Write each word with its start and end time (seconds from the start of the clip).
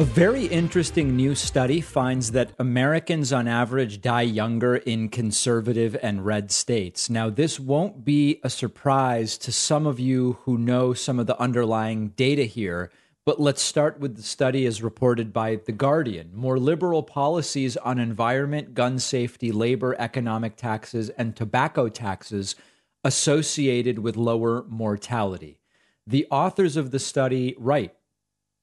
A 0.00 0.04
very 0.04 0.46
interesting 0.46 1.14
new 1.14 1.34
study 1.34 1.82
finds 1.82 2.30
that 2.30 2.54
Americans 2.58 3.34
on 3.34 3.46
average 3.46 4.00
die 4.00 4.22
younger 4.22 4.76
in 4.76 5.10
conservative 5.10 5.94
and 6.02 6.24
red 6.24 6.50
states. 6.50 7.10
Now, 7.10 7.28
this 7.28 7.60
won't 7.60 8.02
be 8.02 8.40
a 8.42 8.48
surprise 8.48 9.36
to 9.36 9.52
some 9.52 9.86
of 9.86 10.00
you 10.00 10.38
who 10.44 10.56
know 10.56 10.94
some 10.94 11.18
of 11.18 11.26
the 11.26 11.38
underlying 11.38 12.14
data 12.16 12.44
here, 12.44 12.90
but 13.26 13.42
let's 13.42 13.60
start 13.60 14.00
with 14.00 14.16
the 14.16 14.22
study 14.22 14.64
as 14.64 14.82
reported 14.82 15.34
by 15.34 15.56
The 15.56 15.72
Guardian. 15.72 16.30
More 16.34 16.58
liberal 16.58 17.02
policies 17.02 17.76
on 17.76 17.98
environment, 17.98 18.72
gun 18.72 18.98
safety, 18.98 19.52
labor, 19.52 19.94
economic 19.98 20.56
taxes, 20.56 21.10
and 21.10 21.36
tobacco 21.36 21.90
taxes 21.90 22.56
associated 23.04 23.98
with 23.98 24.16
lower 24.16 24.64
mortality. 24.66 25.60
The 26.06 26.26
authors 26.30 26.78
of 26.78 26.90
the 26.90 26.98
study 26.98 27.54
write 27.58 27.92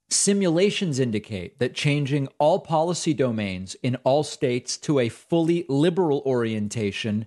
Simulations 0.09 0.99
indicate 0.99 1.59
that 1.59 1.73
changing 1.73 2.29
all 2.37 2.59
policy 2.59 3.13
domains 3.13 3.75
in 3.83 3.97
all 4.05 4.23
states 4.23 4.77
to 4.77 4.99
a 4.99 5.09
fully 5.09 5.65
liberal 5.67 6.23
orientation 6.25 7.25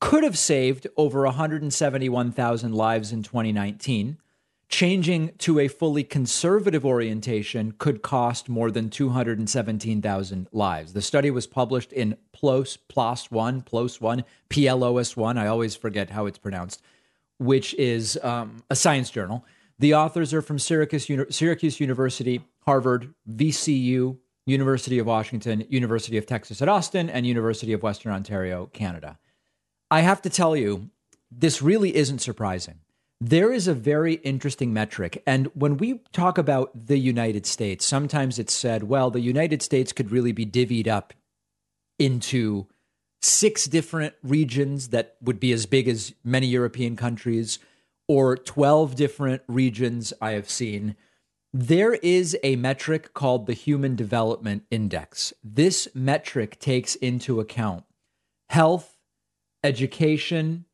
could 0.00 0.22
have 0.22 0.38
saved 0.38 0.86
over 0.96 1.24
171,000 1.24 2.72
lives 2.72 3.12
in 3.12 3.24
2019. 3.24 4.16
Changing 4.68 5.32
to 5.38 5.58
a 5.58 5.66
fully 5.66 6.04
conservative 6.04 6.86
orientation 6.86 7.74
could 7.76 8.00
cost 8.00 8.48
more 8.48 8.70
than 8.70 8.88
217,000 8.88 10.46
lives. 10.52 10.92
The 10.92 11.02
study 11.02 11.32
was 11.32 11.48
published 11.48 11.92
in 11.92 12.16
PLOS, 12.32 12.78
PLOS 12.88 13.32
1, 13.32 13.62
PLOS 13.62 14.00
1, 14.00 14.24
PLOS 14.48 15.16
1. 15.16 15.36
I 15.36 15.48
always 15.48 15.74
forget 15.74 16.10
how 16.10 16.26
it's 16.26 16.38
pronounced, 16.38 16.80
which 17.38 17.74
is 17.74 18.16
um, 18.22 18.62
a 18.70 18.76
science 18.76 19.10
journal. 19.10 19.44
The 19.80 19.94
authors 19.94 20.34
are 20.34 20.42
from 20.42 20.58
Syracuse, 20.58 21.08
Syracuse 21.30 21.80
University, 21.80 22.44
Harvard, 22.66 23.14
VCU, 23.26 24.18
University 24.44 24.98
of 24.98 25.06
Washington, 25.06 25.64
University 25.70 26.18
of 26.18 26.26
Texas 26.26 26.60
at 26.60 26.68
Austin, 26.68 27.08
and 27.08 27.26
University 27.26 27.72
of 27.72 27.82
Western 27.82 28.12
Ontario, 28.12 28.66
Canada. 28.74 29.18
I 29.90 30.00
have 30.00 30.20
to 30.20 30.28
tell 30.28 30.54
you, 30.54 30.90
this 31.30 31.62
really 31.62 31.96
isn't 31.96 32.18
surprising. 32.18 32.80
There 33.22 33.54
is 33.54 33.68
a 33.68 33.72
very 33.72 34.14
interesting 34.16 34.74
metric. 34.74 35.22
And 35.26 35.46
when 35.54 35.78
we 35.78 36.02
talk 36.12 36.36
about 36.36 36.86
the 36.86 36.98
United 36.98 37.46
States, 37.46 37.86
sometimes 37.86 38.38
it's 38.38 38.52
said, 38.52 38.82
well, 38.82 39.10
the 39.10 39.20
United 39.20 39.62
States 39.62 39.94
could 39.94 40.10
really 40.10 40.32
be 40.32 40.44
divvied 40.44 40.88
up 40.88 41.14
into 41.98 42.66
six 43.22 43.64
different 43.64 44.12
regions 44.22 44.88
that 44.88 45.16
would 45.22 45.40
be 45.40 45.52
as 45.52 45.64
big 45.64 45.88
as 45.88 46.12
many 46.22 46.48
European 46.48 46.96
countries 46.96 47.58
or 48.10 48.36
12 48.36 48.96
different 48.96 49.40
regions 49.46 50.12
I 50.20 50.32
have 50.32 50.50
seen, 50.50 50.96
there 51.52 51.94
is 51.94 52.36
a 52.42 52.56
metric 52.56 53.14
called 53.14 53.46
the 53.46 53.52
Human 53.52 53.94
Development 53.94 54.64
Index. 54.68 55.32
This 55.44 55.86
metric 55.94 56.58
takes 56.58 56.96
into 56.96 57.38
account 57.38 57.84
health, 58.48 58.98
education, 59.62 60.64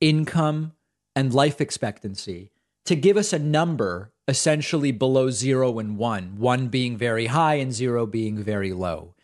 income, 0.00 0.72
and 1.14 1.32
life 1.32 1.60
expectancy 1.60 2.50
to 2.86 2.96
give 2.96 3.16
us 3.16 3.32
a 3.32 3.38
number 3.38 4.12
essentially 4.26 4.90
below 4.90 5.30
zero 5.30 5.78
and 5.78 5.96
one, 5.96 6.38
one 6.38 6.66
being 6.66 6.96
very 6.96 7.26
high 7.26 7.54
and 7.54 7.72
zero 7.72 8.04
being 8.04 8.36
very 8.36 8.72
low. 8.72 9.14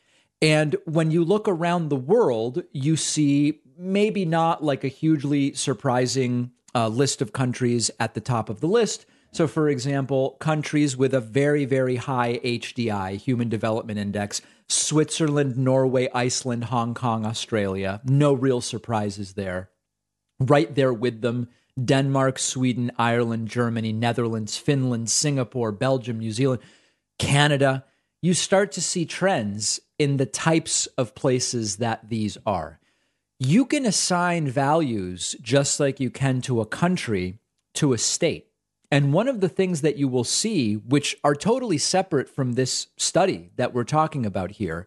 And 0.41 0.77
when 0.84 1.11
you 1.11 1.25
look 1.25 1.48
around 1.48 1.89
the 1.89 1.97
world, 1.97 2.62
you 2.70 2.94
see 2.94 3.59
maybe 3.77 4.25
not 4.25 4.62
like 4.62 4.84
a 4.84 4.89
hugely 4.89 5.53
surprising 5.55 6.53
list 6.84 7.22
of 7.22 7.32
countries 7.32 7.91
at 7.98 8.14
the 8.14 8.20
top 8.20 8.48
of 8.48 8.60
the 8.60 8.69
list. 8.69 9.06
So, 9.32 9.47
for 9.47 9.69
example, 9.69 10.37
countries 10.41 10.97
with 10.97 11.12
a 11.12 11.20
very, 11.20 11.64
very 11.64 11.97
high 11.97 12.38
HDI, 12.42 13.16
Human 13.19 13.48
Development 13.48 13.98
Index, 13.98 14.41
Switzerland, 14.69 15.56
Norway, 15.56 16.09
Iceland, 16.14 16.64
Hong 16.64 16.94
Kong, 16.94 17.26
Australia. 17.26 18.00
No 18.04 18.32
real 18.32 18.60
surprises 18.60 19.34
there. 19.34 19.70
Right 20.41 20.75
there 20.75 20.92
with 20.92 21.20
them, 21.20 21.48
Denmark, 21.82 22.38
Sweden, 22.38 22.91
Ireland, 22.98 23.48
Germany, 23.48 23.93
Netherlands, 23.93 24.56
Finland, 24.56 25.10
Singapore, 25.10 25.72
Belgium, 25.72 26.19
New 26.19 26.32
Zealand, 26.32 26.62
Canada. 27.19 27.84
You 28.22 28.34
start 28.34 28.72
to 28.72 28.81
see 28.81 29.04
trends 29.04 29.81
in 29.98 30.16
the 30.16 30.26
types 30.26 30.87
of 30.98 31.14
places 31.14 31.76
that 31.76 32.08
these 32.08 32.38
are 32.47 32.81
you 33.39 33.67
can 33.67 33.85
assign 33.85 34.49
values 34.49 35.37
just 35.43 35.79
like 35.79 36.01
you 36.01 36.11
can 36.11 36.41
to 36.43 36.61
a 36.61 36.67
country 36.67 37.39
to 37.75 37.93
a 37.93 37.99
state. 37.99 38.49
And 38.91 39.13
one 39.13 39.29
of 39.29 39.41
the 39.41 39.49
things 39.49 39.83
that 39.83 39.97
you 39.97 40.09
will 40.09 40.25
see, 40.25 40.75
which 40.75 41.17
are 41.25 41.35
totally 41.35 41.79
separate 41.79 42.29
from 42.29 42.53
this 42.53 42.87
study 42.97 43.51
that 43.57 43.75
we're 43.75 43.85
talking 43.85 44.25
about 44.25 44.53
here, 44.53 44.87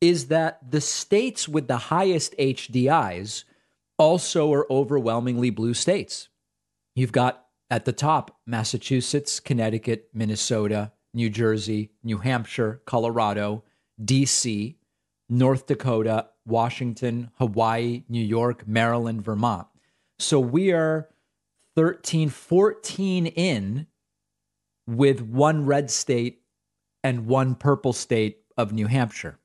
is 0.00 0.28
that 0.28 0.58
the 0.70 0.80
states 0.80 1.48
with 1.48 1.68
the 1.68 1.76
highest 1.76 2.36
HDIs 2.38 3.44
also 3.98 4.52
are 4.52 4.70
overwhelmingly 4.70 5.50
blue 5.50 5.74
states. 5.74 6.28
You've 6.94 7.12
got 7.12 7.44
at 7.70 7.84
the 7.84 7.92
top 7.92 8.38
Massachusetts, 8.46 9.40
Connecticut, 9.40 10.08
Minnesota, 10.12 10.92
New 11.14 11.30
Jersey, 11.30 11.90
New 12.02 12.18
Hampshire, 12.18 12.82
Colorado, 12.84 13.64
DC, 14.02 14.76
North 15.28 15.66
Dakota, 15.66 16.28
Washington, 16.46 17.30
Hawaii, 17.38 18.04
New 18.08 18.24
York, 18.24 18.66
Maryland, 18.66 19.22
Vermont. 19.22 19.66
So 20.18 20.40
we 20.40 20.72
are 20.72 21.08
13, 21.76 22.28
14 22.28 23.26
in 23.26 23.86
with 24.86 25.20
one 25.20 25.66
red 25.66 25.90
state 25.90 26.42
and 27.02 27.26
one 27.26 27.54
purple 27.54 27.92
state 27.92 28.38
of 28.56 28.72
New 28.72 28.86
Hampshire. 28.86 29.38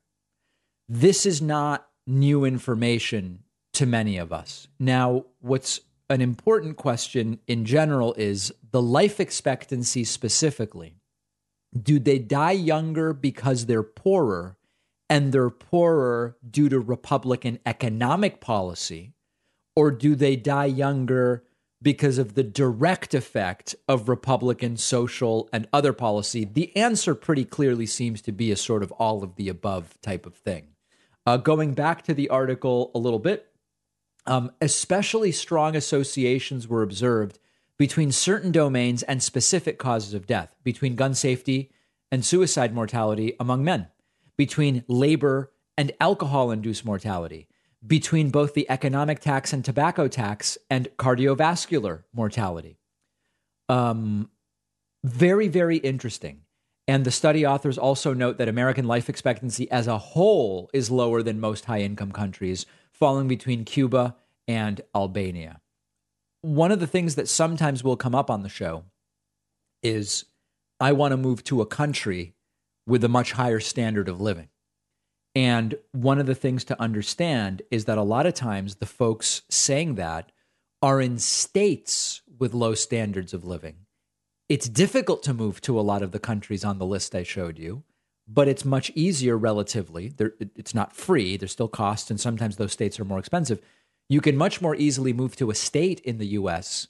This 0.88 1.26
is 1.26 1.40
not 1.40 1.88
new 2.06 2.44
information 2.44 3.44
to 3.74 3.86
many 3.86 4.16
of 4.18 4.32
us. 4.32 4.68
Now, 4.78 5.26
what's 5.40 5.80
an 6.10 6.20
important 6.20 6.76
question 6.76 7.38
in 7.46 7.64
general 7.64 8.14
is 8.14 8.52
the 8.70 8.82
life 8.82 9.20
expectancy 9.20 10.04
specifically. 10.04 10.94
Do 11.80 11.98
they 11.98 12.18
die 12.18 12.52
younger 12.52 13.12
because 13.12 13.66
they're 13.66 13.82
poorer 13.82 14.57
and 15.10 15.32
they're 15.32 15.50
poorer 15.50 16.36
due 16.48 16.68
to 16.68 16.78
Republican 16.78 17.58
economic 17.64 18.40
policy? 18.40 19.14
Or 19.74 19.90
do 19.90 20.14
they 20.14 20.36
die 20.36 20.66
younger 20.66 21.44
because 21.80 22.18
of 22.18 22.34
the 22.34 22.42
direct 22.42 23.14
effect 23.14 23.76
of 23.86 24.08
Republican 24.08 24.76
social 24.76 25.48
and 25.52 25.68
other 25.72 25.92
policy? 25.92 26.44
The 26.44 26.76
answer 26.76 27.14
pretty 27.14 27.44
clearly 27.44 27.86
seems 27.86 28.20
to 28.22 28.32
be 28.32 28.50
a 28.50 28.56
sort 28.56 28.82
of 28.82 28.92
all 28.92 29.22
of 29.22 29.36
the 29.36 29.48
above 29.48 30.00
type 30.02 30.26
of 30.26 30.34
thing. 30.34 30.68
Uh, 31.24 31.36
going 31.36 31.74
back 31.74 32.02
to 32.02 32.14
the 32.14 32.28
article 32.28 32.90
a 32.94 32.98
little 32.98 33.18
bit, 33.18 33.46
um, 34.26 34.50
especially 34.60 35.32
strong 35.32 35.76
associations 35.76 36.68
were 36.68 36.82
observed 36.82 37.38
between 37.78 38.10
certain 38.10 38.50
domains 38.50 39.02
and 39.04 39.22
specific 39.22 39.78
causes 39.78 40.12
of 40.12 40.26
death, 40.26 40.54
between 40.64 40.96
gun 40.96 41.14
safety 41.14 41.70
and 42.10 42.24
suicide 42.24 42.74
mortality 42.74 43.34
among 43.38 43.62
men 43.62 43.86
between 44.38 44.84
labor 44.88 45.52
and 45.76 45.92
alcohol 46.00 46.50
induced 46.50 46.84
mortality, 46.84 47.48
between 47.86 48.30
both 48.30 48.54
the 48.54 48.70
economic 48.70 49.20
tax 49.20 49.52
and 49.52 49.64
tobacco 49.64 50.08
tax 50.08 50.56
and 50.70 50.88
cardiovascular 50.96 52.04
mortality. 52.14 52.78
Um, 53.68 54.30
very, 55.04 55.48
very 55.48 55.76
interesting. 55.76 56.42
And 56.86 57.04
the 57.04 57.10
study 57.10 57.44
authors 57.44 57.76
also 57.76 58.14
note 58.14 58.38
that 58.38 58.48
American 58.48 58.86
life 58.86 59.10
expectancy 59.10 59.70
as 59.70 59.86
a 59.86 59.98
whole 59.98 60.70
is 60.72 60.90
lower 60.90 61.22
than 61.22 61.38
most 61.38 61.66
high 61.66 61.80
income 61.80 62.12
countries, 62.12 62.64
falling 62.92 63.28
between 63.28 63.66
Cuba 63.66 64.16
and 64.46 64.80
Albania. 64.94 65.60
One 66.40 66.72
of 66.72 66.80
the 66.80 66.86
things 66.86 67.16
that 67.16 67.28
sometimes 67.28 67.84
will 67.84 67.96
come 67.96 68.14
up 68.14 68.30
on 68.30 68.42
the 68.42 68.48
show 68.48 68.84
is 69.82 70.24
I 70.80 70.92
want 70.92 71.12
to 71.12 71.16
move 71.16 71.44
to 71.44 71.60
a 71.60 71.66
country 71.66 72.34
with 72.88 73.04
a 73.04 73.08
much 73.08 73.32
higher 73.32 73.60
standard 73.60 74.08
of 74.08 74.20
living. 74.20 74.48
And 75.34 75.76
one 75.92 76.18
of 76.18 76.26
the 76.26 76.34
things 76.34 76.64
to 76.64 76.80
understand 76.80 77.62
is 77.70 77.84
that 77.84 77.98
a 77.98 78.02
lot 78.02 78.26
of 78.26 78.34
times 78.34 78.76
the 78.76 78.86
folks 78.86 79.42
saying 79.50 79.96
that 79.96 80.32
are 80.82 81.00
in 81.00 81.18
states 81.18 82.22
with 82.38 82.54
low 82.54 82.74
standards 82.74 83.34
of 83.34 83.44
living. 83.44 83.76
It's 84.48 84.68
difficult 84.68 85.22
to 85.24 85.34
move 85.34 85.60
to 85.62 85.78
a 85.78 85.82
lot 85.82 86.02
of 86.02 86.12
the 86.12 86.18
countries 86.18 86.64
on 86.64 86.78
the 86.78 86.86
list 86.86 87.14
I 87.14 87.22
showed 87.22 87.58
you, 87.58 87.84
but 88.26 88.48
it's 88.48 88.64
much 88.64 88.90
easier 88.94 89.36
relatively. 89.36 90.14
it's 90.56 90.74
not 90.74 90.96
free, 90.96 91.36
there's 91.36 91.52
still 91.52 91.68
costs, 91.68 92.10
and 92.10 92.18
sometimes 92.18 92.56
those 92.56 92.72
states 92.72 92.98
are 92.98 93.04
more 93.04 93.18
expensive. 93.18 93.60
You 94.08 94.22
can 94.22 94.36
much 94.36 94.62
more 94.62 94.74
easily 94.74 95.12
move 95.12 95.36
to 95.36 95.50
a 95.50 95.54
state 95.54 96.00
in 96.00 96.16
the 96.16 96.28
US 96.28 96.88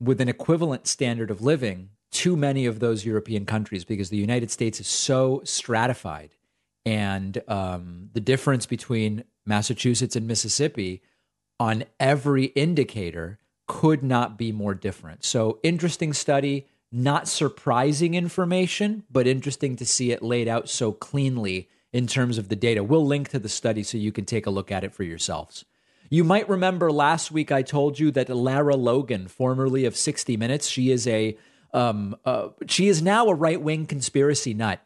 with 0.00 0.20
an 0.20 0.28
equivalent 0.28 0.86
standard 0.86 1.30
of 1.30 1.42
living 1.42 1.90
too 2.12 2.36
many 2.36 2.66
of 2.66 2.78
those 2.78 3.04
European 3.04 3.44
countries 3.46 3.84
because 3.84 4.10
the 4.10 4.16
United 4.16 4.50
States 4.50 4.78
is 4.78 4.86
so 4.86 5.40
stratified. 5.44 6.30
And 6.84 7.42
um, 7.48 8.10
the 8.12 8.20
difference 8.20 8.66
between 8.66 9.24
Massachusetts 9.46 10.14
and 10.14 10.26
Mississippi 10.26 11.02
on 11.58 11.84
every 11.98 12.46
indicator 12.46 13.38
could 13.66 14.02
not 14.02 14.36
be 14.36 14.52
more 14.52 14.74
different. 14.74 15.24
So, 15.24 15.58
interesting 15.62 16.12
study. 16.12 16.66
not 16.94 17.26
surprising 17.26 18.12
information, 18.14 19.02
but 19.10 19.26
interesting 19.26 19.76
to 19.76 19.86
see 19.86 20.12
it 20.12 20.22
laid 20.22 20.46
out 20.46 20.68
so 20.68 20.92
cleanly 20.92 21.70
in 21.90 22.06
terms 22.06 22.36
of 22.36 22.50
the 22.50 22.56
data. 22.56 22.84
We'll 22.84 23.06
link 23.06 23.30
to 23.30 23.38
the 23.38 23.48
study 23.48 23.82
so 23.82 23.96
you 23.96 24.12
can 24.12 24.26
take 24.26 24.44
a 24.44 24.50
look 24.50 24.70
at 24.70 24.84
it 24.84 24.92
for 24.92 25.02
yourselves. 25.02 25.64
You 26.10 26.22
might 26.22 26.46
remember 26.50 26.92
last 26.92 27.30
week 27.30 27.50
I 27.50 27.62
told 27.62 27.98
you 27.98 28.10
that 28.10 28.28
Lara 28.28 28.76
Logan, 28.76 29.28
formerly 29.28 29.86
of 29.86 29.96
60 29.96 30.36
Minutes, 30.36 30.68
she 30.68 30.90
is 30.90 31.06
a 31.06 31.38
um, 31.72 32.16
uh, 32.24 32.48
she 32.66 32.88
is 32.88 33.02
now 33.02 33.26
a 33.26 33.34
right 33.34 33.60
wing 33.60 33.86
conspiracy 33.86 34.54
nut. 34.54 34.80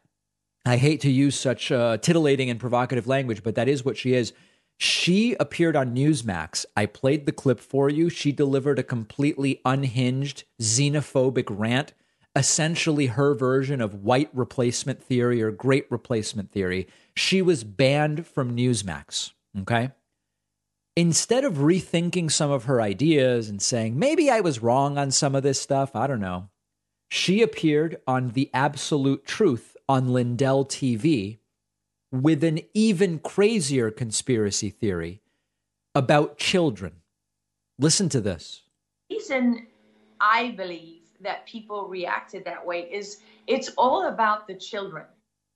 I 0.64 0.76
hate 0.76 1.00
to 1.02 1.10
use 1.10 1.38
such 1.38 1.70
uh, 1.70 1.98
titillating 1.98 2.50
and 2.50 2.58
provocative 2.58 3.06
language, 3.06 3.42
but 3.42 3.54
that 3.54 3.68
is 3.68 3.84
what 3.84 3.96
she 3.96 4.14
is. 4.14 4.32
She 4.78 5.34
appeared 5.40 5.76
on 5.76 5.94
Newsmax. 5.94 6.66
I 6.76 6.86
played 6.86 7.24
the 7.24 7.32
clip 7.32 7.60
for 7.60 7.88
you. 7.88 8.10
She 8.10 8.32
delivered 8.32 8.78
a 8.78 8.82
completely 8.82 9.60
unhinged, 9.64 10.44
xenophobic 10.60 11.46
rant, 11.48 11.92
essentially 12.34 13.06
her 13.06 13.32
version 13.34 13.80
of 13.80 14.02
white 14.02 14.28
replacement 14.34 15.02
theory 15.02 15.40
or 15.42 15.50
great 15.50 15.90
replacement 15.90 16.50
theory. 16.50 16.86
She 17.16 17.40
was 17.40 17.64
banned 17.64 18.26
from 18.26 18.54
Newsmax. 18.54 19.32
Okay. 19.60 19.92
Instead 20.94 21.44
of 21.44 21.54
rethinking 21.54 22.30
some 22.30 22.50
of 22.50 22.64
her 22.64 22.80
ideas 22.80 23.48
and 23.48 23.62
saying, 23.62 23.98
maybe 23.98 24.30
I 24.30 24.40
was 24.40 24.62
wrong 24.62 24.98
on 24.98 25.10
some 25.10 25.34
of 25.34 25.42
this 25.42 25.60
stuff, 25.60 25.94
I 25.94 26.06
don't 26.06 26.20
know, 26.20 26.48
she 27.08 27.42
appeared 27.42 28.00
on 28.06 28.30
The 28.30 28.50
Absolute 28.52 29.24
Truth 29.24 29.76
on 29.88 30.12
Lindell 30.12 30.64
TV 30.64 31.38
with 32.10 32.42
an 32.44 32.60
even 32.74 33.18
crazier 33.18 33.90
conspiracy 33.90 34.70
theory 34.70 35.20
about 35.94 36.38
children. 36.38 36.92
Listen 37.78 38.08
to 38.08 38.20
this. 38.20 38.62
The 39.08 39.16
reason 39.16 39.66
I 40.20 40.52
believe 40.52 41.02
that 41.20 41.46
people 41.46 41.88
reacted 41.88 42.44
that 42.44 42.64
way 42.64 42.88
is 42.90 43.20
it's 43.46 43.70
all 43.76 44.08
about 44.08 44.46
the 44.46 44.54
children. 44.54 45.04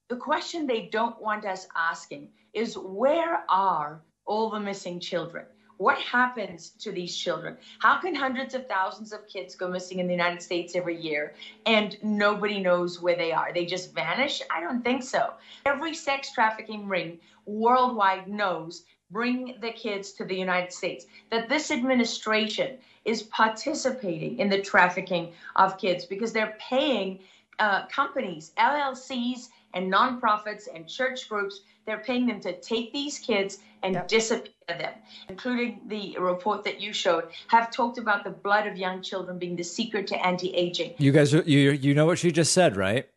The 0.09 0.17
question 0.17 0.67
they 0.67 0.89
don't 0.91 1.21
want 1.21 1.45
us 1.45 1.67
asking 1.77 2.29
is 2.53 2.77
where 2.77 3.45
are 3.49 4.03
all 4.27 4.51
the 4.51 4.61
missing 4.61 5.01
children? 5.01 5.47
What 5.81 5.97
happens 5.97 6.73
to 6.81 6.93
these 6.93 7.17
children? 7.17 7.57
How 7.79 7.97
can 7.97 8.15
hundreds 8.15 8.53
of 8.53 8.69
thousands 8.69 9.15
of 9.15 9.27
kids 9.27 9.55
go 9.55 9.67
missing 9.67 9.99
in 9.99 10.07
the 10.07 10.13
United 10.13 10.43
States 10.43 10.77
every 10.77 11.01
year 11.01 11.33
and 11.65 11.97
nobody 12.03 12.61
knows 12.61 13.01
where 13.01 13.17
they 13.17 13.33
are? 13.33 13.51
They 13.51 13.65
just 13.65 13.95
vanish? 13.95 14.43
I 14.55 14.61
don't 14.61 14.85
think 14.85 15.03
so. 15.03 15.33
Every 15.65 15.95
sex 15.95 16.35
trafficking 16.35 16.87
ring 16.87 17.19
worldwide 17.47 18.29
knows 18.29 18.83
bring 19.11 19.57
the 19.63 19.71
kids 19.71 20.13
to 20.13 20.27
the 20.27 20.37
United 20.37 20.71
States. 20.71 21.07
That 21.31 21.49
this 21.49 21.71
administration 21.71 22.77
is 23.07 23.23
participating 23.23 24.39
in 24.39 24.51
the 24.51 24.61
trafficking 24.61 25.33
of 25.57 25.79
kids 25.79 26.05
because 26.05 26.35
they're 26.35 26.59
paying 26.61 27.21
uh, 27.59 27.87
companies, 27.87 28.53
LLCs, 28.59 29.49
and 29.73 29.91
nonprofits 29.91 30.69
and 30.75 30.87
church 30.87 31.29
groups, 31.29 31.61
they're 31.87 32.01
paying 32.01 32.27
them 32.27 32.41
to 32.41 32.59
take 32.61 32.93
these 32.93 33.19
kids 33.19 33.59
and 33.83 33.95
yep. 33.95 34.09
disappear 34.09 34.53
them, 34.79 34.95
including 35.29 35.81
the 35.87 36.17
report 36.19 36.65
that 36.65 36.81
you 36.81 36.93
showed, 36.93 37.29
have 37.49 37.71
talked 37.71 37.99
about 37.99 38.25
the 38.25 38.31
blood 38.31 38.67
of 38.67 38.77
young 38.77 39.03
children 39.03 39.39
being 39.39 39.57
the 39.57 39.65
secret 39.65 40.07
to 40.09 40.27
anti-aging. 40.27 40.95
You 40.99 41.13
guys, 41.13 41.33
you 41.33 41.43
you 41.43 41.95
know 41.95 42.07
what 42.07 42.19
she 42.19 42.33
just 42.33 42.53
said, 42.53 42.77
right? 42.77 43.09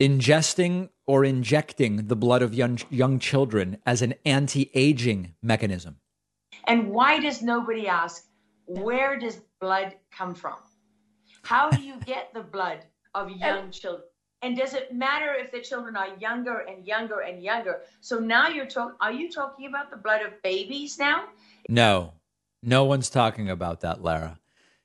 Ingesting 0.00 0.90
or 1.06 1.24
injecting 1.24 2.06
the 2.06 2.16
blood 2.16 2.42
of 2.42 2.54
young 2.54 2.78
young 2.90 3.18
children 3.18 3.78
as 3.84 4.02
an 4.02 4.14
anti-aging 4.24 5.34
mechanism. 5.42 5.96
And 6.66 6.90
why 6.90 7.18
does 7.18 7.42
nobody 7.42 7.88
ask 7.88 8.24
where 8.66 9.18
does 9.18 9.40
blood 9.60 9.94
come 10.10 10.34
from? 10.34 10.56
How 11.42 11.70
do 11.70 11.82
you 11.82 11.94
get 12.04 12.32
the 12.34 12.42
blood 12.42 12.84
of 13.14 13.30
young 13.30 13.70
children? 13.70 14.04
And 14.42 14.56
does 14.56 14.74
it 14.74 14.94
matter 14.94 15.34
if 15.34 15.50
the 15.50 15.60
children 15.60 15.96
are 15.96 16.16
younger 16.18 16.58
and 16.58 16.86
younger 16.86 17.20
and 17.20 17.42
younger? 17.42 17.80
So 18.00 18.18
now 18.18 18.48
you're 18.48 18.66
talking, 18.66 18.96
are 19.00 19.12
you 19.12 19.30
talking 19.30 19.66
about 19.66 19.90
the 19.90 19.96
blood 19.96 20.22
of 20.22 20.40
babies 20.42 20.98
now? 20.98 21.24
No, 21.68 22.12
no 22.62 22.84
one's 22.84 23.10
talking 23.10 23.50
about 23.50 23.80
that, 23.80 24.02
Lara. 24.02 24.38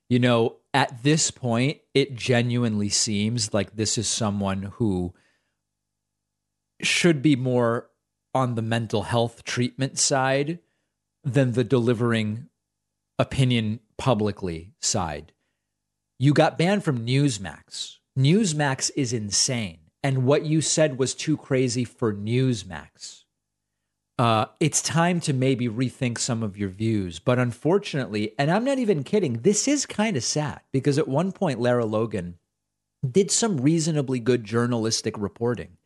You 0.10 0.20
know, 0.20 0.58
at 0.74 1.04
this 1.04 1.30
point, 1.30 1.80
it 1.94 2.16
genuinely 2.16 2.90
seems 2.90 3.54
like 3.54 3.76
this 3.76 3.98
is 3.98 4.08
someone 4.08 4.64
who 4.76 5.14
should 6.82 7.22
be 7.22 7.36
more 7.36 7.90
on 8.34 8.56
the 8.56 8.62
mental 8.62 9.04
health 9.04 9.44
treatment 9.44 10.00
side 10.00 10.60
than 11.24 11.54
the 11.54 11.64
delivering 11.64 12.50
opinion 13.20 13.80
publicly 13.98 14.74
side. 14.82 15.32
You 16.20 16.34
got 16.34 16.58
banned 16.58 16.84
from 16.84 17.06
Newsmax 17.06 17.98
Newsmax 18.18 18.92
is 18.96 19.14
insane. 19.14 19.80
And 20.04 20.26
what 20.26 20.46
you 20.46 20.62
said 20.62 21.00
was 21.00 21.16
too 21.16 21.38
crazy 21.38 21.86
for 21.86 22.14
Newsmax. 22.14 23.24
Uh, 24.20 24.46
it's 24.60 24.82
time 24.82 25.20
to 25.22 25.34
maybe 25.34 25.68
rethink 25.68 26.20
some 26.20 26.44
of 26.44 26.58
your 26.58 26.70
views. 26.70 27.20
But 27.20 27.40
unfortunately, 27.40 28.36
and 28.38 28.52
I'm 28.52 28.64
not 28.64 28.78
even 28.78 29.04
kidding, 29.04 29.40
this 29.40 29.68
is 29.68 29.86
kind 29.86 30.16
of 30.16 30.24
sad 30.24 30.62
because 30.72 31.00
at 31.00 31.08
one 31.08 31.32
point, 31.32 31.60
Lara 31.60 31.86
Logan 31.86 32.38
did 33.10 33.32
some 33.32 33.58
reasonably 33.58 34.20
good 34.20 34.44
journalistic 34.44 35.18
reporting. 35.18 35.78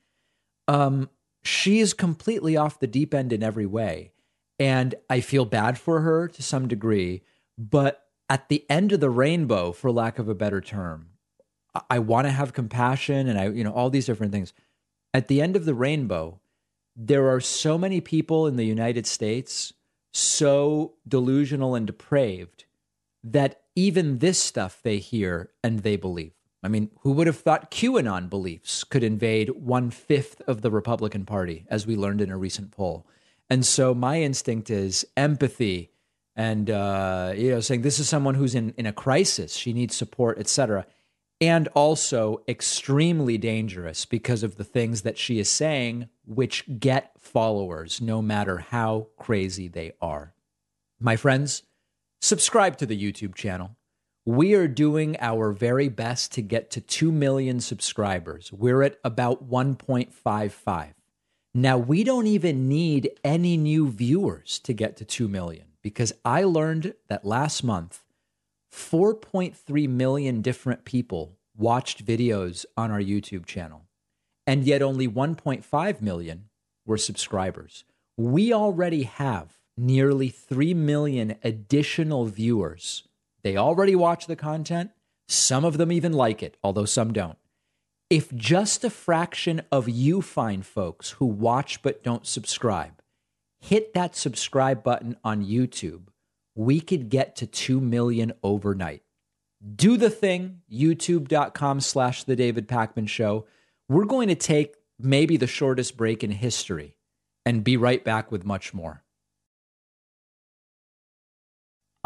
Um, 0.68 1.09
she 1.44 1.80
is 1.80 1.94
completely 1.94 2.57
off 2.57 2.80
the 2.80 2.88
deep 2.88 3.13
end 3.13 3.31
in 3.31 3.41
every 3.41 3.65
way. 3.65 4.12
And 4.59 4.95
I 5.09 5.21
feel 5.21 5.45
bad 5.45 5.77
for 5.77 6.01
her 6.01 6.27
to 6.27 6.44
some 6.44 6.68
degree. 6.68 7.21
But 7.57 8.03
at 8.30 8.50
the 8.50 8.65
end 8.69 8.91
of 8.91 9.00
the 9.00 9.09
rainbow, 9.09 9.71
for 9.71 9.91
lack 9.91 10.19
of 10.19 10.27
a 10.27 10.35
better 10.35 10.59
term, 10.59 11.12
I 11.89 12.00
want 12.00 12.27
to 12.27 12.31
have 12.31 12.53
compassion 12.53 13.27
and 13.27 13.39
I, 13.39 13.50
you 13.50 13.63
know, 13.63 13.71
all 13.71 13.89
these 13.89 14.06
different 14.06 14.31
things. 14.31 14.53
At 15.13 15.27
the 15.27 15.41
end 15.41 15.56
of 15.56 15.65
the 15.65 15.74
rainbow, 15.74 16.39
there 16.95 17.29
are 17.29 17.39
so 17.39 17.77
many 17.77 18.01
people 18.01 18.47
in 18.47 18.56
the 18.56 18.65
United 18.65 19.06
States 19.06 19.74
so 20.12 20.95
delusional 21.07 21.75
and 21.75 21.85
depraved 21.85 22.65
that 23.24 23.62
even 23.75 24.19
this 24.19 24.41
stuff 24.41 24.79
they 24.81 24.97
hear 24.97 25.51
and 25.63 25.79
they 25.79 25.95
believe. 25.95 26.33
I 26.63 26.69
mean, 26.69 26.89
who 27.01 27.12
would 27.12 27.27
have 27.27 27.38
thought 27.38 27.69
QAnon 27.69 28.30
beliefs 28.30 28.83
could 28.83 29.03
invade 29.03 29.50
one 29.50 29.91
fifth 29.91 30.41
of 30.47 30.62
the 30.62 30.71
Republican 30.71 31.25
Party, 31.25 31.66
as 31.69 31.85
we 31.85 31.95
learned 31.95 32.21
in 32.21 32.31
a 32.31 32.37
recent 32.37 32.71
poll? 32.71 33.06
And 33.49 33.66
so 33.66 33.94
my 33.94 34.21
instinct 34.21 34.69
is 34.69 35.06
empathy 35.16 35.92
and, 36.35 36.69
uh, 36.69 37.33
you 37.35 37.51
know, 37.51 37.59
saying 37.59 37.83
this 37.83 37.99
is 37.99 38.09
someone 38.09 38.35
who's 38.35 38.56
in, 38.56 38.73
in 38.78 38.85
a 38.85 38.94
crisis, 38.94 39.56
she 39.56 39.73
needs 39.73 39.95
support, 39.95 40.40
etc 40.40 40.85
and 41.39 41.67
also 41.69 42.41
extremely 42.47 43.37
dangerous 43.37 44.06
because 44.06 44.44
of 44.44 44.56
the 44.56 44.63
things 44.63 45.03
that 45.03 45.17
she 45.17 45.39
is 45.39 45.49
saying, 45.49 46.09
which 46.25 46.63
get 46.79 47.11
followers 47.19 48.01
no 48.01 48.21
matter 48.21 48.57
how 48.57 49.07
crazy 49.17 49.67
they 49.67 49.91
are. 50.01 50.33
My 50.99 51.15
friends, 51.15 51.63
subscribe 52.21 52.77
to 52.77 52.85
the 52.85 52.99
YouTube 52.99 53.35
channel. 53.35 53.75
We 54.25 54.56
are 54.56 54.67
doing 54.67 55.15
our 55.21 55.51
very 55.51 55.89
best 55.89 56.33
to 56.33 56.41
get 56.41 56.71
to 56.71 56.81
2 56.81 57.11
million 57.11 57.61
subscribers. 57.61 58.51
We're 58.51 58.81
at 58.81 58.97
about 59.03 59.49
1.55. 59.49 60.94
Now, 61.53 61.77
we 61.77 62.03
don't 62.03 62.27
even 62.27 62.67
need 62.67 63.11
any 63.23 63.57
new 63.57 63.89
viewers 63.89 64.59
to 64.59 64.73
get 64.73 64.97
to 64.97 65.06
2 65.06 65.27
million 65.27 65.67
because 65.81 66.13
I 66.25 66.44
learned 66.44 66.94
that 67.07 67.25
last 67.25 67.63
month 67.63 68.03
4.3 68.77 69.89
million 69.89 70.41
different 70.41 70.85
people 70.85 71.35
watched 71.57 72.05
videos 72.05 72.63
on 72.77 72.91
our 72.91 73.01
YouTube 73.01 73.45
channel, 73.45 73.87
and 74.45 74.63
yet 74.63 74.83
only 74.83 75.07
1.5 75.07 76.01
million 76.01 76.45
were 76.85 76.97
subscribers. 76.97 77.83
We 78.17 78.53
already 78.53 79.03
have 79.03 79.57
nearly 79.75 80.29
3 80.29 80.75
million 80.75 81.35
additional 81.43 82.27
viewers. 82.27 83.07
They 83.41 83.57
already 83.57 83.95
watch 83.95 84.27
the 84.27 84.35
content. 84.35 84.91
Some 85.27 85.65
of 85.65 85.77
them 85.77 85.91
even 85.91 86.13
like 86.13 86.43
it, 86.43 86.55
although 86.63 86.85
some 86.85 87.11
don't. 87.11 87.37
If 88.11 88.33
just 88.33 88.83
a 88.83 88.89
fraction 88.91 89.63
of 89.71 89.89
you 89.89 90.21
find 90.21 90.65
folks 90.65 91.11
who 91.11 91.25
watch 91.25 91.81
but 91.81 92.03
don't 92.03 92.27
subscribe, 92.27 93.01
hit 93.59 93.93
that 93.95 94.15
subscribe 94.15 94.83
button 94.83 95.17
on 95.23 95.43
YouTube 95.43 96.03
we 96.57 96.81
could 96.81 97.09
get 97.09 97.35
to 97.35 97.45
2 97.45 97.80
million 97.80 98.33
overnight. 98.42 99.04
Do 99.76 99.95
the 99.95 100.09
thing, 100.09 100.61
youtube.com 100.71 101.81
slash 101.81 102.23
the 102.23 102.35
David 102.35 102.68
Pakman 102.68 103.07
Show. 103.07 103.45
We're 103.87 104.06
going 104.06 104.28
to 104.28 104.35
take 104.35 104.76
maybe 104.99 105.37
the 105.37 105.47
shortest 105.47 105.95
break 105.95 106.23
in 106.23 106.31
history 106.31 106.97
and 107.45 107.64
be 107.64 107.78
right 107.78 108.04
back 108.04 108.31
with 108.31 108.44
much 108.44 108.73
more. 108.73 109.04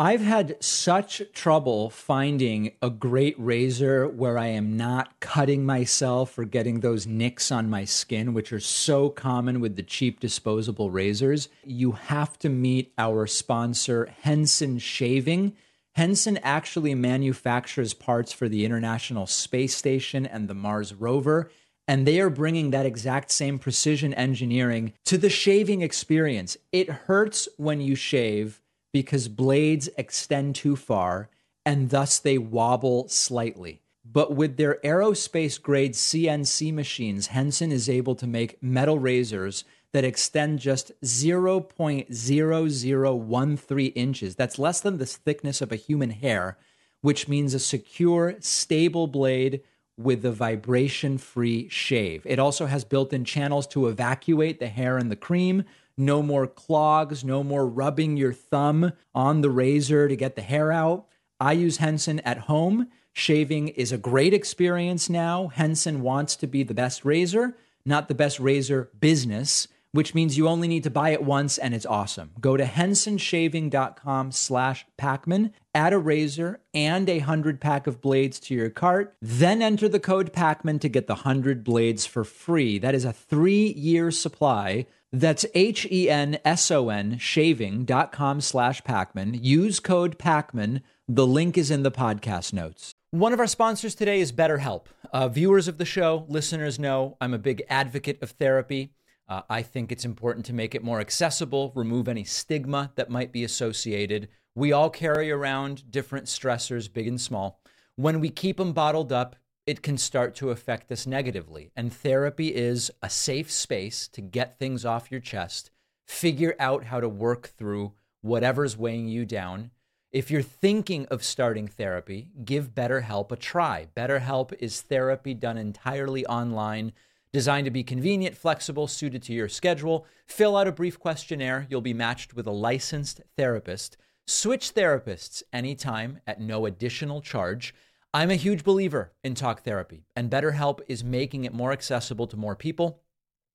I've 0.02 0.22
had 0.22 0.58
such 0.64 1.22
trouble 1.32 1.92
finding 1.92 2.72
a 2.82 2.90
great 2.90 3.36
razor 3.38 4.08
where 4.08 4.36
I 4.36 4.48
am 4.48 4.76
not 4.76 5.20
cutting 5.20 5.64
myself 5.64 6.40
or 6.40 6.44
getting 6.44 6.80
those 6.80 7.06
nicks 7.06 7.52
on 7.52 7.70
my 7.70 7.86
skin, 7.86 8.34
which 8.34 8.52
are 8.52 8.60
so 8.60 9.12
common 9.12 9.60
with 9.60 9.76
the 9.76 9.84
cheap 9.84 10.20
disposable 10.20 10.90
razors. 10.90 11.50
You 11.64 11.92
have 11.92 12.40
to 12.40 12.50
meet 12.50 12.94
our 12.98 13.28
sponsor, 13.28 14.12
Henson 14.22 14.80
Shaving. 14.80 15.56
Henson 15.94 16.40
actually 16.42 16.96
manufactures 16.96 17.94
parts 17.94 18.34
for 18.34 18.50
the 18.50 18.66
International 18.66 19.28
Space 19.28 19.76
Station 19.76 20.26
and 20.26 20.48
the 20.48 20.56
Mars 20.56 20.96
rover, 20.96 21.52
and 21.88 22.08
they 22.08 22.20
are 22.20 22.32
bringing 22.32 22.72
that 22.72 22.88
exact 22.88 23.30
same 23.32 23.60
precision 23.60 24.16
engineering 24.16 24.94
to 25.06 25.20
the 25.20 25.30
shaving 25.30 25.84
experience. 25.84 26.58
It 26.72 26.90
hurts 26.90 27.48
when 27.58 27.82
you 27.82 27.94
shave 27.94 28.62
because 28.92 29.28
blades 29.28 29.90
extend 29.98 30.56
too 30.56 30.76
far 30.76 31.30
and 31.66 31.90
thus 31.90 32.20
they 32.20 32.38
wobble 32.38 33.08
slightly. 33.08 33.82
But 34.04 34.36
with 34.36 34.58
their 34.58 34.80
aerospace 34.84 35.62
grade 35.62 35.94
CNC 35.94 36.74
machines, 36.74 37.28
Henson 37.28 37.72
is 37.72 37.88
able 37.88 38.16
to 38.16 38.28
make 38.28 38.62
metal 38.62 39.00
razors 39.00 39.64
that 39.94 40.04
extend 40.04 40.60
just 40.60 40.92
0.0013 41.02 43.94
inches. 43.96 44.36
That's 44.36 44.60
less 44.60 44.82
than 44.82 44.98
the 44.98 45.06
thickness 45.06 45.62
of 45.62 45.72
a 45.72 45.78
human 45.78 46.10
hair, 46.10 46.58
which 47.02 47.28
means 47.28 47.54
a 47.54 47.60
secure, 47.60 48.36
stable 48.40 49.06
blade 49.08 49.62
with 49.98 50.26
a 50.26 50.32
vibration 50.32 51.18
free 51.18 51.68
shave. 51.70 52.26
It 52.26 52.40
also 52.40 52.66
has 52.66 52.84
built 52.84 53.14
in 53.14 53.26
channels 53.26 53.68
to 53.68 53.88
evacuate 53.88 54.60
the 54.60 54.68
hair 54.68 54.98
and 54.98 55.12
the 55.12 55.16
cream. 55.16 55.64
No 56.02 56.24
more 56.24 56.48
clogs, 56.48 57.24
no 57.24 57.44
more 57.44 57.68
rubbing 57.68 58.18
your 58.18 58.34
thumb 58.34 58.94
on 59.14 59.42
the 59.42 59.52
razor 59.52 60.08
to 60.08 60.16
get 60.16 60.36
the 60.36 60.42
hair 60.42 60.72
out. 60.72 61.06
I 61.40 61.52
use 61.52 61.78
Henson 61.78 62.22
at 62.22 62.40
home. 62.40 62.88
Shaving 63.14 63.68
is 63.68 63.92
a 63.92 64.00
great 64.00 64.34
experience 64.34 65.12
now. 65.12 65.50
Henson 65.50 66.02
wants 66.02 66.36
to 66.38 66.48
be 66.48 66.64
the 66.64 66.74
best 66.74 67.06
razor, 67.06 67.56
not 67.86 68.08
the 68.08 68.16
best 68.16 68.40
razor 68.40 68.90
business 69.00 69.68
which 69.94 70.16
means 70.16 70.38
you 70.38 70.48
only 70.48 70.68
need 70.68 70.84
to 70.84 70.90
buy 70.90 71.10
it 71.10 71.24
once 71.24 71.58
and 71.58 71.74
it's 71.74 71.86
awesome. 71.86 72.32
Go 72.40 72.56
to 72.56 72.64
hensonshaving.com 72.64 74.32
slash 74.32 74.86
Pakman, 74.98 75.52
add 75.76 75.94
a 75.94 75.98
razor 75.98 76.62
and 76.74 77.10
a 77.10 77.20
100 77.20 77.60
pack 77.60 77.88
of 77.88 78.02
blades 78.02 78.40
to 78.42 78.54
your 78.54 78.70
cart, 78.70 79.16
then 79.22 79.62
enter 79.62 79.90
the 79.90 80.00
code 80.00 80.32
Pakman 80.32 80.80
to 80.82 80.90
get 80.90 81.08
the 81.08 81.16
100 81.16 81.64
blades 81.64 82.06
for 82.06 82.24
free. 82.24 82.80
That 82.80 82.96
is 82.96 83.06
a 83.06 83.14
three-year 83.14 84.12
supply. 84.12 84.88
That's 85.14 85.46
H-E-N-S-O-N 85.54 87.18
shaving.com 87.18 88.42
slash 88.42 88.82
Pakman. 88.84 89.44
Use 89.44 89.80
code 89.82 90.18
Pakman. 90.18 90.82
The 91.08 91.28
link 91.28 91.58
is 91.58 91.70
in 91.70 91.84
the 91.84 91.92
podcast 91.92 92.54
notes. 92.54 92.94
One 93.12 93.34
of 93.34 93.40
our 93.42 93.48
sponsors 93.48 93.94
today 93.94 94.22
is 94.22 94.32
BetterHelp. 94.32 94.86
Uh, 95.12 95.28
viewers 95.28 95.68
of 95.68 95.78
the 95.78 95.84
show, 95.84 96.26
listeners 96.30 96.80
know 96.80 97.18
I'm 97.20 97.34
a 97.34 97.38
big 97.40 97.62
advocate 97.70 98.24
of 98.24 98.32
therapy. 98.32 98.94
Uh, 99.28 99.42
I 99.50 99.64
think 99.64 99.92
it's 99.92 100.06
important 100.06 100.46
to 100.46 100.54
make 100.54 100.76
it 100.76 100.84
more 100.84 101.02
accessible, 101.02 101.74
remove 101.76 102.08
any 102.08 102.24
stigma 102.24 102.94
that 102.96 103.10
might 103.10 103.34
be 103.34 103.44
associated. 103.44 104.30
We 104.56 104.72
all 104.72 104.90
carry 104.90 105.30
around 105.30 105.92
different 105.92 106.28
stressors, 106.28 106.92
big 106.92 107.08
and 107.08 107.20
small. 107.20 107.60
When 107.98 108.22
we 108.22 108.30
keep 108.30 108.56
them 108.56 108.72
bottled 108.72 109.12
up, 109.12 109.36
it 109.72 109.82
can 109.82 109.98
start 109.98 110.36
to 110.36 110.52
affect 110.52 110.92
us 110.92 111.08
negatively. 111.08 111.72
And 111.76 111.92
therapy 111.92 112.50
is 112.50 112.92
a 113.02 113.10
safe 113.10 113.50
space 113.50 114.08
to 114.10 114.22
get 114.22 114.60
things 114.60 114.86
off 114.86 115.10
your 115.10 115.20
chest, 115.20 115.72
figure 116.06 116.56
out 116.60 116.84
how 116.84 117.00
to 117.00 117.10
work 117.10 117.48
through 117.48 117.94
whatever's 118.22 118.78
weighing 118.78 119.08
you 119.08 119.26
down. 119.26 119.72
If 120.12 120.30
you're 120.30 120.42
thinking 120.42 121.06
of 121.08 121.24
starting 121.24 121.68
therapy, 121.68 122.28
give 122.44 122.76
BetterHelp 122.76 123.32
a 123.32 123.38
try. 123.38 123.88
BetterHelp 123.96 124.54
is 124.60 124.82
therapy 124.82 125.34
done 125.34 125.58
entirely 125.58 126.26
online 126.26 126.92
Designed 127.34 127.64
to 127.64 127.72
be 127.72 127.84
convenient, 127.84 128.36
flexible, 128.36 128.88
suited 128.88 129.24
to 129.24 129.34
your 129.34 129.48
schedule. 129.48 130.06
Fill 130.28 130.58
out 130.58 130.68
a 130.68 130.72
brief 130.72 131.00
questionnaire. 131.00 131.66
You'll 131.70 131.80
be 131.80 131.94
matched 131.94 132.34
with 132.34 132.46
a 132.46 132.52
licensed 132.52 133.22
therapist. 133.38 133.96
Switch 134.28 134.74
therapists 134.74 135.42
anytime 135.54 136.20
at 136.28 136.42
no 136.42 136.66
additional 136.66 137.22
charge. 137.22 137.74
I'm 138.14 138.30
a 138.30 138.36
huge 138.36 138.66
believer 138.66 139.14
in 139.24 139.36
talk 139.36 139.64
therapy, 139.64 140.04
and 140.18 140.30
BetterHelp 140.30 140.82
is 140.90 141.02
making 141.02 141.46
it 141.46 141.54
more 141.54 141.72
accessible 141.72 142.28
to 142.28 142.36
more 142.36 142.58
people. 142.58 143.04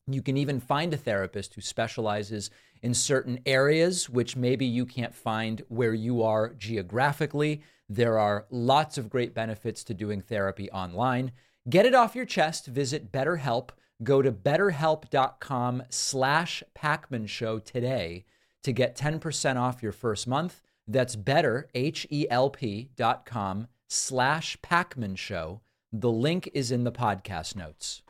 You 0.06 0.22
can 0.22 0.38
even 0.38 0.60
find 0.60 0.94
a 0.94 0.96
therapist 0.96 1.54
who 1.54 1.60
specializes 1.60 2.48
in 2.82 2.94
certain 2.94 3.40
areas, 3.44 4.08
which 4.08 4.34
maybe 4.34 4.64
you 4.64 4.86
can't 4.86 5.14
find 5.14 5.60
where 5.68 5.92
you 5.92 6.22
are 6.22 6.54
geographically. 6.54 7.60
There 7.90 8.18
are 8.18 8.46
lots 8.48 8.96
of 8.96 9.10
great 9.10 9.34
benefits 9.34 9.84
to 9.84 9.94
doing 9.94 10.22
therapy 10.22 10.70
online. 10.70 11.32
Get 11.68 11.84
it 11.84 11.94
off 11.94 12.16
your 12.16 12.24
chest. 12.24 12.66
Visit 12.66 13.12
BetterHelp. 13.12 13.70
Go 14.02 14.22
to 14.22 14.32
betterhelp.com 14.32 15.82
slash 15.90 16.62
Pakman 16.74 17.28
Show 17.28 17.58
today 17.58 18.24
to 18.62 18.72
get 18.72 18.96
10% 18.96 19.56
off 19.56 19.82
your 19.82 19.92
first 19.92 20.26
month. 20.26 20.62
That's 20.88 21.14
better, 21.14 21.68
H-E-L-P 21.74 22.90
dot 22.96 23.26
com 23.26 23.68
slash 23.88 24.56
Pakman 24.62 25.16
Show. 25.16 25.60
The 25.92 26.10
link 26.10 26.50
is 26.52 26.70
in 26.70 26.84
the 26.84 26.92
podcast 26.92 27.56
notes. 27.56 28.02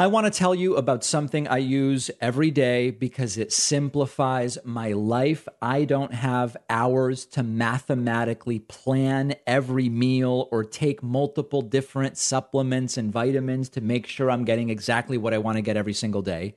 I 0.00 0.06
want 0.06 0.26
to 0.26 0.38
tell 0.38 0.54
you 0.54 0.76
about 0.76 1.02
something 1.02 1.48
I 1.48 1.56
use 1.56 2.08
every 2.20 2.52
day 2.52 2.92
because 2.92 3.36
it 3.36 3.52
simplifies 3.52 4.56
my 4.62 4.92
life. 4.92 5.48
I 5.60 5.86
don't 5.86 6.14
have 6.14 6.56
hours 6.70 7.26
to 7.26 7.42
mathematically 7.42 8.60
plan 8.60 9.34
every 9.44 9.88
meal 9.88 10.48
or 10.52 10.62
take 10.62 11.02
multiple 11.02 11.62
different 11.62 12.16
supplements 12.16 12.96
and 12.96 13.12
vitamins 13.12 13.68
to 13.70 13.80
make 13.80 14.06
sure 14.06 14.30
I'm 14.30 14.44
getting 14.44 14.70
exactly 14.70 15.18
what 15.18 15.34
I 15.34 15.38
want 15.38 15.56
to 15.56 15.62
get 15.62 15.76
every 15.76 15.94
single 15.94 16.22
day. 16.22 16.54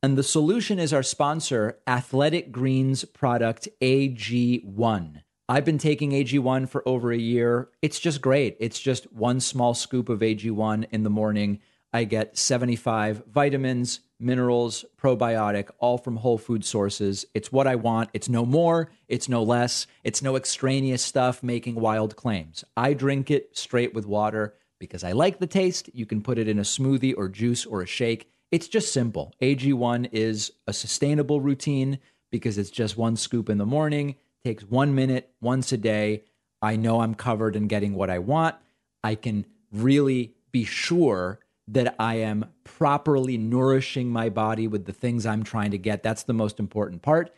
And 0.00 0.16
the 0.16 0.22
solution 0.22 0.78
is 0.78 0.92
our 0.92 1.02
sponsor, 1.02 1.80
Athletic 1.88 2.52
Greens 2.52 3.04
product 3.04 3.68
AG1. 3.80 5.23
I've 5.48 5.64
been 5.64 5.78
taking 5.78 6.12
AG1 6.12 6.68
for 6.68 6.86
over 6.88 7.12
a 7.12 7.18
year. 7.18 7.68
It's 7.82 8.00
just 8.00 8.20
great. 8.20 8.56
It's 8.60 8.80
just 8.80 9.12
one 9.12 9.40
small 9.40 9.74
scoop 9.74 10.08
of 10.08 10.20
AG1 10.20 10.86
in 10.90 11.02
the 11.02 11.10
morning 11.10 11.60
I 11.94 12.02
get 12.02 12.36
75 12.36 13.22
vitamins, 13.32 14.00
minerals, 14.18 14.84
probiotic, 15.00 15.70
all 15.78 15.96
from 15.96 16.16
whole 16.16 16.38
food 16.38 16.64
sources. 16.64 17.24
It's 17.34 17.52
what 17.52 17.68
I 17.68 17.76
want. 17.76 18.10
It's 18.12 18.28
no 18.28 18.44
more, 18.44 18.90
it's 19.06 19.28
no 19.28 19.44
less, 19.44 19.86
it's 20.02 20.20
no 20.20 20.34
extraneous 20.34 21.04
stuff 21.04 21.40
making 21.40 21.76
wild 21.76 22.16
claims. 22.16 22.64
I 22.76 22.94
drink 22.94 23.30
it 23.30 23.56
straight 23.56 23.94
with 23.94 24.06
water 24.06 24.54
because 24.80 25.04
I 25.04 25.12
like 25.12 25.38
the 25.38 25.46
taste. 25.46 25.88
You 25.94 26.04
can 26.04 26.20
put 26.20 26.36
it 26.36 26.48
in 26.48 26.58
a 26.58 26.62
smoothie 26.62 27.14
or 27.16 27.28
juice 27.28 27.64
or 27.64 27.80
a 27.80 27.86
shake. 27.86 28.28
It's 28.50 28.66
just 28.66 28.92
simple. 28.92 29.32
AG1 29.40 30.08
is 30.10 30.50
a 30.66 30.72
sustainable 30.72 31.40
routine 31.40 32.00
because 32.32 32.58
it's 32.58 32.70
just 32.70 32.98
one 32.98 33.14
scoop 33.14 33.48
in 33.48 33.58
the 33.58 33.66
morning, 33.66 34.16
takes 34.44 34.64
one 34.64 34.94
minute 34.94 35.30
once 35.40 35.72
a 35.72 35.76
day. 35.76 36.22
I 36.60 36.76
know 36.76 37.00
I'm 37.00 37.14
covered 37.14 37.56
and 37.56 37.68
getting 37.68 37.94
what 37.94 38.10
I 38.10 38.18
want. 38.18 38.56
I 39.02 39.14
can 39.14 39.46
really 39.72 40.34
be 40.52 40.64
sure 40.64 41.40
that 41.66 41.94
I 41.98 42.16
am 42.16 42.46
properly 42.62 43.38
nourishing 43.38 44.10
my 44.10 44.28
body 44.28 44.68
with 44.68 44.84
the 44.84 44.92
things 44.92 45.24
I'm 45.24 45.44
trying 45.44 45.70
to 45.70 45.78
get. 45.78 46.02
That's 46.02 46.24
the 46.24 46.34
most 46.34 46.60
important 46.60 47.00
part. 47.00 47.32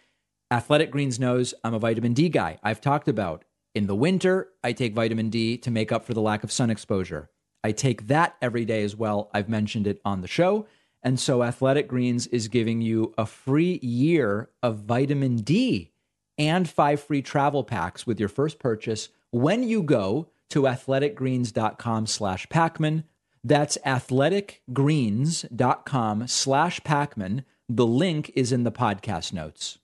Athletic 0.51 0.91
Greens 0.91 1.21
knows 1.21 1.55
I'm 1.63 1.75
a 1.75 1.79
vitamin 1.79 2.13
D 2.13 2.29
guy. 2.29 2.59
I've 2.63 2.81
talked 2.81 3.09
about 3.09 3.45
in 3.75 3.87
the 3.87 3.95
winter, 3.95 4.49
I 4.65 4.73
take 4.73 4.95
vitamin 4.95 5.31
D 5.31 5.59
to 5.59 5.71
make 5.71 5.93
up 5.93 6.05
for 6.05 6.15
the 6.15 6.21
lack 6.21 6.43
of 6.43 6.51
sun 6.51 6.71
exposure. 6.71 7.31
I 7.63 7.73
take 7.73 8.09
that 8.09 8.37
every 8.41 8.65
day 8.65 8.83
as 8.83 8.97
well. 8.97 9.31
I've 9.33 9.49
mentioned 9.49 9.87
it 9.87 10.01
on 10.05 10.23
the 10.23 10.29
show. 10.29 10.67
And 11.03 11.21
so 11.21 11.43
Athletic 11.43 11.87
Greens 11.87 12.27
is 12.29 12.49
giving 12.49 12.81
you 12.81 13.15
a 13.17 13.27
free 13.27 13.79
year 13.83 14.51
of 14.63 14.79
vitamin 14.79 15.37
D 15.37 15.93
and 16.38 16.69
five 16.69 17.02
free 17.02 17.23
travel 17.23 17.64
packs 17.64 18.07
with 18.07 18.21
your 18.21 18.28
first 18.28 18.59
purchase 18.59 19.09
when 19.31 19.62
you 19.62 19.83
go 19.83 20.28
to 20.50 20.62
athleticgreens.com 20.62 22.07
slash 22.07 22.47
Pakman. 22.49 23.05
That's 23.43 23.78
athleticgreens.com 23.85 26.26
slash 26.26 26.81
Pakman. 26.81 27.45
The 27.69 27.87
link 27.87 28.31
is 28.35 28.52
in 28.52 28.64
the 28.64 28.73
podcast 28.73 29.33
notes. 29.33 29.78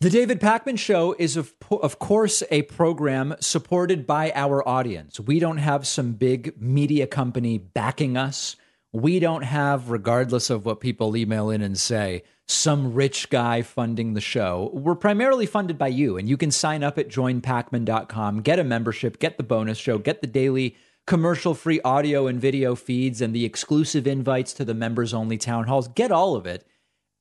The 0.00 0.10
David 0.10 0.40
Pakman 0.40 0.78
Show 0.78 1.14
is, 1.18 1.38
of, 1.38 1.54
of 1.70 1.98
course, 1.98 2.42
a 2.50 2.60
program 2.62 3.34
supported 3.40 4.06
by 4.06 4.30
our 4.34 4.66
audience. 4.68 5.18
We 5.18 5.38
don't 5.38 5.56
have 5.56 5.86
some 5.86 6.12
big 6.12 6.60
media 6.60 7.06
company 7.06 7.56
backing 7.56 8.14
us. 8.16 8.56
We 8.92 9.20
don't 9.20 9.44
have, 9.44 9.90
regardless 9.90 10.50
of 10.50 10.66
what 10.66 10.80
people 10.80 11.16
email 11.16 11.48
in 11.48 11.62
and 11.62 11.78
say, 11.78 12.24
some 12.48 12.94
rich 12.94 13.28
guy 13.28 13.62
funding 13.62 14.14
the 14.14 14.20
show. 14.20 14.70
We're 14.72 14.94
primarily 14.94 15.46
funded 15.46 15.78
by 15.78 15.88
you, 15.88 16.16
and 16.16 16.28
you 16.28 16.36
can 16.36 16.50
sign 16.50 16.84
up 16.84 16.96
at 16.98 17.08
joinpakman.com, 17.08 18.42
get 18.42 18.58
a 18.58 18.64
membership, 18.64 19.18
get 19.18 19.36
the 19.36 19.42
bonus 19.42 19.78
show, 19.78 19.98
get 19.98 20.20
the 20.20 20.26
daily 20.26 20.76
commercial 21.06 21.54
free 21.54 21.80
audio 21.82 22.26
and 22.26 22.40
video 22.40 22.74
feeds 22.74 23.20
and 23.20 23.34
the 23.34 23.44
exclusive 23.44 24.06
invites 24.06 24.52
to 24.52 24.64
the 24.64 24.74
members 24.74 25.14
only 25.14 25.38
town 25.38 25.64
halls. 25.64 25.88
Get 25.88 26.10
all 26.10 26.34
of 26.34 26.46
it. 26.46 26.66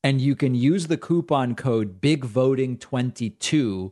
And 0.04 0.22
you 0.22 0.36
can 0.36 0.54
use 0.54 0.88
the 0.88 0.98
coupon 0.98 1.56
code 1.56 2.02
BIGVOTING22 2.02 3.92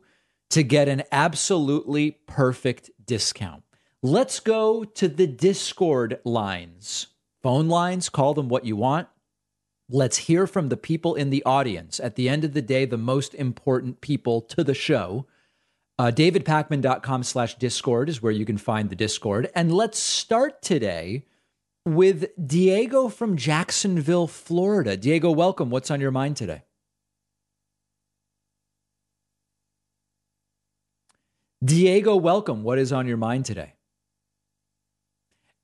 to 0.50 0.62
get 0.62 0.88
an 0.88 1.02
absolutely 1.10 2.12
perfect 2.26 2.90
discount. 3.04 3.64
Let's 4.02 4.38
go 4.38 4.84
to 4.84 5.08
the 5.08 5.26
Discord 5.26 6.20
lines. 6.24 7.08
Phone 7.42 7.68
lines, 7.68 8.08
call 8.08 8.34
them 8.34 8.48
what 8.48 8.64
you 8.64 8.76
want. 8.76 9.08
Let's 9.90 10.16
hear 10.16 10.46
from 10.46 10.70
the 10.70 10.76
people 10.76 11.14
in 11.14 11.30
the 11.30 11.44
audience. 11.44 12.00
At 12.00 12.16
the 12.16 12.28
end 12.28 12.44
of 12.44 12.54
the 12.54 12.62
day, 12.62 12.84
the 12.86 12.96
most 12.96 13.34
important 13.34 14.00
people 14.00 14.40
to 14.40 14.64
the 14.64 14.74
show 14.74 15.26
Uh, 15.96 16.10
DavidPakman.com 16.10 17.22
slash 17.22 17.54
Discord 17.54 18.08
is 18.08 18.20
where 18.20 18.32
you 18.32 18.44
can 18.44 18.58
find 18.58 18.90
the 18.90 18.96
Discord. 18.96 19.48
And 19.54 19.72
let's 19.72 19.96
start 19.96 20.60
today 20.60 21.24
with 21.84 22.30
Diego 22.44 23.08
from 23.08 23.36
Jacksonville, 23.36 24.26
Florida. 24.26 24.96
Diego, 24.96 25.30
welcome. 25.30 25.70
What's 25.70 25.92
on 25.92 26.00
your 26.00 26.10
mind 26.10 26.36
today? 26.36 26.62
Diego, 31.64 32.16
welcome. 32.16 32.64
What 32.64 32.80
is 32.80 32.92
on 32.92 33.06
your 33.06 33.16
mind 33.16 33.44
today? 33.44 33.74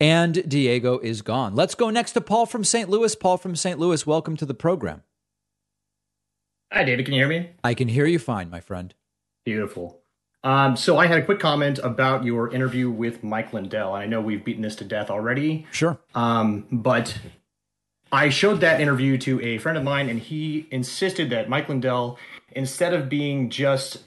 And 0.01 0.49
Diego 0.49 0.99
is 0.99 1.21
gone. 1.21 1.55
Let's 1.55 1.75
go 1.75 1.91
next 1.91 2.13
to 2.13 2.23
Paul 2.23 2.47
from 2.47 2.65
St. 2.65 2.89
Louis. 2.89 3.15
Paul 3.15 3.37
from 3.37 3.55
St. 3.55 3.79
Louis, 3.79 4.07
welcome 4.07 4.35
to 4.39 4.47
the 4.47 4.55
program. 4.55 5.03
Hi, 6.73 6.85
David. 6.85 7.05
Can 7.05 7.13
you 7.13 7.21
hear 7.21 7.29
me? 7.29 7.51
I 7.63 7.75
can 7.75 7.89
hear 7.89 8.07
you 8.07 8.19
fine, 8.19 8.49
my 8.49 8.61
friend. 8.61 8.95
Beautiful. 9.45 10.01
Um, 10.43 10.75
so 10.75 10.97
I 10.97 11.07
had 11.07 11.19
a 11.19 11.25
quick 11.25 11.39
comment 11.39 11.81
about 11.83 12.25
your 12.25 12.51
interview 12.51 12.91
with 12.91 13.23
Mike 13.23 13.53
Lindell. 13.53 13.95
And 13.95 14.03
I 14.03 14.07
know 14.07 14.23
we've 14.23 14.43
beaten 14.43 14.63
this 14.63 14.77
to 14.77 14.85
death 14.85 15.11
already. 15.11 15.67
Sure. 15.71 15.99
Um, 16.15 16.67
but 16.73 17.19
I 18.11 18.31
showed 18.31 18.61
that 18.61 18.81
interview 18.81 19.19
to 19.19 19.41
a 19.43 19.59
friend 19.59 19.77
of 19.77 19.85
mine, 19.85 20.09
and 20.09 20.19
he 20.19 20.67
insisted 20.71 21.29
that 21.31 21.51
Mike 21.51 21.69
Lindell, 21.69 22.19
instead 22.53 22.95
of 22.95 23.11
being 23.11 23.51
just 23.51 23.99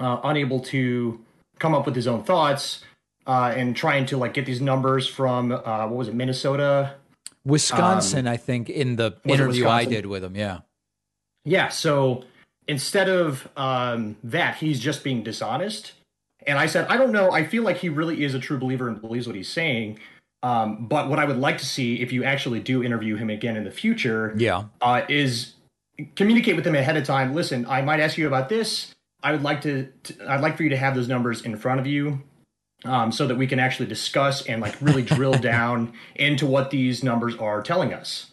uh, 0.00 0.20
unable 0.24 0.58
to 0.60 1.20
come 1.60 1.74
up 1.74 1.86
with 1.86 1.94
his 1.94 2.08
own 2.08 2.24
thoughts 2.24 2.82
uh, 3.30 3.54
and 3.56 3.76
trying 3.76 4.06
to 4.06 4.16
like 4.16 4.34
get 4.34 4.44
these 4.44 4.60
numbers 4.60 5.06
from 5.06 5.52
uh, 5.52 5.86
what 5.86 5.92
was 5.92 6.08
it, 6.08 6.14
Minnesota, 6.16 6.96
Wisconsin, 7.44 8.26
um, 8.26 8.32
I 8.32 8.36
think, 8.36 8.68
in 8.68 8.96
the 8.96 9.12
interview 9.24 9.68
I 9.68 9.84
did 9.84 10.06
with 10.06 10.24
him. 10.24 10.34
Yeah. 10.34 10.58
Yeah. 11.44 11.68
So 11.68 12.24
instead 12.66 13.08
of 13.08 13.48
um, 13.56 14.16
that, 14.24 14.56
he's 14.56 14.80
just 14.80 15.04
being 15.04 15.22
dishonest. 15.22 15.92
And 16.44 16.58
I 16.58 16.66
said, 16.66 16.88
I 16.88 16.96
don't 16.96 17.12
know. 17.12 17.30
I 17.30 17.44
feel 17.44 17.62
like 17.62 17.76
he 17.76 17.88
really 17.88 18.24
is 18.24 18.34
a 18.34 18.40
true 18.40 18.58
believer 18.58 18.88
and 18.88 19.00
believes 19.00 19.28
what 19.28 19.36
he's 19.36 19.48
saying. 19.48 20.00
Um, 20.42 20.88
but 20.88 21.08
what 21.08 21.20
I 21.20 21.24
would 21.24 21.38
like 21.38 21.58
to 21.58 21.66
see, 21.66 22.00
if 22.00 22.10
you 22.10 22.24
actually 22.24 22.58
do 22.58 22.82
interview 22.82 23.14
him 23.14 23.30
again 23.30 23.56
in 23.56 23.62
the 23.62 23.70
future, 23.70 24.34
yeah, 24.36 24.64
uh, 24.80 25.02
is 25.08 25.52
communicate 26.16 26.56
with 26.56 26.66
him 26.66 26.74
ahead 26.74 26.96
of 26.96 27.04
time. 27.04 27.32
Listen, 27.32 27.64
I 27.66 27.82
might 27.82 28.00
ask 28.00 28.18
you 28.18 28.26
about 28.26 28.48
this. 28.48 28.92
I 29.22 29.32
would 29.32 29.42
like 29.42 29.60
to, 29.62 29.86
to 30.04 30.14
I'd 30.26 30.40
like 30.40 30.56
for 30.56 30.62
you 30.64 30.70
to 30.70 30.78
have 30.78 30.96
those 30.96 31.08
numbers 31.08 31.42
in 31.42 31.56
front 31.56 31.78
of 31.78 31.86
you. 31.86 32.22
Um, 32.86 33.12
so 33.12 33.26
that 33.26 33.36
we 33.36 33.46
can 33.46 33.58
actually 33.58 33.90
discuss 33.90 34.46
and 34.46 34.62
like 34.62 34.74
really 34.80 35.02
drill 35.02 35.34
down 35.38 35.92
into 36.14 36.46
what 36.46 36.70
these 36.70 37.04
numbers 37.04 37.36
are 37.36 37.62
telling 37.62 37.92
us. 37.92 38.32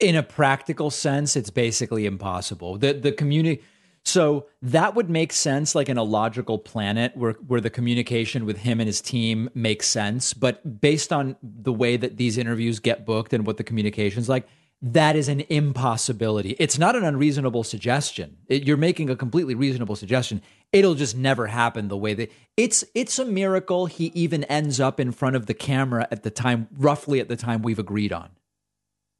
In 0.00 0.16
a 0.16 0.22
practical 0.22 0.90
sense, 0.90 1.36
it's 1.36 1.50
basically 1.50 2.06
impossible. 2.06 2.78
The 2.78 2.94
the 2.94 3.12
community 3.12 3.62
so 4.04 4.46
that 4.62 4.94
would 4.94 5.08
make 5.08 5.32
sense 5.32 5.74
like 5.74 5.88
in 5.88 5.96
a 5.96 6.02
logical 6.02 6.58
planet 6.58 7.16
where 7.16 7.32
where 7.46 7.60
the 7.60 7.70
communication 7.70 8.44
with 8.44 8.58
him 8.58 8.80
and 8.80 8.88
his 8.88 9.00
team 9.00 9.48
makes 9.54 9.86
sense, 9.86 10.34
but 10.34 10.80
based 10.80 11.12
on 11.12 11.36
the 11.42 11.72
way 11.72 11.96
that 11.96 12.16
these 12.16 12.36
interviews 12.36 12.80
get 12.80 13.06
booked 13.06 13.32
and 13.32 13.46
what 13.46 13.58
the 13.58 13.64
communication's 13.64 14.28
like, 14.28 14.48
that 14.82 15.14
is 15.14 15.28
an 15.28 15.44
impossibility. 15.48 16.56
It's 16.58 16.76
not 16.76 16.96
an 16.96 17.04
unreasonable 17.04 17.62
suggestion. 17.62 18.36
It, 18.48 18.66
you're 18.66 18.76
making 18.76 19.10
a 19.10 19.16
completely 19.16 19.54
reasonable 19.54 19.94
suggestion. 19.94 20.42
It'll 20.72 20.96
just 20.96 21.16
never 21.16 21.46
happen 21.46 21.86
the 21.86 21.96
way 21.96 22.14
that 22.14 22.32
it's 22.56 22.84
it's 22.94 23.18
a 23.18 23.24
miracle 23.24 23.86
he 23.86 24.06
even 24.06 24.42
ends 24.44 24.80
up 24.80 24.98
in 24.98 25.12
front 25.12 25.36
of 25.36 25.46
the 25.46 25.54
camera 25.54 26.08
at 26.10 26.24
the 26.24 26.30
time 26.30 26.66
roughly 26.76 27.20
at 27.20 27.28
the 27.28 27.36
time 27.36 27.62
we've 27.62 27.78
agreed 27.78 28.12
on. 28.12 28.30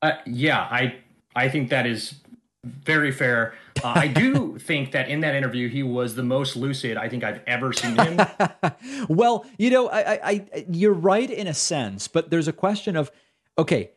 Uh, 0.03 0.13
yeah, 0.27 0.59
I 0.59 0.97
I 1.37 1.49
think 1.49 1.71
that 1.71 1.87
is 1.87 2.15
very 2.65 3.13
fair. 3.13 3.55
Uh, 3.85 3.93
I 3.95 4.09
do 4.09 4.59
think 4.61 4.91
that 4.93 5.09
in 5.09 5.21
that 5.21 5.37
interview 5.37 5.69
he 5.69 5.85
was 5.85 6.17
the 6.17 6.25
most 6.25 6.57
lucid 6.57 6.97
I 6.97 7.09
think 7.09 7.23
I've 7.23 7.41
ever 7.47 7.73
seen 7.73 7.97
him. 7.97 8.21
well, 9.09 9.47
you 9.59 9.71
know, 9.71 9.89
I, 9.89 10.01
I, 10.01 10.21
I 10.25 10.67
you're 10.69 10.93
right 10.93 11.31
in 11.31 11.47
a 11.47 11.55
sense, 11.55 12.09
but 12.09 12.31
there's 12.31 12.49
a 12.49 12.53
question 12.53 12.97
of 12.97 13.13
okay 13.57 13.93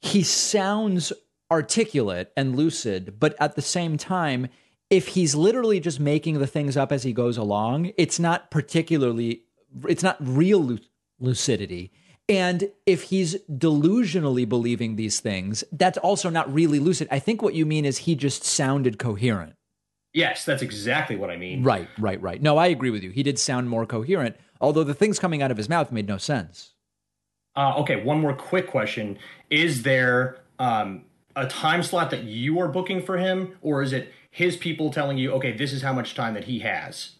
he 0.00 0.22
sounds 0.22 1.12
articulate 1.50 2.30
and 2.36 2.56
lucid, 2.56 3.18
but 3.18 3.34
at 3.40 3.56
the 3.56 3.62
same 3.62 3.96
time, 3.96 4.48
if 4.90 5.08
he's 5.08 5.34
literally 5.34 5.80
just 5.80 6.00
making 6.00 6.38
the 6.38 6.46
things 6.46 6.76
up 6.76 6.92
as 6.92 7.02
he 7.02 7.12
goes 7.12 7.36
along, 7.36 7.92
it's 7.96 8.18
not 8.18 8.50
particularly, 8.50 9.42
it's 9.86 10.02
not 10.02 10.16
real 10.20 10.78
lucidity. 11.18 11.92
And 12.28 12.70
if 12.84 13.04
he's 13.04 13.36
delusionally 13.50 14.46
believing 14.46 14.96
these 14.96 15.20
things, 15.20 15.64
that's 15.72 15.98
also 15.98 16.28
not 16.28 16.52
really 16.52 16.78
lucid. 16.78 17.08
I 17.10 17.18
think 17.18 17.40
what 17.40 17.54
you 17.54 17.64
mean 17.64 17.84
is 17.84 17.98
he 17.98 18.14
just 18.14 18.44
sounded 18.44 18.98
coherent. 18.98 19.54
Yes, 20.12 20.44
that's 20.44 20.62
exactly 20.62 21.16
what 21.16 21.30
I 21.30 21.36
mean. 21.36 21.62
Right, 21.62 21.88
right, 21.98 22.20
right. 22.20 22.40
No, 22.42 22.56
I 22.58 22.66
agree 22.66 22.90
with 22.90 23.02
you. 23.02 23.10
He 23.10 23.22
did 23.22 23.38
sound 23.38 23.68
more 23.68 23.86
coherent, 23.86 24.36
although 24.60 24.84
the 24.84 24.94
things 24.94 25.18
coming 25.18 25.42
out 25.42 25.50
of 25.50 25.56
his 25.56 25.68
mouth 25.68 25.92
made 25.92 26.08
no 26.08 26.18
sense. 26.18 26.74
Uh, 27.58 27.74
okay, 27.78 27.96
one 27.96 28.20
more 28.20 28.34
quick 28.34 28.68
question: 28.68 29.18
Is 29.50 29.82
there 29.82 30.38
um, 30.60 31.02
a 31.34 31.48
time 31.48 31.82
slot 31.82 32.12
that 32.12 32.22
you 32.22 32.60
are 32.60 32.68
booking 32.68 33.02
for 33.02 33.18
him, 33.18 33.56
or 33.62 33.82
is 33.82 33.92
it 33.92 34.12
his 34.30 34.56
people 34.56 34.92
telling 34.92 35.18
you, 35.18 35.32
okay, 35.32 35.50
this 35.50 35.72
is 35.72 35.82
how 35.82 35.92
much 35.92 36.14
time 36.14 36.34
that 36.34 36.44
he 36.44 36.60
has? 36.60 37.16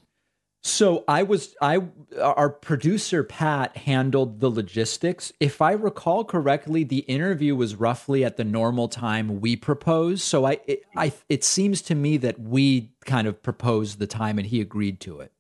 So 0.62 1.03
I 1.09 1.24
was 1.24 1.57
I 1.61 1.81
our 2.20 2.51
producer 2.51 3.24
Pat 3.24 3.77
handled 3.79 4.38
the 4.38 4.48
logistics. 4.48 5.33
If 5.40 5.61
I 5.61 5.72
recall 5.72 6.24
correctly, 6.24 6.85
the 6.85 6.98
interview 7.01 7.57
was 7.57 7.74
roughly 7.74 8.24
at 8.24 8.37
the 8.37 8.44
normal 8.44 8.87
time 8.87 9.40
we 9.40 9.57
proposed. 9.57 10.22
So 10.22 10.44
I 10.44 10.61
it, 10.68 10.83
I 10.96 11.12
it 11.29 11.42
seems 11.42 11.83
to 11.83 11.96
me 11.96 12.16
that 12.18 12.38
we 12.38 12.92
kind 13.05 13.27
of 13.27 13.42
proposed 13.42 13.98
the 13.98 14.07
time 14.07 14.38
and 14.38 14.46
he 14.46 14.61
agreed 14.61 15.01
to 15.01 15.18
it. 15.18 15.33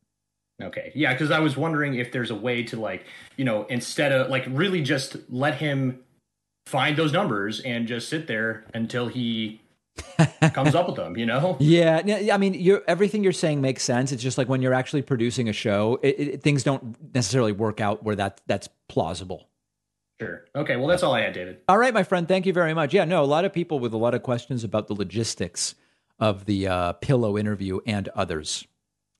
Okay. 0.60 0.90
Yeah, 0.94 1.12
because 1.12 1.30
I 1.30 1.38
was 1.38 1.56
wondering 1.56 1.94
if 1.94 2.10
there's 2.10 2.30
a 2.30 2.34
way 2.34 2.62
to 2.64 2.78
like, 2.78 3.04
you 3.36 3.44
know, 3.44 3.64
instead 3.64 4.12
of 4.12 4.28
like 4.28 4.44
really 4.48 4.82
just 4.82 5.16
let 5.28 5.54
him 5.54 6.00
find 6.66 6.96
those 6.96 7.12
numbers 7.12 7.60
and 7.60 7.86
just 7.86 8.08
sit 8.08 8.26
there 8.26 8.64
until 8.74 9.08
he 9.08 9.60
comes 10.52 10.74
up 10.74 10.88
with 10.88 10.96
them, 10.96 11.16
you 11.16 11.26
know? 11.26 11.56
Yeah, 11.60 12.02
I 12.32 12.36
mean, 12.38 12.54
you're, 12.54 12.82
everything 12.88 13.22
you're 13.22 13.32
saying 13.32 13.60
makes 13.60 13.82
sense. 13.82 14.10
It's 14.10 14.22
just 14.22 14.36
like 14.36 14.48
when 14.48 14.60
you're 14.60 14.74
actually 14.74 15.02
producing 15.02 15.48
a 15.48 15.52
show, 15.52 16.00
it, 16.02 16.18
it, 16.18 16.42
things 16.42 16.64
don't 16.64 17.14
necessarily 17.14 17.52
work 17.52 17.80
out 17.80 18.02
where 18.02 18.16
that 18.16 18.40
that's 18.46 18.68
plausible. 18.88 19.48
Sure. 20.20 20.44
Okay. 20.56 20.74
Well, 20.74 20.88
that's 20.88 21.04
all 21.04 21.14
I 21.14 21.20
had, 21.20 21.32
David. 21.32 21.58
All 21.68 21.78
right, 21.78 21.94
my 21.94 22.02
friend. 22.02 22.26
Thank 22.26 22.46
you 22.46 22.52
very 22.52 22.74
much. 22.74 22.92
Yeah, 22.92 23.04
no, 23.04 23.22
a 23.22 23.26
lot 23.26 23.44
of 23.44 23.52
people 23.52 23.78
with 23.78 23.92
a 23.92 23.96
lot 23.96 24.14
of 24.14 24.24
questions 24.24 24.64
about 24.64 24.88
the 24.88 24.94
logistics 24.94 25.76
of 26.18 26.46
the 26.46 26.66
uh, 26.66 26.92
pillow 26.94 27.38
interview 27.38 27.78
and 27.86 28.08
others. 28.08 28.66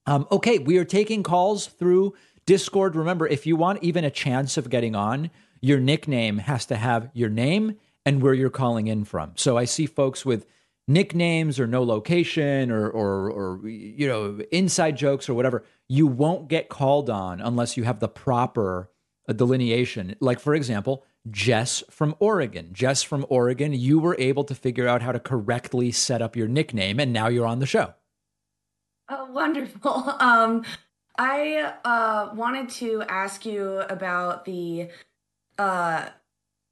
Um, 0.09 0.27
okay, 0.33 0.59
we 0.59 0.79
are 0.79 0.87
taking 0.87 1.23
calls 1.23 1.67
through 1.67 2.15
Discord. 2.47 2.97
Remember, 2.97 3.27
if 3.27 3.47
you 3.47 3.57
want 3.57 3.85
even 3.85 4.05
a 4.05 4.11
chance 4.11 4.57
of 4.57 4.71
getting 4.71 4.97
on, 4.97 5.31
your 5.61 5.79
nickname 5.79 6.39
has 6.39 6.65
to 6.67 6.77
have 6.77 7.11
your 7.13 7.29
name 7.29 7.77
and 8.07 8.23
where 8.23 8.33
you're 8.33 8.49
calling 8.49 8.87
in 8.87 9.05
from. 9.05 9.33
So 9.35 9.59
I 9.59 9.67
see 9.67 9.85
folks 9.85 10.25
with 10.25 10.47
nicknames 10.87 11.61
or 11.61 11.67
no 11.67 11.83
location 11.83 12.71
or, 12.71 12.89
or, 12.89 13.31
or 13.31 13.69
you 13.69 14.09
know 14.09 14.41
inside 14.51 14.97
jokes 14.97 15.29
or 15.29 15.35
whatever. 15.35 15.63
You 15.89 16.07
won't 16.07 16.49
get 16.49 16.71
called 16.71 17.11
on 17.11 17.43
unless 17.43 17.77
you 17.77 17.85
have 17.85 18.01
the 18.01 18.09
proper 18.09 18.89
uh, 19.29 19.35
delineation. 19.35 20.17
Like 20.21 20.41
for 20.41 20.55
example, 20.55 21.05
Jess 21.31 21.85
from 21.91 22.15
Oregon. 22.19 22.71
Jess 22.73 23.03
from 23.03 23.27
Oregon, 23.29 23.75
you 23.75 23.99
were 23.99 24.17
able 24.19 24.45
to 24.45 24.55
figure 24.55 24.89
out 24.89 25.03
how 25.03 25.13
to 25.13 25.21
correctly 25.21 25.93
set 25.93 26.23
up 26.23 26.35
your 26.35 26.49
nickname, 26.49 26.99
and 26.99 27.13
now 27.13 27.29
you're 27.29 27.45
on 27.47 27.59
the 27.59 27.67
show. 27.67 27.93
Oh, 29.09 29.31
wonderful. 29.31 30.15
Um, 30.21 30.65
I 31.21 31.75
uh, 31.85 32.31
wanted 32.35 32.69
to 32.81 33.03
ask 33.09 33.45
you 33.45 33.81
about 33.81 34.45
the. 34.45 34.89
Uh, 35.59 36.07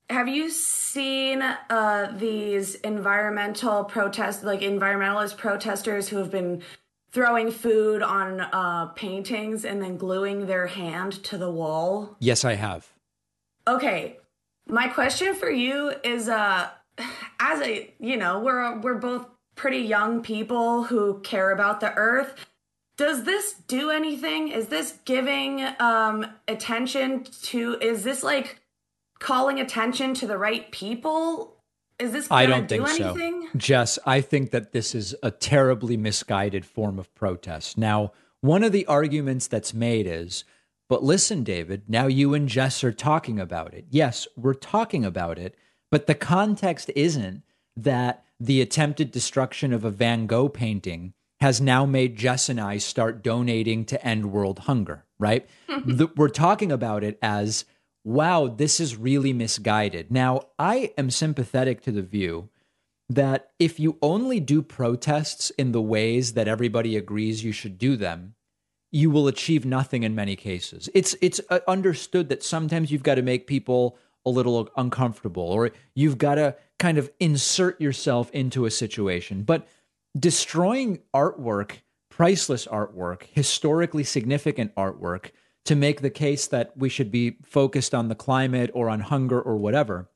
have 0.09 0.29
you 0.29 0.51
seen 0.51 1.43
uh, 1.43 2.15
these 2.17 2.77
environmental 2.77 3.83
protests, 3.85 4.45
like 4.45 4.61
environmentalist 4.61 5.37
protesters 5.37 6.09
who 6.09 6.19
have 6.19 6.31
been 6.31 6.63
throwing 7.11 7.51
food 7.51 8.03
on 8.03 8.41
uh, 8.41 8.87
paintings 8.95 9.65
and 9.65 9.83
then 9.83 9.97
gluing 9.97 10.47
their 10.47 10.69
hand 10.69 11.25
to 11.25 11.37
the 11.37 11.51
wall? 11.51 12.17
Yes, 12.21 12.45
I 12.45 12.55
have. 12.55 12.87
Okay, 13.67 14.19
my 14.69 14.87
question 14.87 15.35
for 15.35 15.51
you 15.51 15.93
is, 16.05 16.29
uh, 16.29 16.69
as 17.41 17.61
a 17.63 17.93
you 17.99 18.17
know, 18.17 18.39
we're 18.41 18.79
we're 18.79 18.95
both 18.95 19.27
pretty 19.57 19.79
young 19.79 20.23
people 20.23 20.85
who 20.85 21.21
care 21.21 21.51
about 21.51 21.81
the 21.81 21.93
earth. 21.95 22.35
Does 22.97 23.25
this 23.25 23.55
do 23.67 23.91
anything? 23.91 24.49
Is 24.49 24.69
this 24.69 24.99
giving 25.05 25.67
um, 25.81 26.27
attention 26.47 27.25
to? 27.43 27.79
Is 27.81 28.05
this 28.05 28.23
like 28.23 28.61
calling 29.19 29.59
attention 29.59 30.15
to 30.15 30.27
the 30.27 30.39
right 30.39 30.71
people? 30.71 31.57
Is 31.99 32.13
this 32.13 32.31
I 32.31 32.47
don't 32.47 32.69
do 32.69 32.85
think 32.87 33.01
anything? 33.01 33.49
so. 33.53 33.59
Jess, 33.59 33.99
I 34.07 34.21
think 34.21 34.51
that 34.51 34.73
this 34.73 34.95
is 34.95 35.15
a 35.23 35.31
terribly 35.31 35.97
misguided 35.97 36.65
form 36.65 36.99
of 36.99 37.15
protest. 37.15 37.77
Now, 37.79 38.13
one 38.43 38.63
of 38.63 38.73
the 38.73 38.87
arguments 38.87 39.47
that's 39.47 39.73
made 39.73 40.07
is, 40.07 40.45
but 40.89 41.03
listen, 41.03 41.43
David, 41.43 41.85
now 41.89 42.07
you 42.07 42.35
and 42.35 42.49
Jess 42.49 42.85
are 42.85 42.93
talking 42.93 43.41
about 43.41 43.75
it. 43.75 43.87
Yes, 43.91 44.29
we're 44.37 44.55
talking 44.55 45.05
about 45.05 45.39
it, 45.39 45.55
but 45.91 46.07
the 46.07 46.15
context 46.15 46.91
isn't 46.95 47.43
that 47.77 48.26
the 48.39 48.61
attempted 48.61 49.11
destruction 49.11 49.73
of 49.73 49.85
a 49.85 49.91
Van 49.91 50.27
Gogh 50.27 50.49
painting 50.49 51.15
has 51.41 51.61
now 51.61 51.85
made 51.85 52.17
Jess 52.17 52.49
and 52.49 52.61
I 52.61 52.79
start 52.79 53.23
donating 53.23 53.85
to 53.87 54.07
end 54.07 54.33
world 54.33 54.61
hunger, 54.61 55.05
right? 55.19 55.47
the, 55.85 56.09
we're 56.17 56.29
talking 56.29 56.73
about 56.73 57.05
it 57.05 57.19
as, 57.21 57.65
wow, 58.05 58.47
this 58.47 58.81
is 58.81 58.97
really 58.97 59.33
misguided. 59.33 60.11
Now, 60.11 60.43
I 60.59 60.93
am 60.97 61.11
sympathetic 61.11 61.83
to 61.83 61.93
the 61.93 62.03
view 62.03 62.49
that 63.09 63.51
if 63.59 63.79
you 63.79 63.99
only 64.03 64.41
do 64.41 64.63
protests 64.63 65.51
in 65.51 65.73
the 65.73 65.83
ways 65.83 66.33
that 66.33 66.49
everybody 66.49 66.97
agrees 66.97 67.45
you 67.45 67.53
should 67.53 67.79
do 67.79 67.97
them, 67.97 68.35
you 68.91 69.11
will 69.11 69.29
achieve 69.29 69.65
nothing 69.65 70.03
in 70.03 70.15
many 70.15 70.37
cases. 70.37 70.89
It's 70.95 71.15
it's 71.21 71.41
uh, 71.51 71.61
understood 71.69 72.29
that 72.31 72.43
sometimes 72.43 72.91
you've 72.91 73.03
got 73.03 73.17
to 73.17 73.23
make 73.23 73.47
people 73.47 73.99
a 74.25 74.31
little 74.31 74.69
uncomfortable 74.77 75.43
or 75.43 75.71
you've 75.95 76.19
got 76.19 76.37
to 76.37 76.57
kind 76.79 76.99
of 76.99 77.11
insert 77.21 77.81
yourself 77.81 78.31
into 78.33 78.67
a 78.67 78.71
situation. 78.71 79.43
But 79.43 79.67
destroying 80.19 81.01
artwork, 81.15 81.79
priceless 82.11 82.67
artwork, 82.67 83.25
historically 83.33 84.05
significant 84.05 84.75
artwork 84.75 85.31
to 85.65 85.75
make 85.75 86.01
the 86.01 86.11
case 86.11 86.47
that 86.47 86.77
we 86.77 86.89
should 86.89 87.11
be 87.11 87.37
focused 87.43 87.95
on 87.95 88.09
the 88.09 88.15
climate 88.15 88.71
or 88.73 88.89
on 88.89 89.01
hunger 89.01 89.41
or 89.41 89.57
whatever. 89.57 90.09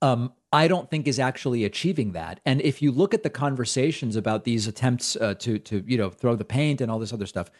Um, 0.00 0.32
I 0.52 0.68
don't 0.68 0.88
think 0.88 1.08
is 1.08 1.18
actually 1.18 1.64
achieving 1.64 2.12
that. 2.12 2.40
And 2.46 2.60
if 2.60 2.80
you 2.80 2.92
look 2.92 3.12
at 3.12 3.22
the 3.22 3.30
conversations 3.30 4.14
about 4.14 4.44
these 4.44 4.66
attempts 4.68 5.16
uh, 5.16 5.34
to 5.40 5.58
to 5.58 5.82
you 5.86 5.98
know 5.98 6.10
throw 6.10 6.36
the 6.36 6.44
paint 6.44 6.80
and 6.80 6.90
all 6.90 6.98
this 6.98 7.12
other 7.12 7.26
stuff, 7.26 7.50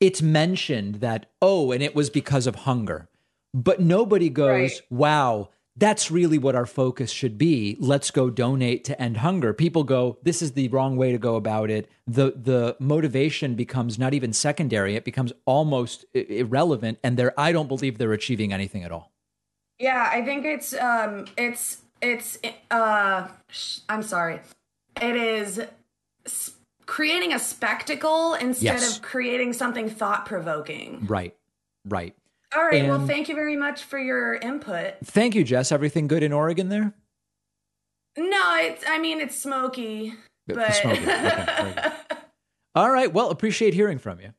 it's 0.00 0.20
mentioned 0.20 0.96
that 0.96 1.30
oh, 1.40 1.72
and 1.72 1.82
it 1.82 1.94
was 1.94 2.10
because 2.10 2.46
of 2.46 2.54
hunger, 2.54 3.08
but 3.54 3.80
nobody 3.80 4.28
goes, 4.28 4.46
right. 4.48 4.80
wow, 4.90 5.48
that's 5.78 6.10
really 6.10 6.38
what 6.38 6.54
our 6.56 6.66
focus 6.66 7.10
should 7.10 7.38
be. 7.38 7.76
Let's 7.78 8.10
go 8.10 8.30
donate 8.30 8.84
to 8.84 9.00
end 9.00 9.18
hunger. 9.18 9.52
People 9.52 9.84
go, 9.84 10.18
this 10.22 10.42
is 10.42 10.52
the 10.52 10.68
wrong 10.68 10.96
way 10.96 11.12
to 11.12 11.18
go 11.18 11.36
about 11.36 11.70
it. 11.70 11.88
The 12.06 12.32
the 12.36 12.76
motivation 12.80 13.54
becomes 13.54 13.98
not 13.98 14.14
even 14.14 14.32
secondary, 14.32 14.96
it 14.96 15.04
becomes 15.04 15.32
almost 15.44 16.04
irrelevant 16.14 16.98
and 17.04 17.16
they 17.16 17.28
I 17.36 17.52
don't 17.52 17.68
believe 17.68 17.98
they're 17.98 18.12
achieving 18.12 18.52
anything 18.52 18.82
at 18.82 18.92
all. 18.92 19.12
Yeah, 19.78 20.08
I 20.12 20.22
think 20.22 20.44
it's 20.44 20.74
um 20.74 21.26
it's 21.36 21.78
it's 22.02 22.38
uh 22.70 23.28
I'm 23.88 24.02
sorry. 24.02 24.40
It 25.00 25.16
is 25.16 25.60
creating 26.86 27.34
a 27.34 27.38
spectacle 27.38 28.34
instead 28.34 28.80
yes. 28.80 28.96
of 28.96 29.02
creating 29.02 29.52
something 29.52 29.88
thought 29.88 30.26
provoking. 30.26 31.06
Right. 31.06 31.36
Right. 31.84 32.16
All 32.56 32.64
right. 32.64 32.80
And 32.80 32.88
well, 32.88 33.06
thank 33.06 33.28
you 33.28 33.34
very 33.34 33.56
much 33.56 33.84
for 33.84 33.98
your 33.98 34.34
input. 34.34 34.94
Thank 35.04 35.34
you, 35.34 35.44
Jess. 35.44 35.70
Everything 35.70 36.06
good 36.08 36.22
in 36.22 36.32
Oregon 36.32 36.68
there? 36.68 36.94
No, 38.16 38.56
it's. 38.60 38.84
I 38.88 38.98
mean, 38.98 39.20
it's 39.20 39.36
smoky, 39.36 40.14
but. 40.46 40.74
Smoky. 40.74 41.02
Okay, 41.02 41.92
All 42.74 42.90
right. 42.90 43.12
Well, 43.12 43.30
appreciate 43.30 43.74
hearing 43.74 43.98
from 43.98 44.20
you. 44.20 44.32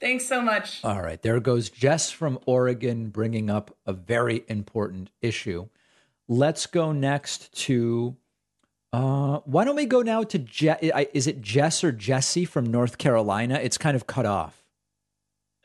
Thanks 0.00 0.26
so 0.26 0.40
much. 0.42 0.84
All 0.84 1.00
right. 1.00 1.20
There 1.20 1.40
goes 1.40 1.70
Jess 1.70 2.10
from 2.10 2.38
Oregon 2.46 3.08
bringing 3.08 3.48
up 3.48 3.76
a 3.86 3.92
very 3.92 4.44
important 4.48 5.10
issue. 5.22 5.68
Let's 6.28 6.66
go 6.66 6.92
next 6.92 7.52
to. 7.64 8.16
Uh, 8.92 9.40
why 9.44 9.64
don't 9.64 9.76
we 9.76 9.84
go 9.84 10.00
now 10.02 10.22
to 10.22 10.38
Je- 10.38 10.92
is 11.12 11.26
it 11.26 11.42
Jess 11.42 11.84
or 11.84 11.92
Jesse 11.92 12.44
from 12.46 12.66
North 12.66 12.98
Carolina? 12.98 13.58
It's 13.62 13.76
kind 13.76 13.94
of 13.94 14.06
cut 14.06 14.24
off. 14.26 14.65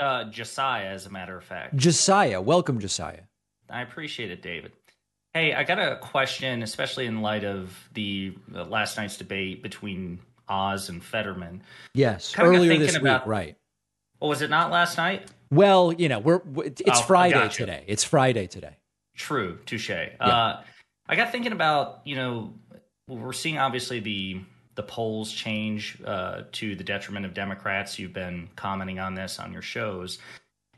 Uh, 0.01 0.23
Josiah, 0.23 0.87
as 0.87 1.05
a 1.05 1.11
matter 1.11 1.37
of 1.37 1.43
fact. 1.43 1.75
Josiah, 1.75 2.41
welcome, 2.41 2.79
Josiah. 2.79 3.21
I 3.69 3.83
appreciate 3.83 4.31
it, 4.31 4.41
David. 4.41 4.71
Hey, 5.35 5.53
I 5.53 5.63
got 5.63 5.77
a 5.77 5.97
question, 5.97 6.63
especially 6.63 7.05
in 7.05 7.21
light 7.21 7.43
of 7.43 7.77
the 7.93 8.33
uh, 8.55 8.63
last 8.65 8.97
night's 8.97 9.15
debate 9.15 9.61
between 9.61 10.17
Oz 10.49 10.89
and 10.89 11.03
Fetterman. 11.03 11.61
Yes, 11.93 12.33
kind 12.33 12.49
earlier 12.49 12.79
this 12.79 12.95
about, 12.95 13.27
week, 13.27 13.29
right? 13.29 13.57
Well, 14.19 14.29
was 14.29 14.41
it 14.41 14.49
not 14.49 14.71
last 14.71 14.97
night? 14.97 15.29
Well, 15.51 15.93
you 15.93 16.09
know, 16.09 16.17
we're 16.17 16.41
it's 16.55 16.81
oh, 16.89 17.03
Friday 17.03 17.47
today. 17.49 17.83
It's 17.85 18.03
Friday 18.03 18.47
today. 18.47 18.77
True, 19.15 19.59
touche. 19.67 19.89
Yeah. 19.89 20.09
Uh, 20.19 20.63
I 21.07 21.15
got 21.15 21.31
thinking 21.31 21.51
about 21.51 22.01
you 22.05 22.15
know 22.15 22.55
we're 23.07 23.33
seeing 23.33 23.59
obviously 23.59 23.99
the 23.99 24.41
the 24.75 24.84
polls 24.84 25.31
change 25.31 25.97
uh, 26.05 26.43
to 26.53 26.75
the 26.75 26.84
detriment 26.84 27.25
of 27.25 27.34
Democrats. 27.34 27.99
You've 27.99 28.13
been 28.13 28.49
commenting 28.55 28.99
on 28.99 29.15
this 29.15 29.39
on 29.39 29.51
your 29.51 29.62
shows. 29.62 30.19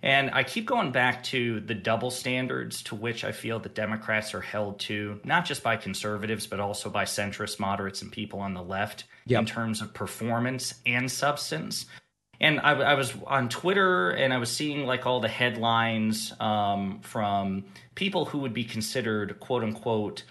And 0.03 0.31
I 0.33 0.43
keep 0.43 0.65
going 0.65 0.91
back 0.91 1.23
to 1.25 1.61
the 1.61 1.73
double 1.73 2.11
standards 2.11 2.83
to 2.83 2.95
which 2.95 3.23
I 3.23 3.31
feel 3.31 3.59
that 3.59 3.73
Democrats 3.73 4.33
are 4.33 4.41
held 4.41 4.79
to, 4.81 5.21
not 5.23 5.45
just 5.45 5.63
by 5.63 5.77
conservatives, 5.77 6.45
but 6.45 6.59
also 6.59 6.89
by 6.89 7.05
centrist 7.05 7.57
moderates 7.57 8.01
and 8.01 8.11
people 8.11 8.41
on 8.41 8.53
the 8.53 8.61
left 8.61 9.05
yep. 9.25 9.39
in 9.39 9.45
terms 9.45 9.81
of 9.81 9.93
performance 9.93 10.73
and 10.85 11.09
substance. 11.09 11.85
And 12.41 12.59
I, 12.59 12.71
I, 12.73 12.93
was 12.95 13.13
on 13.25 13.47
Twitter 13.47 14.11
and 14.11 14.33
I 14.33 14.37
was 14.39 14.51
seeing 14.51 14.85
like 14.85 15.05
all 15.05 15.21
the 15.21 15.29
headlines 15.29 16.33
um, 16.41 16.99
from 17.01 17.63
people 17.95 18.25
who 18.25 18.39
would 18.39 18.53
be 18.53 18.65
considered 18.65 19.39
quote 19.39 19.63
unquote 19.63 20.23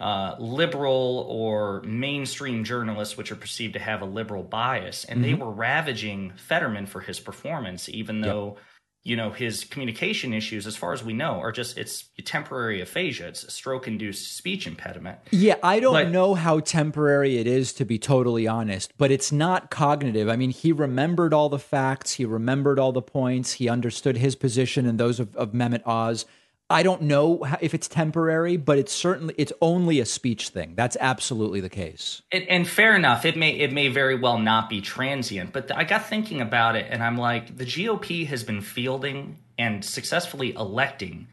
uh, 0.00 0.36
liberal 0.38 1.26
or 1.28 1.82
mainstream 1.82 2.64
journalists, 2.64 3.16
which 3.16 3.30
are 3.32 3.36
perceived 3.36 3.74
to 3.74 3.80
have 3.80 4.02
a 4.02 4.06
liberal 4.06 4.42
bias, 4.42 5.04
and 5.04 5.20
mm-hmm. 5.20 5.30
they 5.30 5.34
were 5.34 5.50
ravaging 5.50 6.32
Fetterman 6.36 6.86
for 6.86 7.00
his 7.00 7.20
performance, 7.20 7.88
even 7.88 8.20
though. 8.20 8.54
Yep. 8.56 8.64
You 9.06 9.16
know 9.16 9.32
his 9.32 9.64
communication 9.64 10.32
issues, 10.32 10.66
as 10.66 10.76
far 10.76 10.94
as 10.94 11.04
we 11.04 11.12
know, 11.12 11.38
are 11.38 11.52
just—it's 11.52 12.08
temporary 12.24 12.80
aphasia. 12.80 13.28
It's 13.28 13.44
a 13.44 13.50
stroke-induced 13.50 14.34
speech 14.34 14.66
impediment. 14.66 15.18
Yeah, 15.30 15.56
I 15.62 15.78
don't 15.78 15.92
but, 15.92 16.08
know 16.08 16.32
how 16.32 16.60
temporary 16.60 17.36
it 17.36 17.46
is, 17.46 17.74
to 17.74 17.84
be 17.84 17.98
totally 17.98 18.48
honest. 18.48 18.94
But 18.96 19.10
it's 19.10 19.30
not 19.30 19.70
cognitive. 19.70 20.30
I 20.30 20.36
mean, 20.36 20.48
he 20.48 20.72
remembered 20.72 21.34
all 21.34 21.50
the 21.50 21.58
facts. 21.58 22.14
He 22.14 22.24
remembered 22.24 22.78
all 22.78 22.92
the 22.92 23.02
points. 23.02 23.52
He 23.52 23.68
understood 23.68 24.16
his 24.16 24.36
position 24.36 24.86
and 24.86 24.98
those 24.98 25.20
of, 25.20 25.36
of 25.36 25.52
Mehmet 25.52 25.86
Oz 25.86 26.24
I 26.70 26.82
don't 26.82 27.02
know 27.02 27.46
if 27.60 27.74
it's 27.74 27.88
temporary, 27.88 28.56
but 28.56 28.78
it's 28.78 28.92
certainly 28.92 29.34
it's 29.36 29.52
only 29.60 30.00
a 30.00 30.06
speech 30.06 30.48
thing. 30.48 30.74
That's 30.74 30.96
absolutely 30.98 31.60
the 31.60 31.68
case. 31.68 32.22
And, 32.32 32.48
and, 32.48 32.68
fair 32.68 32.96
enough, 32.96 33.24
it 33.24 33.36
may 33.36 33.50
it 33.50 33.72
may 33.72 33.88
very 33.88 34.14
well 34.14 34.38
not 34.38 34.70
be 34.70 34.80
transient. 34.80 35.52
But 35.52 35.74
I 35.76 35.84
got 35.84 36.06
thinking 36.06 36.40
about 36.40 36.74
it, 36.76 36.86
and 36.88 37.02
I'm 37.02 37.18
like, 37.18 37.56
the 37.56 37.66
GOP 37.66 38.26
has 38.28 38.42
been 38.42 38.62
fielding 38.62 39.38
and 39.58 39.84
successfully 39.84 40.54
electing 40.54 41.28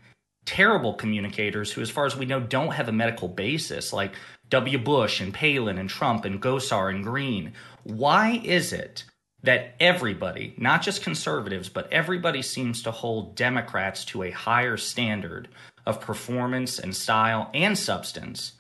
terrible 0.46 0.94
communicators 0.96 1.72
who, 1.72 1.82
as 1.82 1.90
far 1.90 2.06
as 2.06 2.16
we 2.16 2.26
know, 2.26 2.40
don't 2.40 2.74
have 2.74 2.90
a 2.90 2.94
medical 2.94 3.28
basis, 3.28 3.94
like 3.94 4.14
W. 4.50 4.78
Bush 4.78 5.22
and 5.22 5.34
Palin 5.34 5.78
and 5.78 5.90
Trump 5.90 6.26
and 6.26 6.42
Gosar 6.42 6.94
and 6.94 7.04
Greene. 7.04 7.54
Why 7.84 8.42
is 8.44 8.74
it 8.74 9.06
that 9.44 9.76
everybody, 9.80 10.54
not 10.58 10.82
just 10.82 11.04
conservatives, 11.04 11.70
but 11.70 11.92
everybody 11.92 12.42
seems 12.42 12.84
to 12.84 12.92
hold 12.92 13.36
Democrats 13.36 14.06
to 14.06 14.24
a 14.24 14.32
higher 14.32 14.78
standard 14.78 15.48
of 15.86 16.00
performance 16.00 16.78
and 16.78 16.96
style 16.96 17.50
and 17.54 17.78
substance 17.78 18.54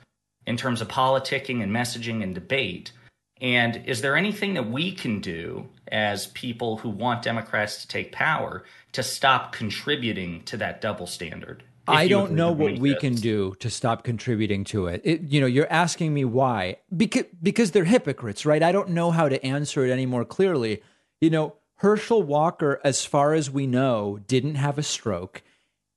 in 0.47 0.57
terms 0.57 0.81
of 0.81 0.87
politicking 0.87 1.61
and 1.61 1.71
messaging 1.71 2.23
and 2.23 2.33
debate. 2.33 2.91
And 3.39 3.83
is 3.85 4.01
there 4.01 4.15
anything 4.15 4.55
that 4.55 4.69
we 4.69 4.91
can 4.91 5.19
do 5.19 5.69
as 5.91 6.27
people 6.27 6.77
who 6.77 6.89
want 6.89 7.23
Democrats 7.23 7.81
to 7.81 7.87
take 7.87 8.11
power 8.11 8.63
to 8.93 9.03
stop 9.03 9.51
contributing 9.51 10.43
to 10.43 10.57
that 10.57 10.81
double 10.81 11.07
standard? 11.07 11.63
I 11.87 12.07
don't 12.07 12.33
know 12.33 12.51
what 12.51 12.79
we 12.79 12.95
can 12.95 13.15
do 13.15 13.55
to 13.59 13.69
stop 13.69 14.03
contributing 14.03 14.63
to 14.65 14.87
it. 14.87 15.01
it. 15.03 15.21
You 15.21 15.41
know, 15.41 15.47
you're 15.47 15.71
asking 15.71 16.13
me 16.13 16.25
why 16.25 16.77
because 16.95 17.25
because 17.41 17.71
they're 17.71 17.85
hypocrites, 17.85 18.45
right? 18.45 18.61
I 18.61 18.71
don't 18.71 18.89
know 18.89 19.11
how 19.11 19.29
to 19.29 19.43
answer 19.45 19.85
it 19.85 19.91
any 19.91 20.05
more 20.05 20.25
clearly. 20.25 20.81
You 21.19 21.29
know, 21.29 21.55
Herschel 21.75 22.23
Walker, 22.23 22.79
as 22.83 23.05
far 23.05 23.33
as 23.33 23.49
we 23.49 23.67
know, 23.67 24.19
didn't 24.27 24.55
have 24.55 24.77
a 24.77 24.83
stroke. 24.83 25.41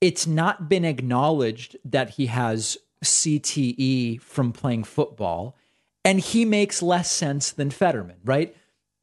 It's 0.01 0.27
not 0.27 0.69
been 0.69 0.85
acknowledged 0.85 1.77
that 1.85 2.11
he 2.11 2.27
has 2.27 2.79
CTE 3.05 4.21
from 4.21 4.53
playing 4.53 4.85
football, 4.85 5.57
and 6.05 6.21
he 6.21 6.45
makes 6.45 6.83
less 6.83 7.11
sense 7.11 7.51
than 7.51 7.71
Fetterman, 7.71 8.17
right? 8.25 8.57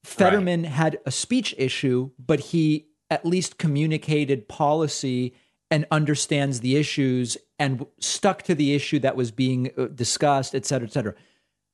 Fetterman 0.03 0.63
right. 0.63 0.71
had 0.71 0.99
a 1.05 1.11
speech 1.11 1.53
issue, 1.57 2.11
but 2.17 2.39
he 2.39 2.87
at 3.09 3.25
least 3.25 3.57
communicated 3.57 4.47
policy 4.47 5.35
and 5.71 5.87
understands 5.89 6.59
the 6.59 6.75
issues 6.75 7.37
and 7.57 7.85
stuck 7.99 8.43
to 8.43 8.53
the 8.53 8.75
issue 8.75 8.99
that 8.99 9.15
was 9.15 9.31
being 9.31 9.71
uh, 9.77 9.85
discussed, 9.85 10.53
et 10.53 10.65
cetera, 10.65 10.87
et 10.87 10.91
cetera. 10.91 11.15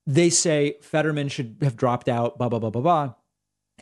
They 0.05 0.29
say 0.29 0.77
Fetterman 0.81 1.27
should 1.27 1.57
have 1.62 1.75
dropped 1.75 2.07
out, 2.07 2.38
blah, 2.38 2.47
blah, 2.47 2.60
blah, 2.60 2.69
blah, 2.69 2.81
blah. 2.81 3.13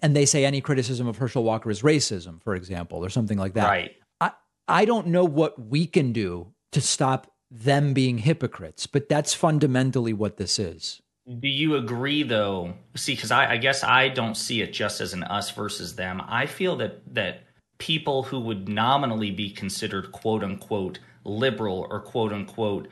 And 0.01 0.15
they 0.15 0.25
say 0.25 0.43
any 0.43 0.61
criticism 0.61 1.07
of 1.07 1.17
Herschel 1.17 1.43
Walker 1.43 1.69
is 1.69 1.81
racism, 1.81 2.41
for 2.41 2.55
example, 2.55 3.05
or 3.05 3.09
something 3.09 3.37
like 3.37 3.53
that. 3.53 3.67
Right. 3.67 3.95
I, 4.19 4.31
I 4.67 4.85
don't 4.85 5.07
know 5.07 5.25
what 5.25 5.61
we 5.61 5.85
can 5.85 6.13
do 6.13 6.53
to 6.71 6.81
stop 6.81 7.31
them 7.51 7.93
being 7.93 8.17
hypocrites, 8.17 8.87
but 8.87 9.07
that's 9.07 9.33
fundamentally 9.33 10.13
what 10.13 10.37
this 10.37 10.57
is. 10.57 11.01
Do 11.39 11.47
you 11.47 11.75
agree, 11.75 12.23
though? 12.23 12.73
See, 12.95 13.15
because 13.15 13.31
I, 13.31 13.53
I 13.53 13.57
guess 13.57 13.83
I 13.83 14.09
don't 14.09 14.35
see 14.35 14.61
it 14.61 14.73
just 14.73 15.01
as 15.01 15.13
an 15.13 15.23
us 15.23 15.51
versus 15.51 15.95
them. 15.95 16.21
I 16.27 16.45
feel 16.45 16.75
that 16.77 17.01
that 17.13 17.44
people 17.77 18.23
who 18.23 18.39
would 18.39 18.69
nominally 18.69 19.31
be 19.31 19.49
considered 19.49 20.11
quote 20.11 20.43
unquote 20.43 20.99
liberal 21.23 21.87
or 21.89 21.99
quote 21.99 22.31
unquote 22.31 22.87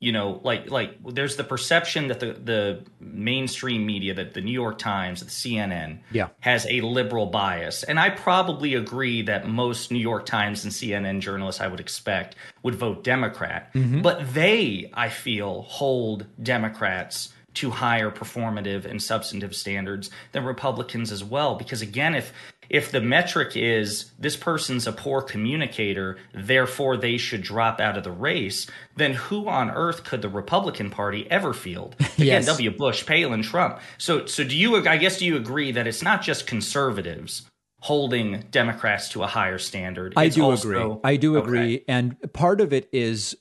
you 0.00 0.12
know, 0.12 0.40
like 0.44 0.70
like 0.70 0.96
there's 1.12 1.34
the 1.34 1.42
perception 1.42 2.06
that 2.06 2.20
the 2.20 2.32
the 2.34 2.84
mainstream 3.00 3.84
media, 3.84 4.14
that 4.14 4.32
the 4.32 4.40
New 4.40 4.52
York 4.52 4.78
Times, 4.78 5.20
the 5.20 5.26
CNN, 5.26 5.98
yeah. 6.12 6.28
has 6.38 6.66
a 6.66 6.82
liberal 6.82 7.26
bias, 7.26 7.82
and 7.82 7.98
I 7.98 8.10
probably 8.10 8.74
agree 8.74 9.22
that 9.22 9.48
most 9.48 9.90
New 9.90 9.98
York 9.98 10.24
Times 10.24 10.62
and 10.62 10.72
CNN 10.72 11.20
journalists, 11.20 11.60
I 11.60 11.66
would 11.66 11.80
expect, 11.80 12.36
would 12.62 12.76
vote 12.76 13.02
Democrat, 13.02 13.74
Mm-hmm. 13.74 14.02
but 14.02 14.34
they, 14.34 14.88
I 14.94 15.08
feel, 15.08 15.62
hold 15.62 16.26
Democrats 16.40 17.30
to 17.54 17.70
higher 17.70 18.10
performative 18.10 18.84
and 18.84 19.02
substantive 19.02 19.54
standards 19.56 20.10
than 20.30 20.44
Republicans 20.44 21.10
as 21.10 21.24
well. 21.24 21.56
Because 21.56 21.82
again, 21.82 22.14
if 22.14 22.32
if 22.70 22.90
the 22.92 23.00
metric 23.00 23.52
is 23.56 24.12
this 24.18 24.36
person's 24.36 24.86
a 24.86 24.92
poor 24.92 25.22
communicator, 25.22 26.18
therefore 26.34 26.96
they 26.96 27.16
should 27.16 27.42
drop 27.42 27.80
out 27.80 27.96
of 27.96 28.04
the 28.04 28.10
race, 28.10 28.66
then 28.96 29.14
who 29.14 29.48
on 29.48 29.70
earth 29.70 30.04
could 30.04 30.20
the 30.22 30.28
Republican 30.28 30.90
Party 30.90 31.26
ever 31.30 31.52
field? 31.54 31.94
Again, 32.00 32.12
Yes. 32.26 32.46
W. 32.46 32.70
Bush, 32.70 33.06
Palin, 33.06 33.42
Trump. 33.42 33.80
So, 33.96 34.26
so 34.26 34.44
do 34.44 34.56
you? 34.56 34.76
I 34.86 34.96
guess 34.98 35.18
do 35.18 35.24
you 35.26 35.36
agree 35.36 35.72
that 35.72 35.86
it's 35.86 36.02
not 36.02 36.22
just 36.22 36.46
conservatives 36.46 37.46
holding 37.80 38.40
Democrats 38.50 39.08
to 39.10 39.22
a 39.22 39.26
higher 39.26 39.58
standard? 39.58 40.12
I 40.16 40.28
do 40.28 40.42
also- 40.42 40.68
agree. 40.68 41.00
I 41.04 41.16
do 41.16 41.36
Okay. 41.36 41.44
agree. 41.46 41.84
And 41.88 42.16
part 42.32 42.60
of 42.60 42.72
it 42.72 42.88
is, 42.92 43.36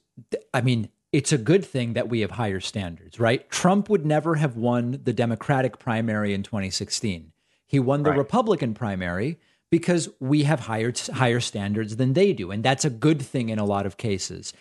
I 0.54 0.62
mean, 0.62 0.90
it's 1.12 1.32
a 1.32 1.38
good 1.38 1.66
thing 1.66 1.94
that 1.94 2.08
we 2.10 2.20
have 2.20 2.32
higher 2.32 2.60
standards, 2.60 3.20
right? 3.20 3.50
Trump 3.50 3.90
would 3.90 4.06
never 4.06 4.36
have 4.36 4.56
won 4.58 5.00
the 5.04 5.14
Democratic 5.14 5.80
primary 5.80 6.34
in 6.34 6.44
2016. 6.44 7.32
He 7.68 7.80
won 7.80 8.04
the 8.04 8.12
Right. 8.12 8.18
Republican 8.18 8.74
primary 8.74 9.38
because 9.70 10.10
we 10.20 10.44
have 10.44 10.62
higher 10.62 10.94
higher 11.14 11.42
standards 11.42 11.98
than 11.98 12.14
they 12.14 12.34
do, 12.34 12.50
and 12.50 12.64
that's 12.64 12.86
a 12.86 12.90
good 12.90 13.22
thing 13.22 13.50
in 13.50 13.60
a 13.60 13.66
lot 13.66 13.86
of 13.86 13.98
cases. 13.98 14.54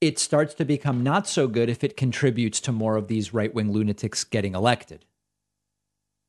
It 0.00 0.18
starts 0.18 0.54
to 0.54 0.64
become 0.64 1.02
not 1.02 1.28
so 1.28 1.46
good 1.46 1.68
if 1.68 1.84
it 1.84 1.96
contributes 1.96 2.60
to 2.60 2.72
more 2.72 2.96
of 2.96 3.08
these 3.08 3.32
right 3.32 3.54
wing 3.54 3.70
lunatics 3.70 4.24
getting 4.24 4.54
elected. 4.54 5.04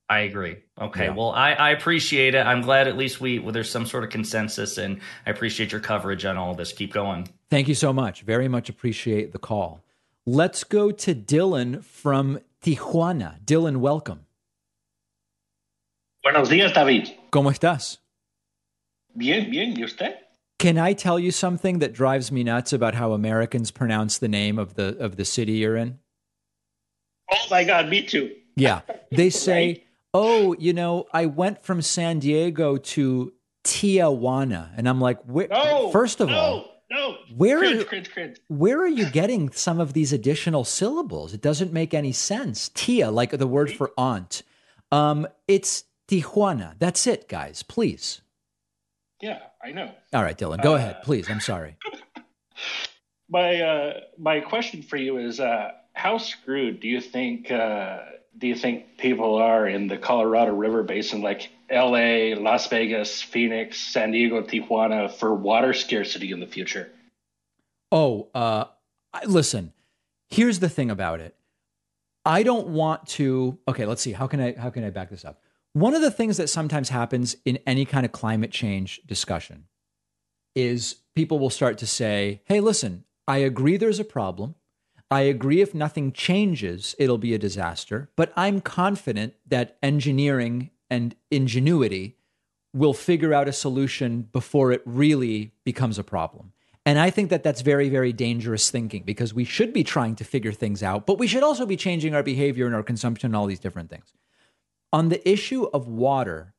I 0.08 0.20
agree. 0.20 0.58
Okay. 0.80 1.06
Yeah. 1.06 1.14
Well, 1.16 1.32
I, 1.32 1.54
I 1.54 1.70
appreciate 1.72 2.36
it. 2.36 2.46
I'm 2.46 2.62
glad 2.62 2.88
at 2.88 2.96
least 2.96 3.20
we 3.20 3.40
well, 3.40 3.52
there's 3.52 3.72
some 3.72 3.86
sort 3.86 4.04
of 4.04 4.12
consensus, 4.12 4.78
and 4.78 5.00
I 5.26 5.32
appreciate 5.32 5.72
your 5.72 5.82
coverage 5.82 6.26
on 6.26 6.38
all 6.38 6.54
this. 6.54 6.74
Keep 6.74 6.94
going. 6.94 7.28
Thank 7.50 7.68
you 7.68 7.76
so 7.76 7.92
much. 7.92 8.22
Very 8.22 8.48
much 8.48 8.70
appreciate 8.70 9.32
the 9.32 9.40
call. 9.40 9.82
Let's 10.26 10.64
go 10.64 10.92
to 10.92 11.16
Dylan 11.16 11.84
from 11.84 12.40
Tijuana. 12.62 13.44
Dylan, 13.46 13.78
welcome. 13.78 14.25
Buenos 16.26 16.50
días, 16.50 16.74
David. 16.74 17.10
¿Cómo 17.30 17.52
estás? 17.52 18.00
Bien, 19.14 19.48
bien. 19.52 19.78
¿Y 19.78 19.84
usted? 19.84 20.16
Can 20.58 20.80
I 20.80 20.94
tell 20.96 21.20
you 21.20 21.30
something 21.30 21.78
that 21.78 21.94
drives 21.94 22.32
me 22.32 22.44
nuts 22.44 22.74
about 22.74 22.96
how 22.96 23.14
Americans 23.14 23.70
pronounce 23.70 24.18
the 24.18 24.28
name 24.28 24.58
of 24.58 24.74
the 24.74 24.98
of 25.00 25.18
the 25.18 25.24
city 25.24 25.52
you're 25.54 25.76
in? 25.78 26.00
Oh 27.32 27.46
my 27.52 27.64
God, 27.64 27.90
me 27.90 28.02
too. 28.02 28.32
Yeah. 28.56 28.82
They 29.12 29.30
say, 29.30 29.84
"Oh, 30.16 30.56
you 30.58 30.74
know, 30.74 31.06
I 31.14 31.28
went 31.28 31.64
from 31.64 31.84
San 31.84 32.18
Diego 32.18 32.78
to 32.78 33.32
Tijuana." 33.64 34.72
And 34.76 34.90
I'm 34.90 35.00
like, 35.00 35.22
where, 35.28 35.48
No. 35.48 35.92
first 35.92 36.22
of 36.22 36.30
no, 36.30 36.36
all, 36.36 36.66
no. 36.90 37.18
where 37.38 37.60
cringe, 37.60 37.82
are- 37.82 37.86
cringe, 37.86 38.10
cringe. 38.12 38.38
where 38.48 38.80
are 38.82 38.88
you 38.88 39.12
getting 39.12 39.52
some 39.52 39.80
of 39.80 39.94
these 39.94 40.12
additional 40.12 40.64
syllables? 40.66 41.36
It 41.36 41.42
doesn't 41.42 41.72
make 41.72 41.94
any 41.94 42.12
sense. 42.14 42.70
Tia, 42.70 43.12
like 43.12 43.30
the 43.30 43.46
word 43.48 43.72
for 43.72 43.92
aunt. 43.96 44.42
Um, 44.92 45.28
it's 45.48 45.84
Tijuana. 46.08 46.76
That's 46.80 47.08
it, 47.08 47.28
guys. 47.28 47.64
Please. 47.64 48.22
Yeah, 49.22 49.40
I 49.64 49.72
know. 49.72 49.92
All 50.14 50.24
right, 50.24 50.38
Dylan, 50.38 50.62
go 50.62 50.76
ahead, 50.76 51.02
please. 51.04 51.30
I'm 51.30 51.40
sorry. 51.40 51.78
My 53.28 53.60
uh, 53.60 54.00
my 54.20 54.40
question 54.40 54.84
for 54.84 54.98
you 54.98 55.18
is, 55.18 55.40
uh, 55.40 55.72
how 55.94 56.20
screwed 56.20 56.80
do 56.80 56.88
you 56.88 57.02
think 57.02 57.50
uh, 57.50 58.02
do 58.38 58.46
you 58.46 58.56
think 58.56 58.98
people 59.00 59.36
are 59.36 59.68
in 59.68 59.88
the 59.88 59.98
Colorado 59.98 60.54
River 60.54 60.84
Basin, 60.84 61.22
like 61.22 61.50
L.A., 61.70 62.36
Las 62.36 62.68
Vegas, 62.68 63.24
Phoenix, 63.24 63.80
San 63.80 64.12
Diego, 64.12 64.44
Tijuana, 64.44 65.12
for 65.12 65.34
water 65.34 65.74
scarcity 65.74 66.32
in 66.32 66.40
the 66.40 66.46
future? 66.46 66.92
Oh, 67.92 68.28
uh, 68.36 68.66
listen. 69.26 69.74
Here's 70.28 70.60
the 70.60 70.70
thing 70.70 70.92
about 70.92 71.20
it. 71.20 71.36
I 72.26 72.44
don't 72.44 72.68
want 72.70 73.08
to. 73.10 73.58
Okay, 73.68 73.86
let's 73.86 74.02
see. 74.02 74.12
How 74.12 74.28
can 74.28 74.40
I 74.40 74.56
how 74.56 74.70
can 74.70 74.84
I 74.84 74.90
back 74.90 75.10
this 75.10 75.24
up? 75.26 75.42
One 75.76 75.94
of 75.94 76.02
the 76.02 76.10
things 76.10 76.38
that 76.38 76.48
sometimes 76.48 76.88
happens 76.88 77.36
in 77.44 77.60
any 77.68 77.84
kind 77.84 78.06
of 78.06 78.14
climate 78.14 78.52
change 78.52 79.02
discussion 79.06 79.66
is 80.56 81.02
people 81.16 81.38
will 81.38 81.50
start 81.50 81.78
to 81.80 81.86
say, 81.86 82.42
"Hey, 82.46 82.62
listen, 82.62 83.04
I 83.28 83.40
agree 83.40 83.76
there's 83.76 84.00
a 84.00 84.06
problem. 84.06 84.56
I 85.12 85.24
agree 85.24 85.60
if 85.60 85.76
nothing 85.76 86.14
changes, 86.14 86.96
it'll 86.98 87.18
be 87.18 87.34
a 87.34 87.38
disaster, 87.38 88.10
but 88.16 88.32
I'm 88.38 88.62
confident 88.62 89.34
that 89.46 89.78
engineering 89.84 90.70
and 90.90 91.14
ingenuity 91.30 92.20
will 92.74 92.94
figure 92.94 93.34
out 93.34 93.50
a 93.50 93.52
solution 93.52 94.30
before 94.32 94.72
it 94.72 94.82
really 94.86 95.52
becomes 95.66 96.00
a 96.00 96.06
problem." 96.06 96.54
And 96.86 97.00
I 97.00 97.10
think 97.10 97.30
that 97.32 97.44
that's 97.44 97.60
very, 97.60 97.90
very 97.90 98.14
dangerous 98.14 98.72
thinking 98.72 99.04
because 99.04 99.34
we 99.34 99.44
should 99.44 99.74
be 99.74 99.84
trying 99.84 100.16
to 100.16 100.24
figure 100.24 100.54
things 100.54 100.82
out, 100.82 101.06
but 101.06 101.20
we 101.20 101.28
should 101.28 101.44
also 101.44 101.66
be 101.66 101.76
changing 101.76 102.16
our 102.16 102.24
behavior 102.24 102.66
and 102.66 102.74
our 102.74 102.84
consumption 102.84 103.28
and 103.28 103.36
all 103.36 103.46
these 103.46 103.60
different 103.60 103.90
things. 103.90 104.14
On 104.96 105.10
the 105.10 105.30
issue 105.30 105.66
of 105.74 105.90
water, 105.90 106.54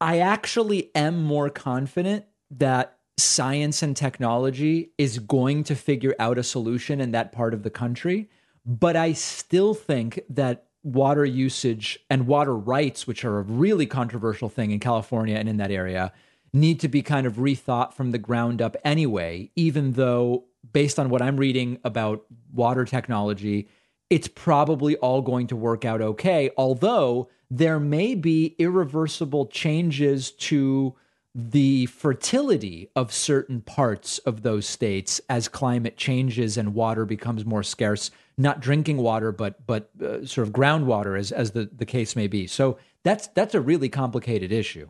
I 0.00 0.20
actually 0.20 0.92
am 0.94 1.22
more 1.22 1.50
confident 1.50 2.24
that 2.50 2.96
science 3.18 3.82
and 3.82 3.94
technology 3.94 4.92
is 4.96 5.18
going 5.18 5.64
to 5.64 5.74
figure 5.74 6.14
out 6.18 6.38
a 6.38 6.42
solution 6.42 7.02
in 7.02 7.10
that 7.10 7.32
part 7.32 7.52
of 7.52 7.64
the 7.64 7.68
country. 7.68 8.30
But 8.64 8.96
I 8.96 9.12
still 9.12 9.74
think 9.74 10.20
that 10.30 10.68
water 10.84 11.26
usage 11.26 11.98
and 12.08 12.26
water 12.26 12.56
rights, 12.56 13.06
which 13.06 13.26
are 13.26 13.40
a 13.40 13.42
really 13.42 13.84
controversial 13.84 14.48
thing 14.48 14.70
in 14.70 14.80
California 14.80 15.36
and 15.36 15.50
in 15.50 15.58
that 15.58 15.70
area, 15.70 16.14
need 16.54 16.80
to 16.80 16.88
be 16.88 17.02
kind 17.02 17.26
of 17.26 17.34
rethought 17.34 17.92
from 17.92 18.12
the 18.12 18.18
ground 18.18 18.62
up 18.62 18.74
anyway, 18.86 19.50
even 19.54 19.92
though, 19.92 20.46
based 20.72 20.98
on 20.98 21.10
what 21.10 21.20
I'm 21.20 21.36
reading 21.36 21.78
about 21.84 22.24
water 22.54 22.86
technology, 22.86 23.68
it's 24.10 24.28
probably 24.28 24.96
all 24.96 25.22
going 25.22 25.46
to 25.48 25.56
work 25.56 25.84
out 25.84 26.00
okay. 26.00 26.50
Although 26.56 27.28
there 27.50 27.78
may 27.78 28.14
be 28.14 28.54
irreversible 28.58 29.46
changes 29.46 30.30
to 30.32 30.94
the 31.34 31.84
fertility 31.86 32.90
of 32.96 33.12
certain 33.12 33.60
parts 33.60 34.18
of 34.18 34.40
those 34.42 34.66
states 34.66 35.20
as 35.28 35.48
climate 35.48 35.96
changes 35.96 36.56
and 36.56 36.74
water 36.74 37.04
becomes 37.04 37.44
more 37.44 37.62
scarce 37.62 38.10
not 38.38 38.60
drinking 38.60 38.96
water 38.96 39.32
but 39.32 39.66
but 39.66 39.90
uh, 40.02 40.24
sort 40.24 40.46
of 40.46 40.52
groundwater 40.54 41.18
as 41.18 41.32
as 41.32 41.50
the 41.50 41.68
the 41.76 41.84
case 41.84 42.16
may 42.16 42.26
be 42.26 42.46
so 42.46 42.78
that's 43.02 43.26
that's 43.28 43.54
a 43.54 43.60
really 43.60 43.90
complicated 43.90 44.50
issue 44.50 44.88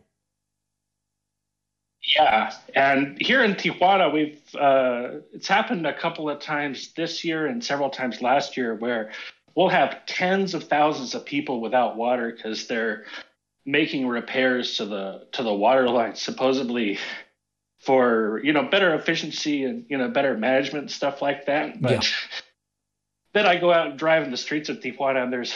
Yeah, 2.15 2.53
and 2.73 3.17
here 3.21 3.43
in 3.43 3.55
Tijuana, 3.55 4.13
we've 4.13 4.39
uh, 4.55 5.19
it's 5.33 5.47
happened 5.47 5.85
a 5.85 5.93
couple 5.93 6.29
of 6.29 6.39
times 6.39 6.93
this 6.93 7.25
year 7.25 7.45
and 7.47 7.63
several 7.63 7.89
times 7.89 8.21
last 8.21 8.55
year 8.55 8.73
where 8.75 9.11
we'll 9.55 9.67
have 9.69 10.05
tens 10.05 10.53
of 10.53 10.65
thousands 10.65 11.15
of 11.15 11.25
people 11.25 11.59
without 11.59 11.97
water 11.97 12.31
because 12.31 12.67
they're 12.67 13.03
making 13.65 14.07
repairs 14.07 14.77
to 14.77 14.85
the 14.85 15.27
to 15.33 15.43
the 15.43 15.53
water 15.53 15.89
line, 15.89 16.15
supposedly 16.15 16.97
for 17.79 18.39
you 18.43 18.53
know 18.53 18.63
better 18.63 18.93
efficiency 18.93 19.65
and 19.65 19.85
you 19.89 19.97
know 19.97 20.07
better 20.07 20.37
management 20.37 20.83
and 20.83 20.91
stuff 20.91 21.21
like 21.21 21.47
that. 21.47 21.81
But 21.81 21.91
Yeah. 21.91 22.01
then 23.33 23.45
I 23.45 23.57
go 23.59 23.73
out 23.73 23.87
and 23.87 23.99
drive 23.99 24.23
in 24.23 24.31
the 24.31 24.37
streets 24.37 24.69
of 24.69 24.77
Tijuana, 24.77 25.23
and 25.23 25.33
there's 25.33 25.53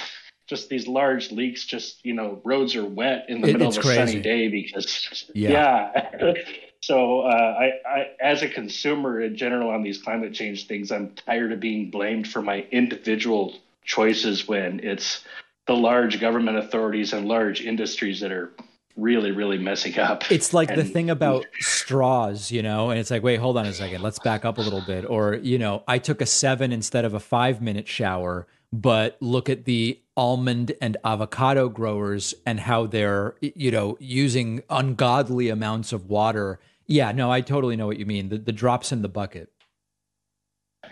just 0.52 0.68
these 0.70 0.86
large 0.88 1.32
leaks. 1.32 1.66
Just 1.66 2.06
you 2.06 2.14
know, 2.14 2.40
roads 2.44 2.76
are 2.76 2.86
wet 2.86 3.26
in 3.30 3.40
the 3.42 3.48
It- 3.48 3.54
middle 3.54 3.70
of 3.70 3.78
a 3.78 3.82
crazy. 3.82 3.96
sunny 4.12 4.20
day 4.22 4.48
because 4.50 5.26
Yeah. 5.34 5.92
yeah. 6.20 6.34
so 6.82 7.22
uh, 7.22 7.56
I, 7.64 7.66
I, 7.90 8.08
as 8.22 8.42
a 8.44 8.50
consumer 8.50 9.22
in 9.22 9.38
general 9.38 9.70
on 9.70 9.82
these 9.82 9.98
climate 10.02 10.34
change 10.34 10.68
things, 10.68 10.92
I'm 10.92 11.12
tired 11.16 11.52
of 11.54 11.60
being 11.62 11.90
blamed 11.90 12.28
for 12.28 12.42
my 12.42 12.66
individual 12.72 13.54
choices 13.86 14.48
when 14.48 14.82
it's 14.84 15.24
the 15.68 15.74
large 15.76 16.20
government 16.20 16.58
authorities 16.58 17.14
and 17.14 17.28
large 17.28 17.62
industries 17.62 18.20
that 18.20 18.32
are 18.32 18.52
really, 18.98 19.32
really 19.32 19.58
messing 19.58 19.98
up. 20.00 20.30
It's 20.30 20.54
like 20.54 20.76
the 20.76 20.84
thing 20.84 21.10
about 21.10 21.46
straws, 21.60 22.52
you 22.52 22.62
know, 22.62 22.90
and 22.90 23.00
it's 23.00 23.10
like, 23.10 23.24
wait, 23.24 23.40
hold 23.40 23.58
on 23.58 23.66
a 23.66 23.74
second, 23.74 24.02
let's 24.02 24.20
back 24.20 24.44
up 24.44 24.58
a 24.58 24.62
little 24.62 24.82
bit. 24.86 25.06
Or, 25.10 25.36
you 25.36 25.58
know, 25.58 25.84
I 25.88 25.98
took 25.98 26.20
a 26.20 26.26
seven 26.26 26.74
instead 26.74 27.06
of 27.06 27.14
a 27.14 27.20
five 27.22 27.62
minute 27.62 27.88
shower, 27.88 28.48
but 28.74 29.18
look 29.20 29.50
at 29.50 29.66
the 29.66 30.00
almond 30.16 30.74
and 30.82 30.98
avocado 31.04 31.70
growers 31.70 32.34
and 32.46 32.60
how 32.62 32.86
they're, 32.86 33.36
you 33.42 33.72
know, 33.72 33.98
using 34.00 34.62
ungodly 34.70 35.50
amounts 35.50 35.92
of 35.94 36.10
water. 36.10 36.60
Yeah, 36.88 37.12
no, 37.12 37.32
I 37.32 37.42
totally 37.42 37.76
know 37.76 37.88
what 37.88 37.98
you 37.98 38.06
mean. 38.06 38.30
The, 38.30 38.38
the 38.38 38.52
drops 38.52 38.92
in 38.92 39.02
the 39.02 39.10
bucket. 39.10 39.52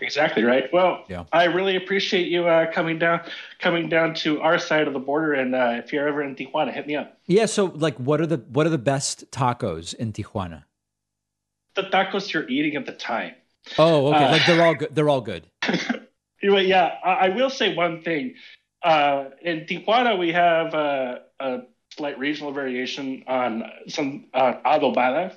Exactly 0.00 0.44
right. 0.44 0.72
Well, 0.72 1.04
Yeah. 1.08 1.24
I 1.32 1.44
really 1.44 1.76
appreciate 1.76 2.28
you 2.28 2.46
uh, 2.46 2.70
coming 2.72 2.98
down, 2.98 3.20
coming 3.58 3.88
down 3.88 4.14
to 4.14 4.40
our 4.40 4.58
side 4.58 4.86
of 4.86 4.94
the 4.94 5.00
border. 5.00 5.34
And 5.34 5.54
uh, 5.54 5.74
if 5.84 5.92
you're 5.92 6.08
ever 6.08 6.22
in 6.22 6.36
Tijuana, 6.36 6.72
hit 6.72 6.86
me 6.86 6.96
up. 6.96 7.18
Yeah. 7.26 7.46
So, 7.46 7.66
like, 7.66 7.96
what 7.96 8.20
are 8.20 8.26
the 8.26 8.38
what 8.38 8.66
are 8.66 8.70
the 8.70 8.78
best 8.78 9.30
tacos 9.30 9.92
in 9.94 10.12
Tijuana? 10.12 10.64
The 11.74 11.82
tacos 11.82 12.32
you're 12.32 12.48
eating 12.48 12.76
at 12.76 12.86
the 12.86 12.92
time. 12.92 13.34
Oh, 13.78 14.14
okay. 14.14 14.24
Uh, 14.24 14.30
like 14.30 14.46
they're 14.46 14.62
all 14.66 14.74
good. 14.74 14.94
They're 14.94 15.08
all 15.08 15.20
good. 15.20 15.46
anyway, 16.42 16.66
yeah, 16.66 16.94
I, 17.04 17.10
I, 17.10 17.28
will 17.30 17.50
say 17.50 17.74
one 17.74 18.02
thing. 18.02 18.34
Uh, 18.82 19.26
in 19.42 19.66
Tijuana, 19.66 20.18
we 20.18 20.32
have 20.32 20.74
uh, 20.74 21.18
a 21.38 21.58
slight 21.96 22.18
regional 22.18 22.52
variation 22.52 23.24
on 23.26 23.64
some 23.88 24.26
uh, 24.32 24.54
adobada. 24.64 25.34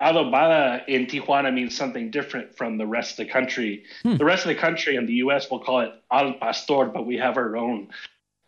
Adobada 0.00 0.86
in 0.88 1.06
Tijuana 1.06 1.52
means 1.52 1.76
something 1.76 2.10
different 2.10 2.56
from 2.56 2.78
the 2.78 2.86
rest 2.86 3.18
of 3.18 3.26
the 3.26 3.32
country. 3.32 3.84
Hmm. 4.02 4.16
The 4.16 4.24
rest 4.24 4.44
of 4.44 4.48
the 4.48 4.60
country 4.60 4.96
in 4.96 5.06
the 5.06 5.14
U.S. 5.14 5.50
will 5.50 5.60
call 5.60 5.80
it 5.80 5.92
al 6.10 6.34
pastor, 6.34 6.86
but 6.86 7.06
we 7.06 7.18
have 7.18 7.36
our 7.36 7.56
own 7.56 7.88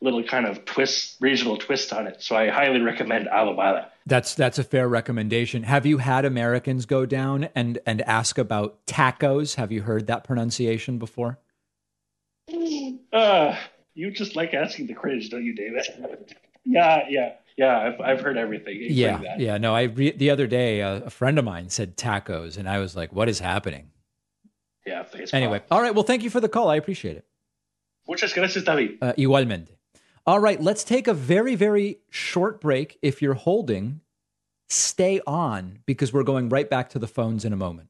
little 0.00 0.22
kind 0.24 0.46
of 0.46 0.64
twist, 0.64 1.16
regional 1.20 1.56
twist 1.56 1.92
on 1.92 2.06
it. 2.06 2.22
So 2.22 2.36
I 2.36 2.48
highly 2.48 2.80
recommend 2.80 3.28
adobada. 3.28 3.86
That's 4.06 4.34
that's 4.34 4.58
a 4.58 4.64
fair 4.64 4.88
recommendation. 4.88 5.62
Have 5.62 5.86
you 5.86 5.98
had 5.98 6.24
Americans 6.24 6.86
go 6.86 7.06
down 7.06 7.48
and 7.54 7.78
and 7.86 8.02
ask 8.02 8.38
about 8.38 8.84
tacos? 8.86 9.56
Have 9.56 9.70
you 9.70 9.82
heard 9.82 10.06
that 10.08 10.24
pronunciation 10.24 10.98
before? 10.98 11.38
Uh, 13.12 13.56
you 13.94 14.10
just 14.10 14.36
like 14.36 14.54
asking 14.54 14.86
the 14.86 14.94
cringe, 14.94 15.30
don't 15.30 15.44
you, 15.44 15.54
David? 15.54 15.86
yeah, 16.64 17.04
yeah. 17.08 17.32
Yeah, 17.58 17.78
I've, 17.78 18.00
I've 18.00 18.20
heard 18.22 18.38
everything. 18.38 18.78
Yeah, 18.80 19.18
that. 19.18 19.38
yeah. 19.38 19.58
No, 19.58 19.74
I 19.74 19.82
re- 19.82 20.12
the 20.12 20.30
other 20.30 20.46
day 20.46 20.80
a, 20.80 21.04
a, 21.04 21.10
friend 21.10 21.38
of 21.38 21.44
mine 21.44 21.68
said 21.68 21.98
tacos, 21.98 22.56
and 22.56 22.66
I 22.66 22.78
was 22.78 22.96
like, 22.96 23.12
"What 23.12 23.28
is 23.28 23.40
happening?" 23.40 23.90
Yeah. 24.86 25.04
Anyway, 25.34 25.62
all 25.70 25.82
right. 25.82 25.94
Well, 25.94 26.02
thank 26.02 26.22
you 26.22 26.30
for 26.30 26.40
the 26.40 26.48
call. 26.48 26.70
I 26.70 26.76
appreciate 26.76 27.18
it. 27.18 27.26
Muchas 28.08 28.32
gracias, 28.32 28.64
David. 28.64 28.98
Uh, 29.02 29.12
igualmente. 29.18 29.68
All 30.26 30.40
right, 30.40 30.60
let's 30.60 30.84
take 30.84 31.08
a 31.08 31.14
very, 31.14 31.54
very 31.54 31.98
short 32.08 32.60
break. 32.60 32.98
If 33.02 33.20
you're 33.20 33.34
holding, 33.34 34.00
stay 34.68 35.20
on 35.26 35.80
because 35.84 36.12
we're 36.12 36.22
going 36.22 36.48
right 36.48 36.70
back 36.70 36.88
to 36.90 36.98
the 36.98 37.08
phones 37.08 37.44
in 37.44 37.52
a 37.52 37.56
moment. 37.56 37.88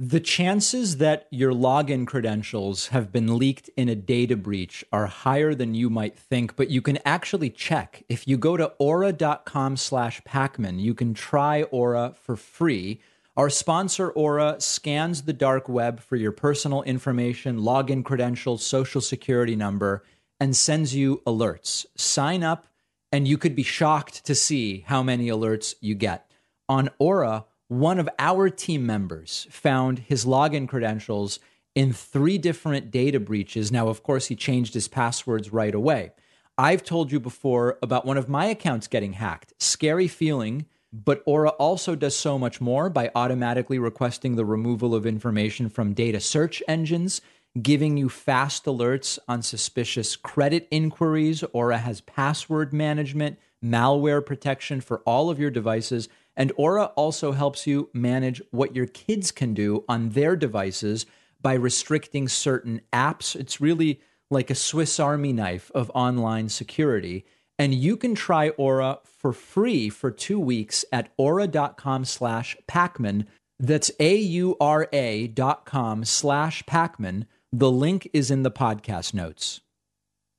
The 0.00 0.18
chances 0.18 0.96
that 0.96 1.28
your 1.30 1.52
login 1.52 2.04
credentials 2.04 2.88
have 2.88 3.12
been 3.12 3.38
leaked 3.38 3.70
in 3.76 3.88
a 3.88 3.94
data 3.94 4.36
breach 4.36 4.84
are 4.92 5.06
higher 5.06 5.54
than 5.54 5.76
you 5.76 5.88
might 5.88 6.18
think, 6.18 6.56
but 6.56 6.68
you 6.68 6.82
can 6.82 6.98
actually 7.04 7.48
check. 7.48 8.02
If 8.08 8.26
you 8.26 8.36
go 8.36 8.56
to 8.56 8.72
aura.com 8.80 9.76
slash 9.76 10.20
Pakman, 10.22 10.80
you 10.80 10.94
can 10.94 11.14
try 11.14 11.62
Aura 11.62 12.12
for 12.20 12.34
free. 12.34 13.00
Our 13.36 13.48
sponsor, 13.48 14.10
Aura, 14.10 14.56
scans 14.58 15.22
the 15.22 15.32
dark 15.32 15.68
web 15.68 16.00
for 16.00 16.16
your 16.16 16.32
personal 16.32 16.82
information, 16.82 17.60
login 17.60 18.04
credentials, 18.04 18.66
social 18.66 19.00
security 19.00 19.54
number, 19.54 20.02
and 20.40 20.56
sends 20.56 20.92
you 20.92 21.22
alerts. 21.24 21.86
Sign 21.96 22.42
up, 22.42 22.66
and 23.12 23.28
you 23.28 23.38
could 23.38 23.54
be 23.54 23.62
shocked 23.62 24.24
to 24.26 24.34
see 24.34 24.80
how 24.88 25.04
many 25.04 25.28
alerts 25.28 25.76
you 25.80 25.94
get. 25.94 26.28
On 26.68 26.88
Aura, 26.98 27.44
one 27.80 27.98
of 27.98 28.08
our 28.18 28.48
team 28.48 28.86
members 28.86 29.46
found 29.50 29.98
his 29.98 30.24
login 30.24 30.68
credentials 30.68 31.40
in 31.74 31.92
three 31.92 32.38
different 32.38 32.90
data 32.90 33.18
breaches. 33.18 33.72
Now, 33.72 33.88
of 33.88 34.02
course, 34.02 34.26
he 34.26 34.36
changed 34.36 34.74
his 34.74 34.86
passwords 34.86 35.52
right 35.52 35.74
away. 35.74 36.12
I've 36.56 36.84
told 36.84 37.10
you 37.10 37.18
before 37.18 37.78
about 37.82 38.06
one 38.06 38.16
of 38.16 38.28
my 38.28 38.46
accounts 38.46 38.86
getting 38.86 39.14
hacked. 39.14 39.54
Scary 39.58 40.06
feeling, 40.06 40.66
but 40.92 41.22
Aura 41.26 41.48
also 41.50 41.96
does 41.96 42.14
so 42.14 42.38
much 42.38 42.60
more 42.60 42.88
by 42.88 43.10
automatically 43.16 43.80
requesting 43.80 44.36
the 44.36 44.44
removal 44.44 44.94
of 44.94 45.04
information 45.04 45.68
from 45.68 45.94
data 45.94 46.20
search 46.20 46.62
engines, 46.68 47.20
giving 47.60 47.96
you 47.96 48.08
fast 48.08 48.66
alerts 48.66 49.18
on 49.26 49.42
suspicious 49.42 50.14
credit 50.14 50.68
inquiries. 50.70 51.42
Aura 51.52 51.78
has 51.78 52.02
password 52.02 52.72
management, 52.72 53.36
malware 53.64 54.24
protection 54.24 54.80
for 54.80 54.98
all 55.00 55.28
of 55.28 55.40
your 55.40 55.50
devices 55.50 56.08
and 56.36 56.52
Aura 56.56 56.86
also 56.96 57.32
helps 57.32 57.66
you 57.66 57.90
manage 57.92 58.42
what 58.50 58.74
your 58.74 58.86
kids 58.86 59.30
can 59.30 59.54
do 59.54 59.84
on 59.88 60.10
their 60.10 60.36
devices 60.36 61.06
by 61.40 61.54
restricting 61.54 62.28
certain 62.28 62.80
apps. 62.92 63.36
It's 63.36 63.60
really 63.60 64.00
like 64.30 64.50
a 64.50 64.54
Swiss 64.54 64.98
Army 64.98 65.32
knife 65.32 65.70
of 65.74 65.90
online 65.94 66.48
security. 66.48 67.24
And 67.58 67.74
you 67.74 67.96
can 67.96 68.14
try 68.14 68.48
Aura 68.50 68.98
for 69.04 69.32
free 69.32 69.88
for 69.88 70.10
two 70.10 70.40
weeks 70.40 70.84
at 70.90 71.12
aura.com 71.16 72.04
slash 72.04 72.56
Pakman. 72.66 73.26
That's 73.60 73.92
A-U-R-A 74.00 75.28
dot 75.28 75.64
com 75.64 76.04
slash 76.04 76.64
Pakman. 76.64 77.26
The 77.52 77.70
link 77.70 78.08
is 78.12 78.32
in 78.32 78.42
the 78.42 78.50
podcast 78.50 79.14
notes. 79.14 79.60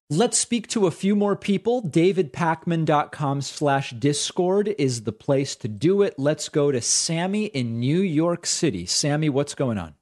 Let's 0.10 0.38
speak 0.38 0.68
to 0.68 0.86
a 0.86 0.92
few 0.92 1.16
more 1.16 1.36
people. 1.36 1.82
DavidPakman.com 1.82 3.42
slash 3.42 3.90
Discord 3.90 4.76
is 4.78 5.02
the 5.04 5.12
place 5.12 5.56
to 5.56 5.68
do 5.68 6.04
it. 6.04 6.14
Let's 6.20 6.48
go 6.48 6.72
to 6.72 6.80
Sammy 6.80 7.46
in 7.46 7.80
New 7.80 8.02
York 8.02 8.46
City. 8.46 8.86
Sammy, 8.86 9.30
what's 9.30 9.56
going 9.56 9.80
on? 9.80 9.96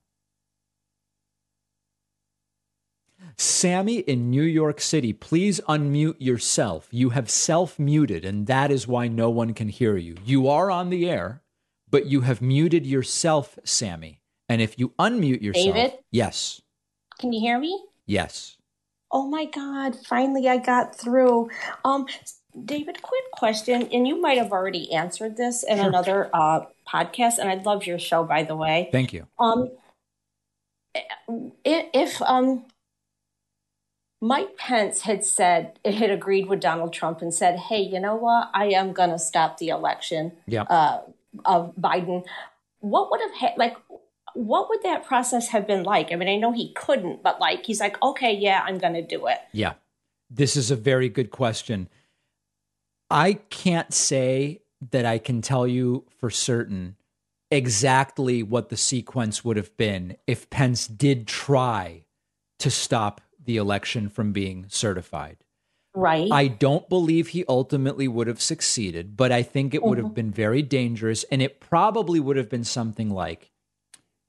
Sammy 3.38 4.00
in 4.00 4.30
New 4.30 4.44
York 4.44 4.82
City, 4.82 5.14
please 5.14 5.62
unmute 5.70 6.18
yourself. 6.20 6.90
You 6.92 7.12
have 7.12 7.30
self 7.30 7.80
muted, 7.80 8.26
and 8.26 8.46
that 8.48 8.72
is 8.72 8.86
why 8.86 9.08
no 9.08 9.30
one 9.30 9.54
can 9.54 9.70
hear 9.70 9.96
you. 9.96 10.16
You 10.26 10.50
are 10.50 10.70
on 10.70 10.90
the 10.90 11.10
air, 11.10 11.42
but 11.90 12.08
you 12.08 12.22
have 12.22 12.42
muted 12.42 12.86
yourself, 12.86 13.58
Sammy. 13.64 14.20
And 14.50 14.62
if 14.62 14.78
you 14.78 14.90
unmute 15.00 15.42
yourself. 15.42 15.76
David? 15.76 15.94
Yes. 16.12 16.62
Can 17.20 17.32
you 17.32 17.40
hear 17.40 17.58
me? 17.58 17.82
Yes 18.06 18.58
oh 19.14 19.28
my 19.30 19.46
God, 19.46 19.96
finally 20.06 20.50
I 20.50 20.58
got 20.58 20.98
through. 20.98 21.50
Um, 21.86 22.08
David, 22.66 23.02
quick 23.02 23.24
question, 23.32 23.88
and 23.92 24.08
you 24.08 24.20
might 24.20 24.38
have 24.38 24.52
already 24.52 24.92
answered 24.92 25.38
this 25.38 25.64
in 25.64 25.78
sure. 25.78 25.88
another 25.88 26.30
uh, 26.34 26.62
podcast, 26.88 27.38
and 27.40 27.50
I 27.50 27.56
love 27.56 27.86
your 27.86 27.98
show, 27.98 28.24
by 28.24 28.44
the 28.44 28.56
way. 28.56 28.90
Thank 28.92 29.14
you. 29.14 29.26
Um, 29.40 29.72
if 31.66 32.22
um, 32.22 32.66
Mike 34.22 34.56
Pence 34.58 35.02
had 35.02 35.26
said, 35.26 35.80
it 35.84 35.96
had 35.96 36.12
agreed 36.12 36.48
with 36.48 36.60
Donald 36.60 36.94
Trump 36.94 37.22
and 37.22 37.34
said, 37.34 37.58
hey, 37.58 37.82
you 37.82 38.00
know 38.00 38.16
what? 38.16 38.52
I 38.54 38.66
am 38.68 38.94
going 38.94 39.10
to 39.10 39.20
stop 39.20 39.58
the 39.58 39.70
election 39.70 40.34
uh, 40.56 41.00
of 41.46 41.74
Biden. 41.76 42.24
What 42.80 43.10
would 43.10 43.22
have, 43.22 43.34
ha- 43.34 43.56
like, 43.58 43.78
what 44.34 44.70
would 44.70 44.84
that 44.84 45.06
process 45.06 45.50
have 45.50 45.68
been 45.68 45.84
like? 45.84 46.12
I 46.12 46.16
mean, 46.16 46.30
I 46.30 46.36
know 46.36 46.52
he 46.52 46.74
couldn't, 46.74 47.24
but 47.24 47.40
like 47.40 47.66
he's 47.66 47.80
like, 47.80 48.02
okay, 48.02 48.34
yeah, 48.34 48.64
I'm 48.66 48.78
going 48.78 48.94
to 48.94 49.02
do 49.02 49.28
it. 49.28 49.40
Yeah. 49.52 49.74
This 50.30 50.56
is 50.56 50.72
a 50.72 50.76
very 50.76 51.10
good 51.10 51.32
question. 51.32 51.90
I 53.10 53.34
can't 53.34 53.94
say 53.94 54.62
that 54.92 55.06
I 55.06 55.18
can 55.18 55.42
tell 55.42 55.68
you 55.68 56.06
for 56.18 56.30
certain 56.30 56.96
exactly 57.52 58.42
what 58.42 58.70
the 58.70 58.78
sequence 58.78 59.46
would 59.46 59.58
have 59.58 59.76
been 59.78 60.18
if 60.26 60.50
Pence 60.50 60.88
did 60.88 61.28
try 61.28 62.06
to 62.60 62.72
stop 62.72 63.22
the 63.44 63.58
election 63.58 64.10
from 64.10 64.32
being 64.32 64.66
certified. 64.70 65.38
Right. 65.96 66.32
I 66.32 66.48
don't 66.48 66.90
believe 66.90 67.28
he 67.30 67.46
ultimately 67.48 68.08
would 68.08 68.26
have 68.26 68.42
succeeded, 68.42 69.16
but 69.16 69.32
I 69.32 69.44
think 69.44 69.76
it 69.76 69.84
would 69.84 70.00
mm-hmm. 70.00 70.08
have 70.08 70.16
been 70.16 70.32
very 70.32 70.64
dangerous. 70.64 71.24
And 71.26 71.42
it 71.42 71.60
probably 71.60 72.20
would 72.20 72.38
have 72.38 72.50
been 72.50 72.64
something 72.64 73.12
like 73.12 73.52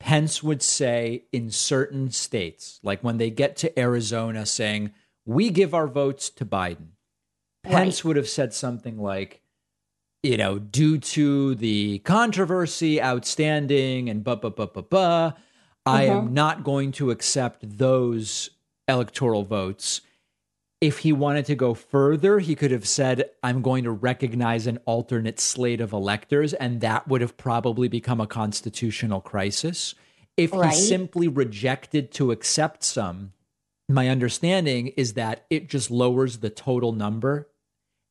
Pence 0.05 0.43
would 0.43 0.63
say 0.63 1.25
in 1.33 1.51
certain 1.51 2.11
states, 2.11 2.79
like 2.83 3.03
when 3.03 3.17
they 3.17 3.31
get 3.31 3.57
to 3.57 3.79
Arizona 3.79 4.45
saying, 4.45 4.93
we 5.25 5.49
give 5.49 5.73
our 5.73 5.87
votes 5.87 6.29
to 6.29 6.45
Biden, 6.45 6.89
Pence 7.63 8.01
right. 8.01 8.05
would 8.05 8.17
have 8.17 8.29
said 8.29 8.53
something 8.53 8.99
like, 8.99 9.41
you 10.23 10.37
know, 10.37 10.59
due 10.59 10.99
to 10.99 11.55
the 11.55 12.01
controversy 12.01 13.01
outstanding 13.01 14.11
and 14.11 14.23
blah, 14.23 14.35
blah, 14.35 14.51
blah, 14.51 14.67
blah, 14.67 14.83
blah, 14.83 15.33
I 15.87 16.03
am 16.05 16.27
mm-hmm. 16.27 16.35
not 16.35 16.65
going 16.65 16.93
to 16.93 17.11
accept 17.11 17.79
those 17.79 18.51
electoral 18.87 19.45
votes 19.45 20.03
if 20.85 20.99
he 20.99 21.15
wanted 21.15 21.47
to 21.47 21.55
go 21.55 21.73
further, 21.73 22.41
he 22.41 22.55
could 22.55 22.71
have 22.71 22.87
said, 22.87 23.31
I'm 23.43 23.63
going 23.63 23.85
to 23.85 23.91
recognize 23.91 24.67
an 24.67 24.81
alternate 24.85 25.41
slate 25.41 25.81
of 25.81 25.95
electors, 25.95 26.53
and 26.53 26.83
that 26.83 27.09
would 27.09 27.23
have 27.23 27.39
probably 27.39 27.89
become 27.89 28.21
a 28.21 28.27
constitutional 28.27 29.23
crisis. 29.23 29.95
If 30.37 30.53
right. 30.53 30.75
he 30.75 30.79
simply 30.79 31.27
rejected 31.27 32.13
to 32.13 32.33
accept 32.33 32.85
some, 32.85 33.33
my 33.89 34.11
understanding 34.11 34.89
is 34.89 35.15
that 35.15 35.47
it 35.49 35.71
just 35.71 35.91
lowers 35.91 36.41
the 36.41 36.51
total 36.51 36.93
number 36.93 37.49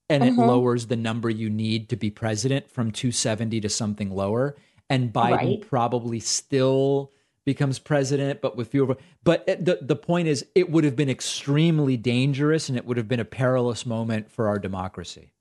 and 0.09 0.23
it 0.23 0.31
mm-hmm. 0.31 0.41
lowers 0.41 0.87
the 0.87 0.95
number 0.95 1.29
you 1.29 1.51
need 1.51 1.89
to 1.89 1.95
be 1.95 2.09
president 2.09 2.71
from 2.71 2.89
270 2.89 3.61
to 3.61 3.69
something 3.69 4.09
lower. 4.09 4.55
And 4.89 5.13
Biden 5.13 5.37
right. 5.37 5.69
probably 5.69 6.19
still 6.19 7.11
becomes 7.45 7.79
president, 7.79 8.41
but 8.41 8.55
with 8.55 8.69
fewer. 8.69 8.97
But 9.23 9.45
the 9.45 9.79
the 9.81 9.95
point 9.95 10.27
is, 10.27 10.45
it 10.55 10.69
would 10.69 10.83
have 10.83 10.95
been 10.95 11.09
extremely 11.09 11.97
dangerous, 11.97 12.69
and 12.69 12.77
it 12.77 12.85
would 12.85 12.97
have 12.97 13.07
been 13.07 13.19
a 13.19 13.25
perilous 13.25 13.85
moment 13.85 14.31
for 14.31 14.47
our 14.47 14.59
democracy. 14.59 15.31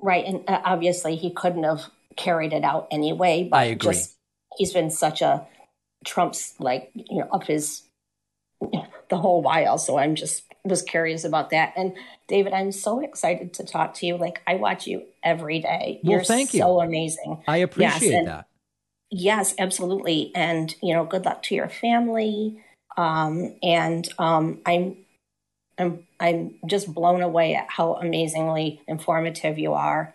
Right, 0.00 0.24
and 0.24 0.44
uh, 0.48 0.60
obviously 0.64 1.16
he 1.16 1.30
couldn't 1.30 1.64
have 1.64 1.82
carried 2.16 2.52
it 2.52 2.64
out 2.64 2.88
anyway. 2.90 3.48
But 3.50 3.56
I 3.56 3.64
agree. 3.64 3.92
Just, 3.92 4.16
he's 4.56 4.72
been 4.72 4.90
such 4.90 5.22
a 5.22 5.46
Trump's 6.04 6.54
like 6.58 6.90
you 6.94 7.18
know 7.18 7.28
up 7.32 7.44
his 7.44 7.82
the 9.08 9.16
whole 9.16 9.42
while. 9.42 9.78
So 9.78 9.98
I'm 9.98 10.14
just 10.14 10.44
was 10.64 10.82
curious 10.82 11.24
about 11.24 11.50
that. 11.50 11.72
And 11.76 11.94
David, 12.26 12.52
I'm 12.52 12.72
so 12.72 13.00
excited 13.00 13.54
to 13.54 13.64
talk 13.64 13.94
to 13.94 14.06
you. 14.06 14.16
Like 14.16 14.42
I 14.46 14.56
watch 14.56 14.86
you 14.86 15.04
every 15.22 15.60
day. 15.60 16.00
Well, 16.02 16.12
You're 16.12 16.24
thank 16.24 16.52
you. 16.52 16.60
so 16.60 16.80
amazing. 16.80 17.42
I 17.46 17.58
appreciate 17.58 18.10
yes, 18.10 18.26
that 18.26 18.48
yes, 19.10 19.54
absolutely. 19.58 20.32
And, 20.34 20.74
you 20.82 20.94
know, 20.94 21.04
good 21.04 21.24
luck 21.24 21.42
to 21.44 21.54
your 21.54 21.68
family. 21.68 22.62
Um, 22.96 23.56
and 23.62 24.08
um, 24.18 24.60
I'm, 24.66 24.96
I'm, 25.78 26.06
I'm 26.18 26.54
just 26.66 26.92
blown 26.92 27.22
away 27.22 27.54
at 27.54 27.70
how 27.70 27.94
amazingly 27.94 28.82
informative 28.88 29.58
you 29.58 29.74
are. 29.74 30.14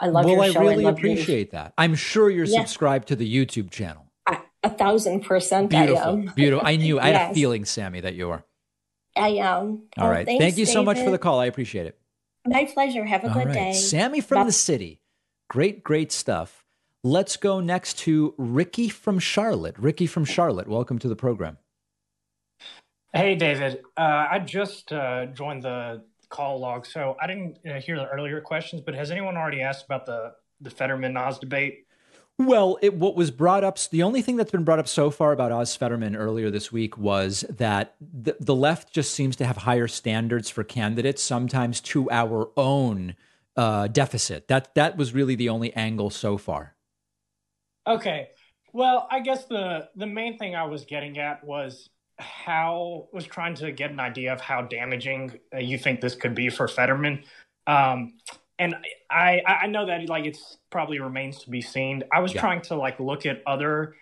I 0.00 0.06
love 0.06 0.24
well, 0.24 0.34
your 0.34 0.42
I 0.44 0.48
show. 0.50 0.60
really 0.60 0.84
I 0.84 0.88
love 0.88 0.98
appreciate 0.98 1.50
that. 1.52 1.74
I'm 1.78 1.94
sure 1.94 2.30
you're 2.30 2.46
Yeah. 2.46 2.60
subscribed 2.60 3.08
to 3.08 3.16
the 3.16 3.32
YouTube 3.32 3.70
channel. 3.70 4.06
I, 4.26 4.40
a 4.64 4.70
thousand 4.70 5.20
percent 5.24 5.70
Beautiful, 5.70 6.02
I 6.02 6.06
am. 6.08 6.32
beautiful. 6.34 6.66
I 6.66 6.76
knew. 6.76 6.98
I 6.98 7.10
had 7.10 7.30
a 7.30 7.34
feeling, 7.34 7.64
Sammy, 7.64 8.00
that 8.00 8.14
you 8.14 8.28
were. 8.28 8.42
I 9.14 9.28
am. 9.28 9.82
All 9.98 10.06
Oh, 10.06 10.10
right. 10.10 10.26
thanks, 10.26 10.42
Thank 10.42 10.58
you 10.58 10.66
so 10.66 10.82
much 10.82 10.98
for 10.98 11.10
the 11.10 11.18
call. 11.18 11.38
I 11.38 11.46
appreciate 11.46 11.86
it. 11.86 11.98
My 12.46 12.64
pleasure. 12.64 13.04
Have 13.04 13.24
a 13.24 13.28
All 13.28 13.34
good 13.34 13.46
right. 13.46 13.54
day. 13.54 13.72
Sammy 13.74 14.20
from 14.20 14.38
Bye. 14.38 14.44
the 14.44 14.52
city. 14.52 15.00
Great, 15.48 15.84
great 15.84 16.10
stuff. 16.10 16.61
Let's 17.04 17.36
go 17.36 17.58
next 17.58 17.98
to 18.00 18.32
Ricky 18.38 18.88
from 18.88 19.18
Charlotte. 19.18 19.76
Ricky 19.76 20.06
from 20.06 20.24
Charlotte, 20.24 20.68
welcome 20.68 21.00
to 21.00 21.08
the 21.08 21.16
program. 21.16 21.58
Hey, 23.12 23.34
David. 23.34 23.82
Uh, 23.96 24.28
I 24.30 24.38
just 24.38 24.92
uh, 24.92 25.26
joined 25.26 25.64
the 25.64 26.04
call 26.28 26.60
log, 26.60 26.86
so 26.86 27.16
I 27.20 27.26
didn't 27.26 27.58
uh, 27.68 27.80
hear 27.80 27.96
the 27.96 28.06
earlier 28.06 28.40
questions. 28.40 28.82
But 28.82 28.94
has 28.94 29.10
anyone 29.10 29.36
already 29.36 29.62
asked 29.62 29.84
about 29.84 30.06
the 30.06 30.34
the 30.60 30.70
Fetterman 30.70 31.16
Oz 31.16 31.40
debate? 31.40 31.86
Well, 32.38 32.78
it, 32.80 32.94
what 32.94 33.16
was 33.16 33.32
brought 33.32 33.64
up, 33.64 33.78
the 33.90 34.04
only 34.04 34.22
thing 34.22 34.36
that's 34.36 34.52
been 34.52 34.62
brought 34.62 34.78
up 34.78 34.86
so 34.86 35.10
far 35.10 35.32
about 35.32 35.50
Oz 35.50 35.74
Fetterman 35.74 36.14
earlier 36.14 36.50
this 36.50 36.70
week 36.70 36.96
was 36.96 37.44
that 37.50 37.96
the, 38.00 38.36
the 38.38 38.54
left 38.54 38.92
just 38.92 39.12
seems 39.12 39.34
to 39.36 39.44
have 39.44 39.58
higher 39.58 39.88
standards 39.88 40.48
for 40.48 40.62
candidates, 40.62 41.20
sometimes 41.20 41.80
to 41.80 42.08
our 42.12 42.50
own 42.56 43.16
uh, 43.56 43.88
deficit. 43.88 44.46
That 44.46 44.72
that 44.76 44.96
was 44.96 45.12
really 45.12 45.34
the 45.34 45.48
only 45.48 45.74
angle 45.74 46.08
so 46.08 46.38
far. 46.38 46.76
Okay. 47.86 48.28
Well, 48.72 49.06
I 49.10 49.20
guess 49.20 49.44
the 49.46 49.88
the 49.96 50.06
main 50.06 50.38
thing 50.38 50.54
I 50.54 50.64
was 50.64 50.84
getting 50.84 51.18
at 51.18 51.44
was 51.44 51.90
how 52.18 53.08
was 53.12 53.24
trying 53.24 53.54
to 53.56 53.72
get 53.72 53.90
an 53.90 54.00
idea 54.00 54.32
of 54.32 54.40
how 54.40 54.62
damaging 54.62 55.38
uh, 55.54 55.58
you 55.58 55.78
think 55.78 56.00
this 56.00 56.14
could 56.14 56.34
be 56.34 56.48
for 56.48 56.68
Fetterman. 56.68 57.24
Um, 57.66 58.14
and 58.58 58.76
I 59.10 59.42
I 59.46 59.66
know 59.66 59.86
that 59.86 60.08
like 60.08 60.24
it's 60.24 60.58
probably 60.70 61.00
remains 61.00 61.40
to 61.44 61.50
be 61.50 61.60
seen. 61.60 62.04
I 62.12 62.20
was 62.20 62.34
Yeah. 62.34 62.40
trying 62.40 62.62
to 62.62 62.76
like 62.76 62.98
look 63.00 63.26
at 63.26 63.42
other 63.46 63.96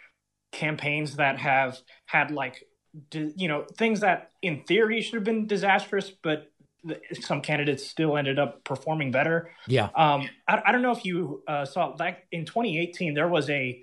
campaigns 0.52 1.16
that 1.16 1.38
have 1.38 1.78
had 2.06 2.30
like 2.30 2.64
you 3.12 3.48
know 3.48 3.64
things 3.76 4.00
that 4.00 4.30
in 4.42 4.62
theory 4.64 5.00
should 5.00 5.14
have 5.14 5.24
been 5.24 5.46
disastrous, 5.46 6.10
but 6.10 6.49
some 7.20 7.40
candidates 7.40 7.86
still 7.86 8.16
ended 8.16 8.38
up 8.38 8.64
performing 8.64 9.10
better. 9.10 9.50
Yeah. 9.66 9.88
Um, 9.94 10.28
I, 10.48 10.62
I 10.66 10.72
don't 10.72 10.82
know 10.82 10.92
if 10.92 11.04
you 11.04 11.42
uh, 11.46 11.64
saw 11.64 11.94
like 11.98 12.26
in 12.32 12.44
2018 12.44 13.14
there 13.14 13.28
was 13.28 13.48
a 13.50 13.82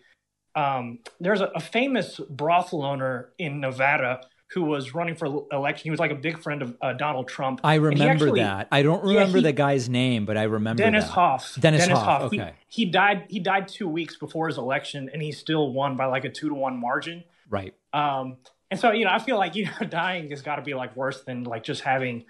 um, 0.55 0.99
there's 1.19 1.41
a, 1.41 1.45
a 1.55 1.59
famous 1.59 2.19
brothel 2.29 2.83
owner 2.83 3.29
in 3.37 3.59
Nevada 3.59 4.21
who 4.51 4.63
was 4.63 4.95
running 4.95 5.13
for 5.13 5.43
election. 5.51 5.83
He 5.83 5.91
was 5.91 5.99
like 5.99 6.11
a 6.11 6.15
big 6.15 6.41
friend 6.41 6.61
of 6.61 6.77
uh, 6.81 6.93
Donald 6.93 7.27
Trump. 7.27 7.59
I 7.63 7.75
remember 7.75 8.25
actually- 8.27 8.39
that. 8.39 8.69
I 8.71 8.81
don't 8.81 9.05
Yeah, 9.05 9.19
remember 9.19 9.37
he- 9.39 9.43
the 9.43 9.51
guy's 9.51 9.89
name, 9.89 10.25
but 10.25 10.37
I 10.37 10.43
remember 10.43 10.81
Dennis 10.81 11.03
that. 11.05 11.11
Hof. 11.11 11.57
Dennis 11.59 11.85
Hof, 11.87 12.31
He- 12.31 12.39
okay. 12.41 12.53
He, 12.69 12.85
died. 12.85 13.25
He 13.29 13.39
died 13.39 13.67
two 13.67 13.87
weeks 13.89 14.15
before 14.15 14.47
his 14.47 14.57
election, 14.57 15.09
and 15.11 15.21
he 15.21 15.31
still 15.33 15.73
won 15.73 15.97
by 15.97 16.05
like 16.05 16.23
a 16.25 16.29
two 16.29 16.47
to 16.49 16.55
one 16.55 16.79
margin. 16.79 17.23
Right. 17.49 17.73
Um, 17.93 18.37
and 18.71 18.79
so 18.79 18.91
you 18.91 19.05
know, 19.05 19.11
I 19.11 19.19
feel 19.19 19.37
like 19.37 19.55
you 19.55 19.65
know, 19.65 19.87
dying 19.89 20.29
has 20.29 20.41
got 20.41 20.55
to 20.55 20.61
be 20.61 20.73
like 20.73 20.95
worse 20.95 21.21
than 21.23 21.43
like 21.43 21.63
just 21.63 21.81
having, 21.81 22.23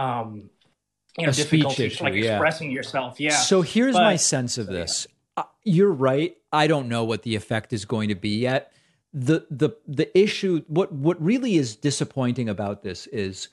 um, 0.00 0.50
you 1.18 1.26
know, 1.26 1.30
A 1.30 1.32
difficulty 1.32 1.84
issue, 1.84 2.04
like 2.04 2.14
yeah. 2.14 2.32
expressing 2.36 2.70
yourself. 2.70 3.18
Yeah. 3.20 3.30
So 3.36 3.62
here's 3.62 3.94
But- 3.94 4.02
my 4.04 4.16
sense 4.16 4.58
of 4.58 4.66
this. 4.66 5.06
Uh, 5.36 5.42
You're 5.64 5.92
right. 5.92 6.36
I 6.52 6.66
don't 6.66 6.88
know 6.88 7.04
what 7.04 7.22
the 7.22 7.34
effect 7.36 7.72
is 7.72 7.84
going 7.84 8.08
to 8.08 8.14
be 8.14 8.38
yet. 8.38 8.72
The 9.12 9.46
the 9.50 9.70
the 9.88 10.16
issue 10.18 10.62
what 10.68 10.92
what 10.92 11.20
really 11.20 11.56
is 11.56 11.74
disappointing 11.76 12.48
about 12.48 12.82
this 12.82 13.06
is 13.08 13.48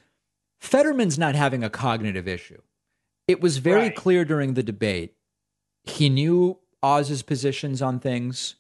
Fetterman's 0.60 1.18
not 1.18 1.34
having 1.36 1.64
a 1.64 1.70
cognitive 1.70 2.28
issue. 2.28 2.62
It 3.28 3.42
was 3.42 3.58
very 3.58 3.84
Right. 3.90 3.96
clear 3.96 4.24
during 4.24 4.54
the 4.54 4.64
debate. 4.64 5.16
He 5.84 6.10
knew 6.10 6.60
Oz's 6.84 7.24
positions 7.24 7.82
on 7.82 8.00
things. 8.00 8.56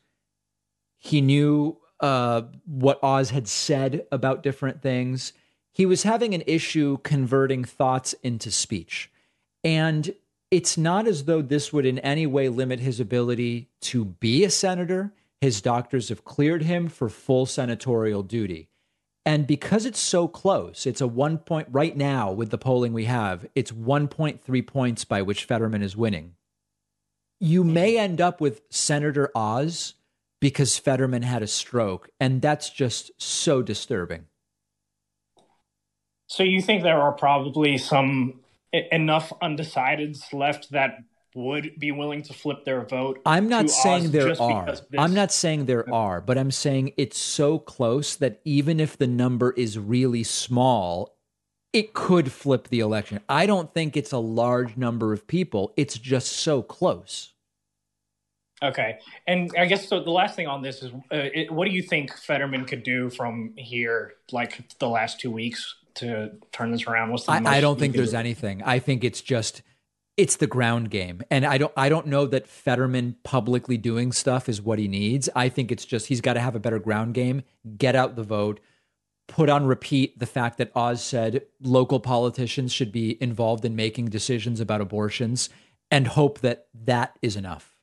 He 0.97 1.21
knew 1.21 1.77
uh, 1.99 2.43
what 2.65 2.99
Oz 3.03 3.29
had 3.29 3.47
said 3.47 4.05
about 4.11 4.43
different 4.43 4.81
things. 4.81 5.33
He 5.77 5.85
was 5.85 6.01
having 6.01 6.33
an 6.33 6.41
issue 6.47 6.97
converting 7.03 7.63
thoughts 7.63 8.13
into 8.23 8.49
speech. 8.49 9.11
And 9.63 10.15
it's 10.49 10.75
not 10.75 11.05
as 11.05 11.25
though 11.25 11.43
this 11.43 11.71
would 11.71 11.85
in 11.85 11.99
any 11.99 12.25
way 12.25 12.49
limit 12.49 12.79
his 12.79 12.99
ability 12.99 13.69
to 13.81 14.03
be 14.03 14.43
a 14.43 14.49
senator. 14.49 15.13
His 15.39 15.61
doctors 15.61 16.09
have 16.09 16.25
cleared 16.25 16.63
him 16.63 16.87
for 16.87 17.09
full 17.09 17.45
senatorial 17.45 18.23
duty. 18.23 18.69
And 19.23 19.45
because 19.45 19.85
it's 19.85 19.99
so 19.99 20.27
close, 20.27 20.87
it's 20.87 20.99
a 20.99 21.05
one 21.05 21.37
point 21.37 21.67
right 21.69 21.95
now 21.95 22.31
with 22.31 22.49
the 22.49 22.57
polling 22.57 22.91
we 22.91 23.05
have, 23.05 23.45
it's 23.53 23.71
1.3 23.71 24.65
points 24.65 25.05
by 25.05 25.21
which 25.21 25.45
Fetterman 25.45 25.83
is 25.83 25.95
winning. 25.95 26.33
You 27.39 27.63
may 27.63 27.99
end 27.99 28.19
up 28.19 28.41
with 28.41 28.61
Senator 28.71 29.29
Oz 29.35 29.93
because 30.39 30.79
Fetterman 30.79 31.21
had 31.21 31.43
a 31.43 31.47
stroke. 31.47 32.09
And 32.19 32.41
that's 32.41 32.71
just 32.71 33.11
so 33.21 33.61
disturbing. 33.61 34.25
So 36.27 36.43
you 36.43 36.61
think 36.61 36.83
there 36.83 37.01
are 37.01 37.13
probably 37.13 37.77
some 37.77 38.41
enough 38.73 39.31
undecideds 39.41 40.33
left 40.33 40.71
that 40.71 40.99
would 41.35 41.71
be 41.79 41.91
willing 41.91 42.23
to 42.23 42.33
flip 42.33 42.65
their 42.65 42.83
vote? 42.83 43.21
I'm 43.25 43.47
not 43.47 43.69
saying 43.69 44.11
there 44.11 44.39
are. 44.41 44.75
I'm 44.97 45.13
not 45.13 45.31
saying 45.31 45.65
there 45.65 45.91
are, 45.93 46.19
but 46.19 46.37
I'm 46.37 46.51
saying 46.51 46.93
it's 46.97 47.17
so 47.17 47.59
close 47.59 48.15
that 48.15 48.41
even 48.43 48.79
if 48.79 48.97
the 48.97 49.07
number 49.07 49.51
is 49.51 49.77
really 49.77 50.23
small, 50.23 51.15
it 51.73 51.93
could 51.93 52.31
flip 52.31 52.69
the 52.69 52.79
election. 52.79 53.19
I 53.29 53.45
don't 53.45 53.73
think 53.73 53.95
it's 53.95 54.11
a 54.11 54.17
large 54.17 54.77
number 54.77 55.13
of 55.13 55.27
people. 55.27 55.73
It's 55.77 55.97
just 55.97 56.33
so 56.33 56.61
close. 56.61 57.33
Okay, 58.63 58.97
and 59.27 59.51
I 59.55 59.67
guess 59.67 59.87
so. 59.87 60.03
The 60.03 60.09
last 60.09 60.35
thing 60.35 60.47
on 60.47 60.63
this 60.63 60.81
is, 60.81 60.91
uh, 60.91 61.29
it, 61.33 61.51
what 61.51 61.65
do 61.65 61.71
you 61.71 61.83
think 61.83 62.11
Fetterman 62.17 62.65
could 62.65 62.81
do 62.81 63.11
from 63.11 63.53
here, 63.55 64.15
like 64.31 64.67
the 64.79 64.89
last 64.89 65.19
two 65.19 65.29
weeks, 65.29 65.75
to 65.97 66.31
turn 66.51 66.71
this 66.71 66.87
around? 66.87 67.11
What's 67.11 67.25
the 67.25 67.33
I, 67.33 67.57
I 67.57 67.61
don't 67.61 67.79
think 67.79 67.95
there's 67.95 68.11
do? 68.11 68.17
anything. 68.17 68.63
I 68.63 68.79
think 68.79 69.03
it's 69.03 69.21
just 69.21 69.61
it's 70.17 70.37
the 70.37 70.47
ground 70.47 70.89
game. 70.89 71.21
And 71.29 71.45
I 71.45 71.57
don't 71.57 71.73
I 71.77 71.89
don't 71.89 72.07
know 72.07 72.25
that 72.25 72.47
Fetterman 72.47 73.17
publicly 73.23 73.77
doing 73.77 74.11
stuff 74.11 74.49
is 74.49 74.61
what 74.61 74.79
he 74.79 74.87
needs. 74.87 75.29
I 75.35 75.49
think 75.49 75.71
it's 75.71 75.85
just 75.85 76.07
he's 76.07 76.21
got 76.21 76.33
to 76.33 76.39
have 76.39 76.55
a 76.55 76.59
better 76.59 76.79
ground 76.79 77.13
game, 77.13 77.43
get 77.77 77.95
out 77.95 78.15
the 78.15 78.23
vote, 78.23 78.59
put 79.27 79.49
on 79.49 79.65
repeat 79.65 80.17
the 80.17 80.25
fact 80.25 80.57
that 80.57 80.71
Oz 80.75 81.03
said 81.03 81.43
local 81.61 81.99
politicians 81.99 82.73
should 82.73 82.91
be 82.91 83.21
involved 83.21 83.63
in 83.63 83.75
making 83.75 84.05
decisions 84.07 84.59
about 84.59 84.81
abortions 84.81 85.49
and 85.91 86.07
hope 86.07 86.39
that 86.39 86.67
that 86.73 87.17
is 87.21 87.35
enough. 87.35 87.76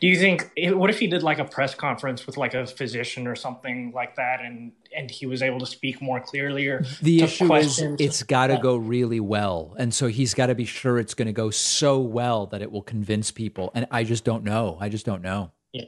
Do 0.00 0.06
you 0.06 0.16
think? 0.16 0.50
What 0.56 0.88
if 0.88 1.00
he 1.00 1.08
did 1.08 1.24
like 1.24 1.40
a 1.40 1.44
press 1.44 1.74
conference 1.74 2.26
with 2.26 2.36
like 2.36 2.54
a 2.54 2.64
physician 2.64 3.26
or 3.26 3.34
something 3.34 3.90
like 3.92 4.14
that, 4.16 4.40
and 4.40 4.70
and 4.96 5.10
he 5.10 5.26
was 5.26 5.42
able 5.42 5.58
to 5.58 5.66
speak 5.66 6.00
more 6.00 6.20
clearly? 6.20 6.68
Or 6.68 6.84
The 7.02 7.22
issue 7.24 7.52
is 7.54 7.80
it's 7.80 8.22
got 8.22 8.48
to 8.48 8.58
go 8.58 8.76
really 8.76 9.18
well. 9.18 9.74
And 9.76 9.92
so 9.92 10.06
he's 10.06 10.32
got 10.32 10.46
to 10.46 10.54
be 10.54 10.64
sure 10.64 10.98
it's 11.00 11.14
going 11.14 11.26
to 11.26 11.32
go 11.32 11.50
so 11.50 11.98
well 11.98 12.46
that 12.46 12.62
it 12.62 12.70
will 12.70 12.82
convince 12.82 13.32
people. 13.32 13.72
And 13.74 13.86
I 13.90 14.04
just 14.04 14.24
don't 14.24 14.44
know. 14.44 14.78
I 14.80 14.88
just 14.88 15.04
don't 15.04 15.22
know. 15.22 15.50
Yeah. 15.72 15.84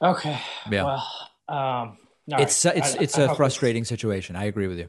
Okay. 0.00 0.40
Yeah. 0.70 0.84
Well, 0.84 1.06
um, 1.48 1.98
it's 2.26 2.64
right. 2.64 2.76
it's 2.78 2.96
I- 2.96 2.98
it's 3.02 3.18
I 3.18 3.22
a 3.24 3.28
hope 3.28 3.36
frustrating 3.36 3.84
situation. 3.84 4.34
I 4.34 4.44
agree 4.44 4.66
with 4.66 4.78
you. 4.78 4.88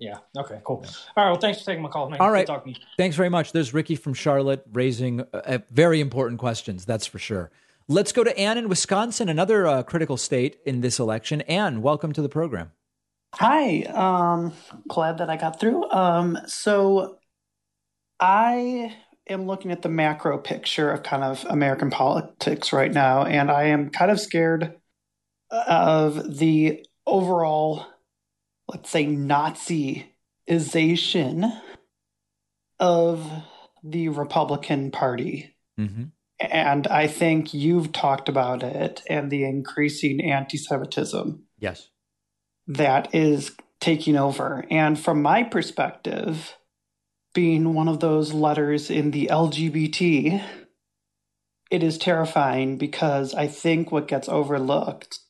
Yeah. 0.00 0.18
Okay. 0.36 0.60
Cool. 0.64 0.84
All 1.16 1.24
right. 1.24 1.30
Well, 1.30 1.40
thanks 1.40 1.60
for 1.60 1.66
taking 1.66 1.82
my 1.82 1.90
call, 1.90 2.08
man. 2.08 2.20
All 2.20 2.32
Good 2.32 2.46
talking. 2.46 2.76
Thanks 2.96 3.16
very 3.16 3.28
much. 3.28 3.52
There's 3.52 3.72
Ricky 3.72 3.94
from 3.94 4.14
Charlotte 4.14 4.64
raising 4.72 5.20
uh, 5.32 5.58
very 5.70 6.00
important 6.00 6.40
questions. 6.40 6.84
That's 6.86 7.06
for 7.06 7.18
sure. 7.18 7.50
Let's 7.86 8.10
go 8.12 8.24
to 8.24 8.36
Ann 8.38 8.56
in 8.56 8.68
Wisconsin, 8.68 9.28
another 9.28 9.66
uh, 9.66 9.82
critical 9.82 10.16
state 10.16 10.58
in 10.64 10.80
this 10.80 10.98
election. 10.98 11.42
Ann, 11.42 11.82
welcome 11.82 12.12
to 12.14 12.22
the 12.22 12.28
program. 12.28 12.72
Hi, 13.34 13.82
um, 13.82 14.52
glad 14.88 15.18
that 15.18 15.28
I 15.28 15.36
got 15.36 15.60
through. 15.60 15.88
Um, 15.90 16.38
so 16.46 17.18
I 18.18 18.96
am 19.28 19.46
looking 19.46 19.70
at 19.70 19.82
the 19.82 19.88
macro 19.88 20.38
picture 20.38 20.90
of 20.90 21.02
kind 21.02 21.22
of 21.22 21.44
American 21.48 21.90
politics 21.90 22.72
right 22.72 22.92
now, 22.92 23.24
and 23.24 23.50
I 23.50 23.64
am 23.64 23.90
kind 23.90 24.10
of 24.10 24.18
scared 24.20 24.76
of 25.50 26.38
the 26.38 26.84
overall, 27.06 27.86
let's 28.70 28.90
say, 28.90 29.06
Naziization 29.06 31.60
of 32.78 33.30
the 33.82 34.08
Republican 34.08 34.90
Party. 34.90 35.56
Mm-hmm. 35.78 36.04
And 36.40 36.86
I 36.86 37.06
think 37.06 37.52
you've 37.52 37.92
talked 37.92 38.28
about 38.28 38.62
it 38.62 39.02
and 39.08 39.30
the 39.30 39.44
increasing 39.44 40.22
anti 40.22 40.56
Semitism 40.56 41.44
Yes. 41.58 41.88
that 42.66 43.14
is 43.14 43.52
taking 43.80 44.16
over. 44.16 44.64
And 44.70 44.98
from 44.98 45.20
my 45.20 45.42
perspective, 45.42 46.56
being 47.34 47.74
one 47.74 47.88
of 47.88 48.00
those 48.00 48.32
letters 48.32 48.90
in 48.90 49.10
the 49.10 49.28
LGBT 49.30 50.42
it 51.70 51.84
is 51.84 51.98
terrifying 51.98 52.76
because 52.76 53.32
I 53.32 53.46
think 53.46 53.92
what 53.92 54.08
gets 54.08 54.28
overlooked 54.28 55.20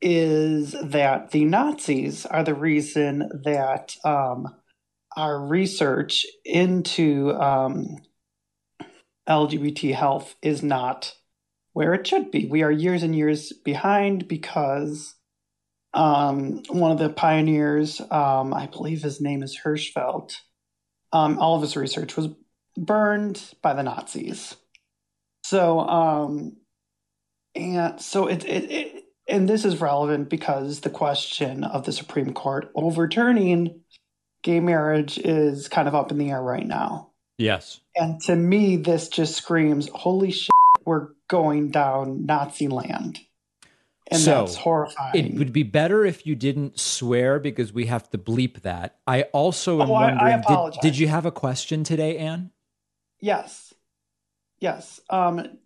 is 0.00 0.74
that 0.82 1.30
the 1.30 1.44
Nazis 1.44 2.26
are 2.26 2.44
the 2.44 2.54
reason 2.54 3.42
that 3.44 3.96
um, 4.04 4.46
our 5.16 5.40
research 5.40 6.26
into 6.44 7.32
um, 7.34 7.96
LGBT 9.28 9.94
health 9.94 10.34
is 10.42 10.62
not 10.62 11.14
where 11.72 11.94
it 11.94 12.06
should 12.06 12.30
be. 12.30 12.46
We 12.46 12.62
are 12.62 12.70
years 12.70 13.02
and 13.02 13.14
years 13.14 13.52
behind 13.52 14.28
because 14.28 15.14
um, 15.94 16.62
one 16.68 16.92
of 16.92 16.98
the 16.98 17.08
pioneers, 17.08 18.00
um, 18.10 18.52
I 18.52 18.66
believe 18.66 19.02
his 19.02 19.20
name 19.20 19.42
is 19.42 19.58
Hirschfeld, 19.64 20.36
um, 21.12 21.38
all 21.38 21.56
of 21.56 21.62
his 21.62 21.76
research 21.76 22.16
was 22.16 22.28
burned 22.76 23.42
by 23.62 23.72
the 23.72 23.82
Nazis. 23.82 24.56
So, 25.44 25.80
um, 25.80 26.56
and 27.54 28.00
so 28.00 28.26
it, 28.26 28.44
it, 28.44 28.70
it, 28.70 29.04
and 29.28 29.48
this 29.48 29.64
is 29.64 29.80
relevant 29.80 30.28
because 30.28 30.80
the 30.80 30.90
question 30.90 31.64
of 31.64 31.84
the 31.84 31.92
Supreme 31.92 32.32
Court 32.32 32.70
overturning 32.74 33.80
gay 34.42 34.60
marriage 34.60 35.18
is 35.18 35.68
kind 35.68 35.88
of 35.88 35.94
up 35.94 36.10
in 36.10 36.18
the 36.18 36.30
air 36.30 36.42
right 36.42 36.66
now. 36.66 37.10
Yes. 37.38 37.80
And 37.96 38.20
to 38.22 38.36
me, 38.36 38.76
this 38.76 39.08
just 39.08 39.34
screams, 39.34 39.88
holy 39.92 40.30
shit, 40.30 40.50
we're 40.84 41.08
going 41.28 41.70
down 41.70 42.24
Nazi 42.26 42.68
land. 42.68 43.20
And 44.08 44.20
so, 44.20 44.44
that's 44.44 44.54
horrifying. 44.54 45.32
It 45.34 45.38
would 45.38 45.52
be 45.52 45.64
better 45.64 46.04
if 46.04 46.26
you 46.26 46.36
didn't 46.36 46.78
swear 46.78 47.40
because 47.40 47.72
we 47.72 47.86
have 47.86 48.08
to 48.10 48.18
bleep 48.18 48.62
that. 48.62 48.96
I 49.06 49.22
also 49.24 49.82
am 49.82 49.90
Oh, 49.90 49.94
I- 49.94 50.10
I 50.10 50.36
wondering 50.36 50.70
did, 50.72 50.80
did 50.80 50.98
you 50.98 51.08
have 51.08 51.26
a 51.26 51.32
question 51.32 51.82
today, 51.82 52.16
Anne? 52.16 52.52
Yes. 53.20 53.74
Yes. 54.60 55.00
Um, 55.10 55.58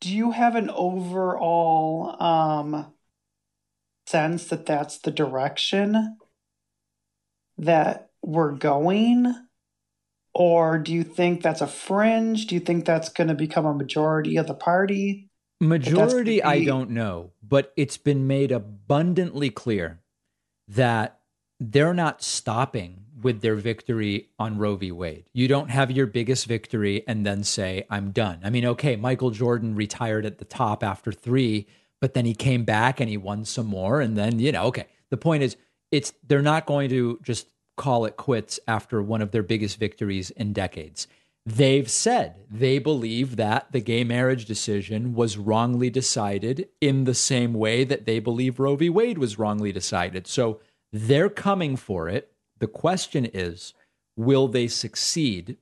do 0.00 0.14
you 0.14 0.30
have 0.32 0.56
an 0.56 0.68
overall 0.68 2.22
um, 2.22 2.92
sense 4.06 4.46
that 4.46 4.66
that's 4.66 4.98
the 4.98 5.10
direction 5.10 6.18
that 7.58 8.10
we're 8.22 8.52
going? 8.52 9.34
Or 10.34 10.78
do 10.78 10.92
you 10.92 11.02
think 11.02 11.42
that's 11.42 11.62
a 11.62 11.66
fringe? 11.66 12.46
Do 12.46 12.54
you 12.54 12.60
think 12.60 12.84
that's 12.84 13.08
going 13.08 13.28
to 13.28 13.34
become 13.34 13.64
a 13.64 13.74
majority 13.74 14.36
of 14.36 14.46
the 14.46 14.54
party? 14.54 15.30
Majority, 15.60 16.42
I 16.42 16.64
don't 16.64 16.90
know, 16.90 17.32
but 17.42 17.72
it's 17.76 17.96
been 17.96 18.26
made 18.26 18.52
abundantly 18.52 19.48
clear 19.48 20.00
that 20.68 21.20
they're 21.58 21.94
not 21.94 22.22
stopping 22.22 23.04
with 23.22 23.40
their 23.40 23.54
victory 23.54 24.28
on 24.38 24.58
Roe 24.58 24.76
v. 24.76 24.92
Wade. 24.92 25.24
You 25.32 25.48
don't 25.48 25.70
have 25.70 25.90
your 25.90 26.06
biggest 26.06 26.44
victory 26.44 27.02
and 27.08 27.24
then 27.24 27.42
say, 27.42 27.86
I'm 27.88 28.10
done. 28.10 28.40
I 28.44 28.50
mean, 28.50 28.66
okay, 28.66 28.96
Michael 28.96 29.30
Jordan 29.30 29.74
retired 29.74 30.26
at 30.26 30.36
the 30.36 30.44
top 30.44 30.84
after 30.84 31.10
three, 31.12 31.66
but 32.00 32.14
then 32.14 32.24
he 32.24 32.34
came 32.34 32.64
back 32.64 33.00
and 33.00 33.08
he 33.08 33.16
won 33.16 33.44
some 33.44 33.66
more. 33.66 34.00
And 34.00 34.16
then, 34.16 34.38
you 34.38 34.52
know, 34.52 34.64
okay. 34.64 34.86
The 35.10 35.16
point 35.16 35.42
is, 35.42 35.56
it's 35.90 36.12
they're 36.26 36.42
not 36.42 36.66
going 36.66 36.88
to 36.90 37.18
just 37.22 37.46
call 37.76 38.04
it 38.04 38.16
quits 38.16 38.58
after 38.66 39.02
one 39.02 39.22
of 39.22 39.30
their 39.30 39.42
biggest 39.42 39.78
victories 39.78 40.30
in 40.30 40.52
decades. 40.52 41.06
They've 41.44 41.88
said 41.88 42.34
they 42.50 42.80
believe 42.80 43.36
that 43.36 43.70
the 43.70 43.80
gay 43.80 44.02
marriage 44.02 44.46
decision 44.46 45.14
was 45.14 45.38
wrongly 45.38 45.90
decided 45.90 46.68
in 46.80 47.04
the 47.04 47.14
same 47.14 47.54
way 47.54 47.84
that 47.84 48.04
they 48.04 48.18
believe 48.18 48.58
Roe 48.58 48.74
v. 48.74 48.90
Wade 48.90 49.18
was 49.18 49.38
wrongly 49.38 49.70
decided. 49.70 50.26
So 50.26 50.60
they're 50.92 51.30
coming 51.30 51.76
for 51.76 52.08
it. 52.08 52.32
The 52.58 52.66
question 52.66 53.26
is, 53.26 53.74
will 54.16 54.48
they 54.48 54.66
succeed? 54.66 55.56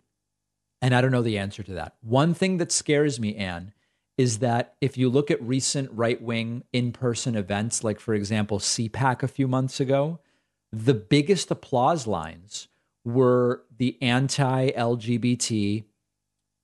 And 0.81 0.95
I 0.95 1.03
don't 1.03 1.11
know 1.13 1.23
the 1.23 1.39
answer 1.39 1.63
to 1.63 1.75
that. 1.75 1.97
One 2.01 2.33
thing 2.33 2.57
that 2.59 2.73
scares 2.73 3.21
me, 3.21 3.37
Anne, 3.37 3.73
is 4.17 4.39
that 4.39 4.75
if 4.81 4.97
you 4.97 5.09
look 5.09 5.31
at 5.31 5.43
recent 5.43 5.91
right 5.93 6.21
wing 6.23 6.65
in 6.73 6.93
person 6.93 7.35
events, 7.35 7.83
like, 7.83 7.99
for 7.99 8.15
example, 8.15 8.59
CPAC 8.59 9.23
a 9.23 9.29
few 9.29 9.49
months 9.49 9.81
ago, 9.81 10.21
the 10.73 10.95
biggest 10.95 11.51
applause 11.51 12.07
lines 12.07 12.69
were 13.05 13.63
the 13.77 13.99
anti 14.01 14.71
LGBT 14.71 15.85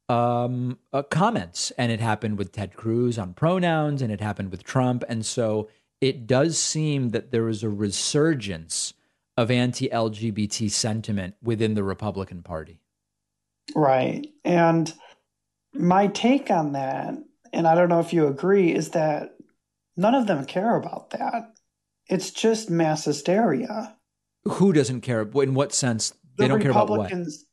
um, 0.08 0.78
uh, 0.92 1.02
comments. 1.02 1.70
And 1.72 1.92
it 1.92 2.00
happened 2.00 2.38
with 2.38 2.52
Ted 2.52 2.74
Cruz 2.74 3.18
on 3.18 3.34
pronouns, 3.34 4.02
and 4.02 4.12
it 4.12 4.20
happened 4.20 4.50
with 4.50 4.64
Trump. 4.64 5.04
And 5.08 5.24
so 5.24 5.68
it 6.00 6.26
does 6.26 6.58
seem 6.58 7.10
that 7.10 7.30
there 7.30 7.48
is 7.48 7.62
a 7.62 7.68
resurgence 7.68 8.94
of 9.36 9.50
anti 9.50 9.88
LGBT 9.88 10.70
sentiment 10.70 11.34
within 11.42 11.74
the 11.74 11.84
Republican 11.84 12.42
Party. 12.42 12.80
Right. 13.74 14.26
And 14.44 14.92
my 15.72 16.08
take 16.08 16.50
on 16.50 16.72
that, 16.72 17.14
and 17.52 17.66
I 17.66 17.74
don't 17.74 17.88
know 17.88 18.00
if 18.00 18.12
you 18.12 18.26
agree, 18.26 18.72
is 18.74 18.90
that 18.90 19.30
none 19.96 20.14
of 20.14 20.26
them 20.26 20.44
care 20.44 20.76
about 20.76 21.10
that. 21.10 21.52
It's 22.08 22.30
just 22.30 22.70
mass 22.70 23.04
hysteria. 23.04 23.96
Who 24.44 24.72
doesn't 24.72 25.02
care? 25.02 25.22
In 25.22 25.54
what 25.54 25.72
sense? 25.72 26.12
They 26.38 26.44
The 26.44 26.48
don't 26.48 26.62
care 26.62 26.70
about 26.70 26.88
what? 26.88 27.00
Republicans, 27.02 27.44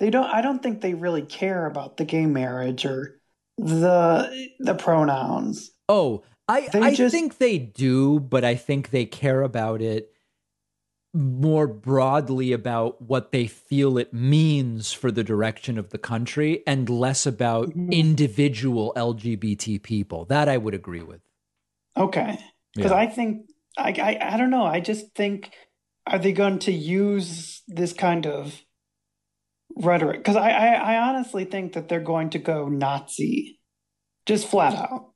they 0.00 0.10
don't. 0.10 0.32
I 0.32 0.40
don't 0.40 0.62
think 0.62 0.80
they 0.80 0.94
really 0.94 1.22
care 1.22 1.66
about 1.66 1.96
the 1.96 2.04
gay 2.04 2.26
marriage 2.26 2.84
or 2.86 3.20
the 3.56 4.48
the 4.60 4.74
pronouns. 4.74 5.70
Oh, 5.88 6.22
I, 6.48 6.68
They 6.72 6.80
I 6.80 6.94
just- 6.94 7.14
think 7.14 7.38
they 7.38 7.58
do, 7.58 8.20
but 8.20 8.44
I 8.44 8.54
think 8.54 8.90
they 8.90 9.04
care 9.04 9.42
about 9.42 9.82
it 9.82 10.10
more 11.14 11.66
broadly 11.66 12.52
about 12.52 13.00
what 13.00 13.32
they 13.32 13.46
feel 13.46 13.96
it 13.98 14.12
means 14.12 14.92
for 14.92 15.10
the 15.10 15.24
direction 15.24 15.78
of 15.78 15.90
the 15.90 15.98
country 15.98 16.62
and 16.66 16.88
less 16.90 17.26
about 17.26 17.70
Mhm. 17.70 17.90
individual 17.92 18.92
LGBT 18.94 19.78
people. 19.78 20.24
That 20.26 20.48
I 20.48 20.58
would 20.58 20.74
agree 20.74 21.02
with. 21.02 21.20
Okay. 21.96 22.38
Because 22.74 22.90
Yeah. 22.92 22.98
I 22.98 23.06
think 23.06 23.46
I, 23.76 23.90
I 23.92 24.34
I 24.34 24.36
don't 24.36 24.50
know. 24.50 24.64
I 24.64 24.80
just 24.80 25.14
think 25.14 25.52
are 26.06 26.18
they 26.18 26.32
going 26.32 26.58
to 26.60 26.72
use 26.72 27.62
this 27.68 27.92
kind 27.92 28.26
of 28.26 28.62
rhetoric? 29.76 30.18
Because 30.20 30.36
I, 30.36 30.50
I 30.50 30.94
I 30.94 31.08
honestly 31.08 31.44
think 31.44 31.72
that 31.72 31.88
they're 31.88 32.00
going 32.00 32.30
to 32.30 32.38
go 32.38 32.68
Nazi, 32.68 33.58
just 34.26 34.46
flat 34.48 34.74
out. 34.74 35.12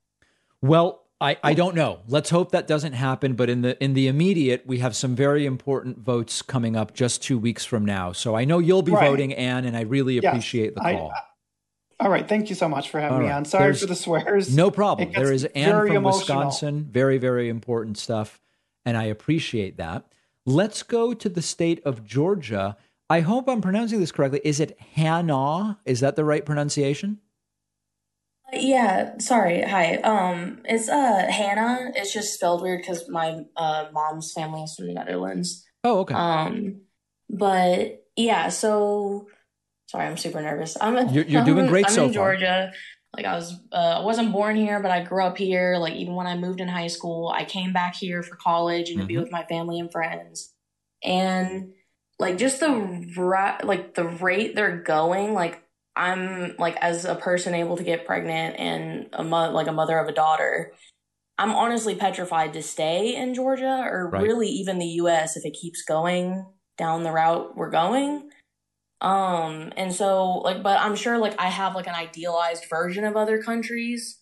Well, 0.61 1.02
I, 1.23 1.37
I 1.41 1.53
don't 1.53 1.73
know. 1.75 1.99
Let's 2.07 2.29
hope 2.29 2.51
that 2.51 2.67
doesn't 2.67 2.93
happen. 2.93 3.33
But 3.33 3.49
in 3.49 3.61
the 3.61 3.81
in 3.83 3.93
the 3.93 4.07
immediate, 4.07 4.63
we 4.67 4.79
have 4.79 4.95
some 4.95 5.15
very 5.15 5.45
important 5.45 5.99
votes 5.99 6.41
coming 6.41 6.75
up 6.75 6.93
just 6.93 7.23
two 7.23 7.37
weeks 7.39 7.63
from 7.63 7.85
now. 7.85 8.11
So 8.11 8.35
I 8.35 8.43
know 8.45 8.59
you'll 8.59 8.81
be 8.81 8.91
Right. 8.91 9.09
voting, 9.09 9.33
Anne, 9.33 9.65
and 9.65 9.75
I 9.77 9.81
really 9.81 10.15
Yes, 10.15 10.25
appreciate 10.25 10.75
the 10.75 10.83
I- 10.83 10.93
call. 10.95 11.11
Uh, 11.11 12.03
all 12.03 12.09
right. 12.09 12.27
Thank 12.27 12.49
you 12.49 12.55
so 12.55 12.67
much 12.67 12.89
for 12.89 12.99
having 12.99 13.15
All 13.15 13.21
me 13.21 13.27
right. 13.29 13.35
on. 13.35 13.45
Sorry 13.45 13.63
There's 13.65 13.79
for 13.81 13.85
the 13.87 13.95
swears. 13.95 14.53
No 14.53 14.69
problem. 14.69 15.11
There 15.13 15.31
is 15.31 15.45
Anne 15.55 15.87
from 15.87 15.95
emotional. 15.95 16.37
Wisconsin. 16.39 16.87
Very, 16.91 17.17
very 17.17 17.47
important 17.47 17.97
stuff. 17.97 18.41
And 18.85 18.97
I 18.97 19.05
appreciate 19.05 19.77
that. 19.77 20.03
Let's 20.45 20.83
go 20.83 21.13
to 21.13 21.29
the 21.29 21.41
state 21.41 21.81
of 21.85 22.03
Georgia. 22.03 22.75
I 23.09 23.21
hope 23.21 23.47
I'm 23.47 23.61
pronouncing 23.61 24.01
this 24.01 24.11
correctly. 24.11 24.41
Is 24.43 24.59
it 24.59 24.77
Hannah? 24.95 25.79
Is 25.85 26.01
that 26.01 26.17
the 26.17 26.25
right 26.25 26.45
pronunciation? 26.45 27.19
Yeah, 28.55 29.17
sorry. 29.19 29.61
Hi. 29.63 29.95
Um, 29.97 30.61
it's 30.65 30.89
uh 30.89 31.27
Hannah. 31.29 31.91
It's 31.95 32.13
just 32.13 32.33
spelled 32.33 32.61
weird 32.61 32.81
because 32.81 33.09
my 33.09 33.45
uh 33.55 33.85
mom's 33.93 34.31
family 34.31 34.63
is 34.63 34.75
from 34.75 34.87
the 34.87 34.93
Netherlands. 34.93 35.65
Oh, 35.83 35.99
okay. 36.01 36.13
Um, 36.13 36.81
but 37.29 38.05
yeah. 38.15 38.49
So 38.49 39.27
sorry, 39.89 40.05
I'm 40.07 40.17
super 40.17 40.41
nervous. 40.41 40.77
I'm 40.79 41.09
You're- 41.09 41.27
you're 41.27 41.43
doing 41.45 41.67
great 41.73 41.87
I'm 41.87 41.91
so 41.91 42.05
in 42.05 42.13
far. 42.13 42.33
Georgia. 42.35 42.71
Like 43.15 43.25
I 43.27 43.35
was, 43.35 43.53
uh, 43.71 43.75
I 43.75 43.99
wasn't 43.99 44.31
born 44.31 44.55
here, 44.55 44.79
but 44.79 44.89
I 44.89 45.03
grew 45.03 45.23
up 45.23 45.37
here. 45.37 45.77
Like 45.77 45.93
even 45.93 46.15
when 46.15 46.25
I 46.25 46.35
moved 46.35 46.59
in 46.61 46.67
high 46.67 46.87
school, 46.87 47.29
I 47.29 47.45
came 47.45 47.71
back 47.71 47.95
here 47.95 48.23
for 48.23 48.35
college 48.35 48.89
and 48.89 48.99
to 49.01 49.05
be 49.05 49.13
Mhm. 49.13 49.21
with 49.21 49.31
my 49.31 49.43
family 49.43 49.79
and 49.79 49.91
friends. 49.91 50.51
And 51.03 51.73
like 52.17 52.39
just 52.39 52.59
the 52.59 53.05
ra- 53.15 53.59
like 53.63 53.93
the 53.93 54.05
rate 54.05 54.55
they're 54.55 54.77
going, 54.77 55.33
like 55.35 55.61
I'm 55.95 56.55
like 56.57 56.75
as 56.77 57.05
a 57.05 57.15
person 57.15 57.53
able 57.53 57.77
to 57.77 57.83
get 57.83 58.05
pregnant 58.05 58.55
and 58.59 59.09
a 59.13 59.23
mo- 59.23 59.51
like 59.51 59.67
a 59.67 59.71
mother 59.71 59.97
of 59.99 60.07
a 60.07 60.13
daughter, 60.13 60.73
I'm 61.37 61.51
honestly 61.53 61.95
petrified 61.95 62.53
to 62.53 62.63
stay 62.63 63.15
in 63.15 63.33
Georgia 63.33 63.81
or 63.89 64.09
Right. 64.09 64.23
really 64.23 64.47
even 64.49 64.79
the 64.79 64.87
US 65.01 65.37
if 65.37 65.45
it 65.45 65.57
keeps 65.59 65.83
going 65.83 66.45
down 66.77 67.03
the 67.03 67.11
route 67.11 67.55
we're 67.55 67.69
going. 67.69 68.29
Um 69.01 69.73
and 69.77 69.93
so 69.93 70.39
like 70.39 70.63
but 70.63 70.79
I'm 70.79 70.95
sure 70.95 71.17
like 71.17 71.35
I 71.39 71.49
have 71.49 71.75
like 71.75 71.87
an 71.87 71.95
idealized 71.95 72.65
version 72.69 73.03
of 73.05 73.15
other 73.17 73.41
countries. 73.43 74.19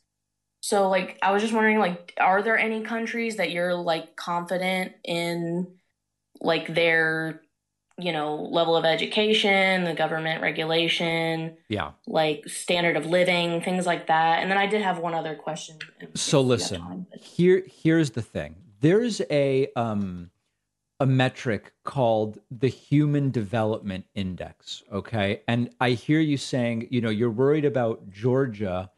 So 0.62 0.90
like 0.90 1.18
I 1.22 1.32
was 1.32 1.42
just 1.42 1.54
wondering 1.54 1.80
like 1.80 2.14
are 2.20 2.42
there 2.44 2.58
any 2.58 2.82
countries 2.84 3.38
that 3.38 3.52
you're 3.52 3.74
like 3.76 4.16
confident 4.16 4.94
in 5.04 5.76
like 6.42 6.74
their 6.74 7.42
you 8.02 8.12
know 8.12 8.36
level 8.36 8.76
of 8.76 8.86
education, 8.86 9.84
the 9.84 9.94
government 9.94 10.42
regulation, 10.42 11.56
Yeah. 11.70 11.92
like 12.08 12.48
standard 12.48 12.98
of 12.98 13.06
living, 13.06 13.62
things 13.62 13.86
like 13.86 14.08
that. 14.08 14.42
And 14.42 14.50
then 14.50 14.58
I 14.58 14.68
did 14.68 14.82
have 14.82 15.00
one 15.00 15.14
other 15.14 15.36
question. 15.36 15.78
So 16.16 16.16
if 16.16 16.32
you 16.32 16.38
have 16.40 16.46
listen, 16.48 16.82
time, 16.82 17.08
but- 17.10 17.20
here 17.22 17.64
here's 17.84 18.12
the 18.12 18.22
thing. 18.22 18.56
There's 18.82 19.22
a 19.30 19.68
um 19.76 20.32
a 21.00 21.06
metric 21.06 21.74
called 21.84 22.38
the 22.52 22.68
Human 22.68 23.32
Development 23.32 24.06
Index, 24.14 24.84
okay? 24.94 25.42
And 25.48 25.70
I 25.80 25.92
hear 25.92 26.20
you 26.20 26.38
saying, 26.38 26.88
you 26.92 27.02
know, 27.02 27.10
you're 27.10 27.32
worried 27.32 27.66
about 27.66 28.10
Georgia 28.12 28.92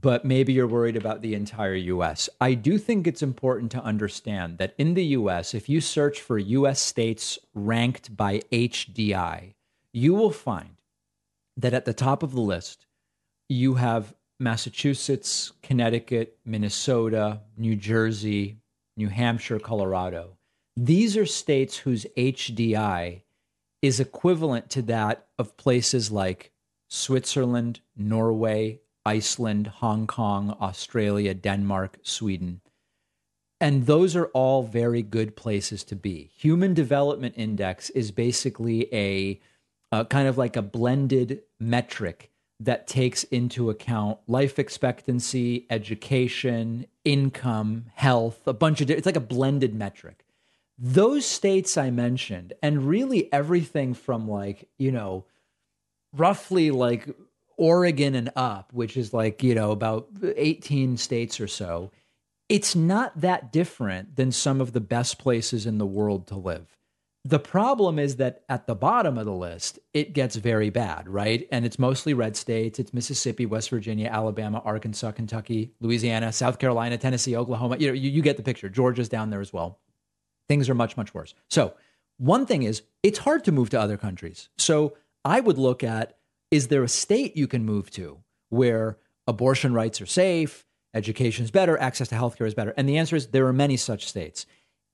but 0.00 0.24
maybe 0.24 0.52
you're 0.52 0.66
worried 0.66 0.96
about 0.96 1.22
the 1.22 1.34
entire 1.34 1.76
US. 1.76 2.28
I 2.40 2.54
do 2.54 2.78
think 2.78 3.06
it's 3.06 3.22
important 3.22 3.70
to 3.72 3.84
understand 3.84 4.58
that 4.58 4.74
in 4.76 4.94
the 4.94 5.04
US, 5.18 5.54
if 5.54 5.68
you 5.68 5.80
search 5.80 6.20
for 6.20 6.36
US 6.36 6.80
states 6.80 7.38
ranked 7.54 8.16
by 8.16 8.40
HDI, 8.50 9.54
you 9.92 10.12
will 10.14 10.32
find 10.32 10.80
that 11.56 11.74
at 11.74 11.84
the 11.84 11.92
top 11.92 12.24
of 12.24 12.32
the 12.32 12.40
list, 12.40 12.86
you 13.48 13.74
have 13.74 14.14
Massachusetts, 14.40 15.52
Connecticut, 15.62 16.38
Minnesota, 16.44 17.42
New 17.56 17.76
Jersey, 17.76 18.58
New 18.96 19.08
Hampshire, 19.08 19.60
Colorado. 19.60 20.36
These 20.76 21.16
are 21.16 21.26
states 21.26 21.76
whose 21.76 22.04
HDI 22.16 23.22
is 23.80 24.00
equivalent 24.00 24.70
to 24.70 24.82
that 24.82 25.28
of 25.38 25.56
places 25.56 26.10
like 26.10 26.50
Switzerland, 26.88 27.80
Norway, 27.96 28.80
Iceland, 29.06 29.66
Hong 29.66 30.06
Kong, 30.06 30.56
Australia, 30.60 31.34
Denmark, 31.34 31.98
Sweden. 32.02 32.60
And 33.60 33.86
those 33.86 34.16
are 34.16 34.26
all 34.26 34.62
very 34.62 35.02
good 35.02 35.36
places 35.36 35.84
to 35.84 35.96
be. 35.96 36.30
Human 36.36 36.74
Development 36.74 37.34
Index 37.36 37.90
is 37.90 38.10
basically 38.10 38.92
a 38.94 39.40
uh, 39.92 40.04
kind 40.04 40.28
of 40.28 40.36
like 40.36 40.56
a 40.56 40.62
blended 40.62 41.42
metric 41.60 42.30
that 42.60 42.86
takes 42.86 43.24
into 43.24 43.70
account 43.70 44.18
life 44.26 44.58
expectancy, 44.58 45.66
education, 45.70 46.86
income, 47.04 47.86
health, 47.94 48.40
a 48.46 48.52
bunch 48.52 48.80
of 48.80 48.90
it's 48.90 49.06
like 49.06 49.16
a 49.16 49.20
blended 49.20 49.74
metric. 49.74 50.24
Those 50.76 51.24
states 51.24 51.76
I 51.76 51.90
mentioned, 51.90 52.52
and 52.62 52.88
really 52.88 53.32
everything 53.32 53.94
from 53.94 54.28
like, 54.28 54.68
you 54.76 54.90
know, 54.90 55.24
roughly 56.12 56.70
like 56.70 57.08
Oregon 57.56 58.14
and 58.14 58.30
up, 58.36 58.72
which 58.72 58.96
is 58.96 59.12
like, 59.12 59.42
you 59.42 59.54
know, 59.54 59.70
about 59.70 60.08
18 60.36 60.96
states 60.96 61.40
or 61.40 61.48
so, 61.48 61.90
it's 62.48 62.76
not 62.76 63.20
that 63.20 63.52
different 63.52 64.16
than 64.16 64.32
some 64.32 64.60
of 64.60 64.72
the 64.72 64.80
best 64.80 65.18
places 65.18 65.66
in 65.66 65.78
the 65.78 65.86
world 65.86 66.26
to 66.28 66.36
live. 66.36 66.76
The 67.26 67.38
problem 67.38 67.98
is 67.98 68.16
that 68.16 68.42
at 68.50 68.66
the 68.66 68.74
bottom 68.74 69.16
of 69.16 69.24
the 69.24 69.32
list, 69.32 69.78
it 69.94 70.12
gets 70.12 70.36
very 70.36 70.68
bad, 70.68 71.08
right? 71.08 71.48
And 71.50 71.64
it's 71.64 71.78
mostly 71.78 72.12
red 72.12 72.36
states. 72.36 72.78
It's 72.78 72.92
Mississippi, 72.92 73.46
West 73.46 73.70
Virginia, 73.70 74.10
Alabama, 74.10 74.60
Arkansas, 74.62 75.12
Kentucky, 75.12 75.72
Louisiana, 75.80 76.34
South 76.34 76.58
Carolina, 76.58 76.98
Tennessee, 76.98 77.34
Oklahoma. 77.34 77.78
You 77.78 77.88
know, 77.88 77.94
you, 77.94 78.10
you 78.10 78.20
get 78.20 78.36
the 78.36 78.42
picture. 78.42 78.68
Georgia's 78.68 79.08
down 79.08 79.30
there 79.30 79.40
as 79.40 79.54
well. 79.54 79.78
Things 80.48 80.68
are 80.68 80.74
much, 80.74 80.98
much 80.98 81.14
worse. 81.14 81.34
So, 81.48 81.72
one 82.18 82.44
thing 82.44 82.62
is, 82.62 82.82
it's 83.02 83.18
hard 83.18 83.42
to 83.44 83.52
move 83.52 83.70
to 83.70 83.80
other 83.80 83.96
countries. 83.96 84.50
So, 84.58 84.94
I 85.24 85.40
would 85.40 85.56
look 85.56 85.82
at 85.82 86.18
is 86.50 86.68
there 86.68 86.82
a 86.82 86.88
state 86.88 87.36
you 87.36 87.46
can 87.46 87.64
move 87.64 87.90
to 87.92 88.18
where 88.50 88.98
abortion 89.26 89.72
rights 89.72 90.00
are 90.00 90.06
safe, 90.06 90.64
education 90.94 91.44
is 91.44 91.50
better, 91.50 91.78
access 91.78 92.08
to 92.08 92.14
healthcare 92.14 92.46
is 92.46 92.54
better? 92.54 92.74
And 92.76 92.88
the 92.88 92.98
answer 92.98 93.16
is 93.16 93.28
there 93.28 93.46
are 93.46 93.52
many 93.52 93.76
such 93.76 94.06
states. 94.06 94.46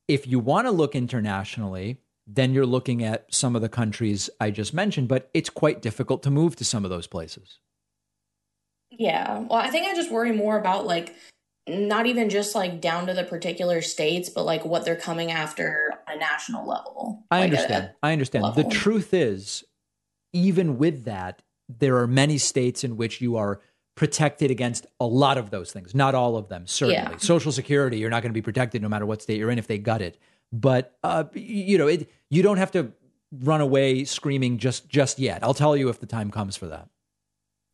If 0.09 0.27
you 0.27 0.39
want 0.39 0.67
to 0.67 0.71
look 0.71 0.95
internationally, 0.95 1.99
then 2.27 2.53
you're 2.53 2.67
looking 2.67 3.03
at 3.03 3.33
some 3.33 3.57
of 3.57 3.63
the 3.63 3.69
countries 3.69 4.31
I 4.41 4.51
just 4.51 4.73
mentioned, 4.73 5.09
but 5.09 5.31
it's 5.35 5.51
quite 5.51 5.83
difficult 5.83 6.23
to 6.25 6.31
move 6.31 6.57
to 6.57 6.65
some 6.65 6.85
of 6.85 6.91
those 6.91 7.07
places. 7.07 7.59
Yeah. 8.91 9.41
Well, 9.41 9.59
I 9.59 9.69
think 9.69 9.87
I 9.87 9.95
just 9.95 10.11
worry 10.11 10.33
more 10.33 10.59
about 10.59 10.87
like 10.87 11.15
not 11.69 12.07
even 12.07 12.31
just 12.31 12.55
like 12.55 12.81
down 12.81 13.07
to 13.07 13.15
the 13.15 13.25
particular 13.25 13.83
states, 13.83 14.29
but 14.29 14.45
like 14.45 14.65
what 14.65 14.85
they're 14.85 14.97
coming 14.97 15.31
after 15.31 15.93
on 16.09 16.17
a 16.17 16.19
national 16.19 16.67
level. 16.67 17.25
I 17.31 17.41
like 17.41 17.45
understand. 17.45 17.91
I 18.03 18.13
understand. 18.13 18.45
Level. 18.45 18.63
The 18.63 18.71
truth 18.71 19.15
is, 19.15 19.65
even 20.33 20.79
with 20.79 21.05
that, 21.05 21.43
there 21.69 21.97
are 21.99 22.07
many 22.07 22.39
states 22.39 22.85
in 22.85 22.97
which 22.97 23.21
you 23.21 23.37
are 23.37 23.61
protected 23.95 24.51
against 24.51 24.87
a 24.99 25.07
lot 25.07 25.37
of 25.37 25.51
those 25.51 25.73
things. 25.73 25.95
Not 25.95 26.15
all 26.15 26.37
of 26.37 26.49
them, 26.49 26.67
certainly. 26.67 26.95
Yeah. 26.95 27.17
Social 27.19 27.53
Security, 27.53 27.99
you're 27.99 28.11
not 28.11 28.23
going 28.23 28.31
to 28.31 28.35
be 28.35 28.43
protected 28.43 28.83
no 28.83 28.89
matter 28.89 29.07
what 29.07 29.23
state 29.23 29.39
you're 29.39 29.51
in 29.51 29.59
if 29.59 29.67
they 29.67 29.79
gut 29.79 30.03
it. 30.03 30.19
But 30.53 30.97
uh, 31.05 31.25
you 31.35 31.79
know, 31.79 31.87
it, 31.87 32.11
you 32.29 32.43
don't 32.43 32.57
have 32.57 32.73
to 32.73 32.93
run 33.33 33.61
away 33.61 34.05
screaming 34.05 34.59
just 34.59 34.89
just 34.89 35.19
yet. 35.19 35.45
I'll 35.45 35.55
tell 35.55 35.77
you 35.77 35.89
if 35.89 36.01
the 36.01 36.07
time 36.07 36.31
comes 36.31 36.57
for 36.57 36.67
that. 36.69 36.89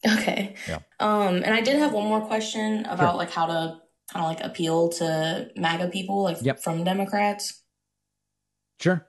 Okay. 0.07 0.55
Yeah. 0.69 0.81
Um, 1.01 1.37
and 1.37 1.55
I 1.55 1.61
did 1.63 1.79
have 1.79 1.93
one 1.93 2.05
more 2.07 2.21
question 2.21 2.85
about 2.85 3.13
sure. 3.13 3.17
like 3.17 3.31
how 3.31 3.47
to 3.47 3.81
kind 4.13 4.25
of 4.25 4.31
like 4.31 4.41
appeal 4.41 4.91
to 4.91 5.51
MAGA 5.57 5.89
people, 5.89 6.23
like 6.23 6.39
yep. 6.43 6.63
from 6.63 6.85
Democrats. 6.85 7.63
Sure. 8.81 9.07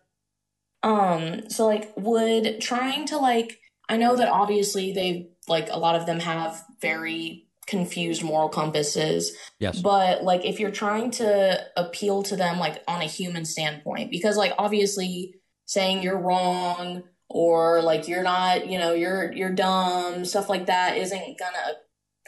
Um, 0.83 1.49
so 1.49 1.65
like 1.65 1.91
would 1.97 2.61
trying 2.61 3.07
to 3.07 3.17
like 3.17 3.59
I 3.89 3.97
know 3.97 4.15
that 4.15 4.29
obviously 4.29 4.93
they 4.93 5.29
like 5.47 5.69
a 5.69 5.79
lot 5.79 5.95
of 5.95 6.05
them 6.05 6.19
have 6.19 6.63
very 6.81 7.47
confused 7.67 8.23
moral 8.23 8.49
compasses. 8.49 9.35
Yes. 9.59 9.81
But 9.81 10.23
like 10.23 10.45
if 10.45 10.59
you're 10.59 10.71
trying 10.71 11.11
to 11.11 11.65
appeal 11.75 12.23
to 12.23 12.35
them 12.35 12.59
like 12.59 12.81
on 12.87 13.01
a 13.01 13.05
human 13.05 13.45
standpoint, 13.45 14.09
because 14.09 14.37
like 14.37 14.53
obviously 14.57 15.35
saying 15.65 16.01
you're 16.01 16.17
wrong 16.19 17.03
or 17.29 17.81
like 17.81 18.07
you're 18.07 18.23
not, 18.23 18.67
you 18.67 18.79
know, 18.79 18.93
you're 18.93 19.31
you're 19.33 19.51
dumb, 19.51 20.25
stuff 20.25 20.49
like 20.49 20.65
that 20.67 20.97
isn't 20.97 21.37
gonna 21.37 21.75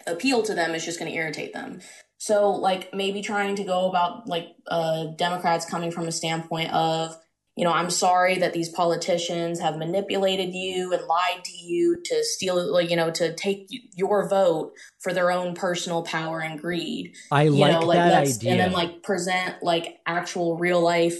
appeal 0.07 0.43
to 0.43 0.53
them, 0.53 0.75
it's 0.75 0.85
just 0.85 0.99
gonna 0.99 1.11
irritate 1.11 1.53
them. 1.53 1.79
So 2.17 2.51
like 2.51 2.93
maybe 2.93 3.21
trying 3.21 3.55
to 3.55 3.63
go 3.63 3.89
about 3.89 4.27
like 4.27 4.49
uh 4.67 5.05
Democrats 5.17 5.65
coming 5.65 5.91
from 5.91 6.07
a 6.07 6.11
standpoint 6.11 6.73
of 6.73 7.15
you 7.59 7.65
know, 7.65 7.73
I'm 7.73 7.89
sorry 7.89 8.37
that 8.37 8.53
these 8.53 8.69
politicians 8.69 9.59
have 9.59 9.77
manipulated 9.77 10.53
you 10.53 10.93
and 10.93 11.05
lied 11.07 11.43
to 11.43 11.57
you 11.57 12.01
to 12.05 12.23
steal, 12.23 12.79
you 12.79 12.95
know, 12.95 13.11
to 13.11 13.35
take 13.35 13.67
your 13.93 14.29
vote 14.29 14.71
for 14.99 15.13
their 15.13 15.29
own 15.29 15.55
personal 15.55 16.01
power 16.01 16.39
and 16.39 16.57
greed. 16.57 17.15
I 17.29 17.43
you 17.43 17.51
like, 17.51 17.73
know, 17.73 17.79
like 17.81 17.97
that 17.97 18.27
idea. 18.27 18.51
And 18.51 18.59
then 18.61 18.71
like 18.71 19.03
present 19.03 19.61
like 19.61 19.99
actual 20.07 20.57
real 20.57 20.79
life 20.79 21.19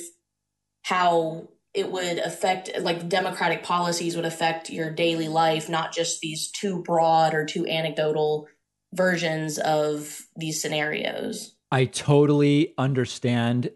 how 0.83 1.49
it 1.73 1.91
would 1.91 2.19
affect 2.19 2.71
like 2.79 3.09
democratic 3.09 3.63
policies 3.63 4.15
would 4.15 4.23
affect 4.23 4.69
your 4.69 4.91
daily 4.91 5.27
life, 5.27 5.67
not 5.67 5.91
just 5.91 6.21
these 6.21 6.49
too 6.49 6.81
broad 6.83 7.33
or 7.33 7.45
too 7.45 7.67
anecdotal 7.67 8.47
versions 8.93 9.57
of 9.57 10.21
these 10.37 10.61
scenarios. 10.61 11.53
I 11.69 11.83
totally 11.83 12.73
understand 12.77 13.71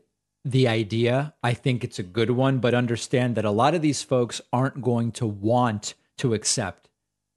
the 0.46 0.68
idea. 0.68 1.34
I 1.44 1.54
think 1.54 1.84
it's 1.84 2.00
a 2.00 2.04
good 2.04 2.32
one, 2.32 2.60
but 2.60 2.74
understand 2.74 3.36
that 3.36 3.46
a 3.46 3.52
lot 3.52 3.74
of 3.74 3.82
these 3.82 4.04
folks 4.04 4.42
aren't 4.52 4.82
going 4.82 5.12
to 5.14 5.26
want 5.26 5.94
to 6.18 6.34
accept 6.34 6.90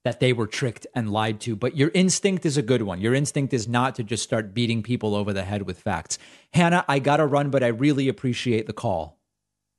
that 0.04 0.20
they 0.20 0.32
were 0.32 0.46
tricked 0.46 0.86
and 0.94 1.10
lied 1.10 1.40
to. 1.40 1.56
But 1.56 1.76
your 1.76 1.90
instinct 1.92 2.46
is 2.46 2.56
a 2.56 2.62
good 2.62 2.82
one. 2.82 3.00
Your 3.00 3.14
instinct 3.14 3.52
is 3.52 3.66
not 3.66 3.96
to 3.96 4.04
just 4.04 4.22
start 4.22 4.54
beating 4.54 4.82
people 4.82 5.16
over 5.16 5.32
the 5.32 5.42
head 5.42 5.62
with 5.62 5.80
facts. 5.80 6.18
Hannah, 6.52 6.84
I 6.88 7.00
got 7.00 7.16
to 7.16 7.26
run, 7.26 7.50
but 7.50 7.64
I 7.64 7.68
really 7.68 8.08
appreciate 8.08 8.66
the 8.66 8.72
call. 8.72 9.18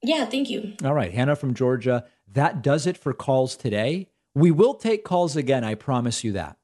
Yeah, 0.04 0.26
thank 0.26 0.50
you. 0.50 0.74
All 0.84 0.94
right, 0.94 1.14
Hannah 1.14 1.38
from 1.38 1.54
Georgia. 1.54 2.06
That 2.32 2.62
does 2.62 2.86
it 2.86 2.98
for 2.98 3.14
calls 3.14 3.56
today. 3.56 4.10
We 4.36 4.52
will 4.52 4.74
take 4.74 5.04
calls 5.04 5.36
again, 5.36 5.64
I 5.64 5.76
promise 5.76 6.24
you 6.24 6.34
that. 6.34 6.58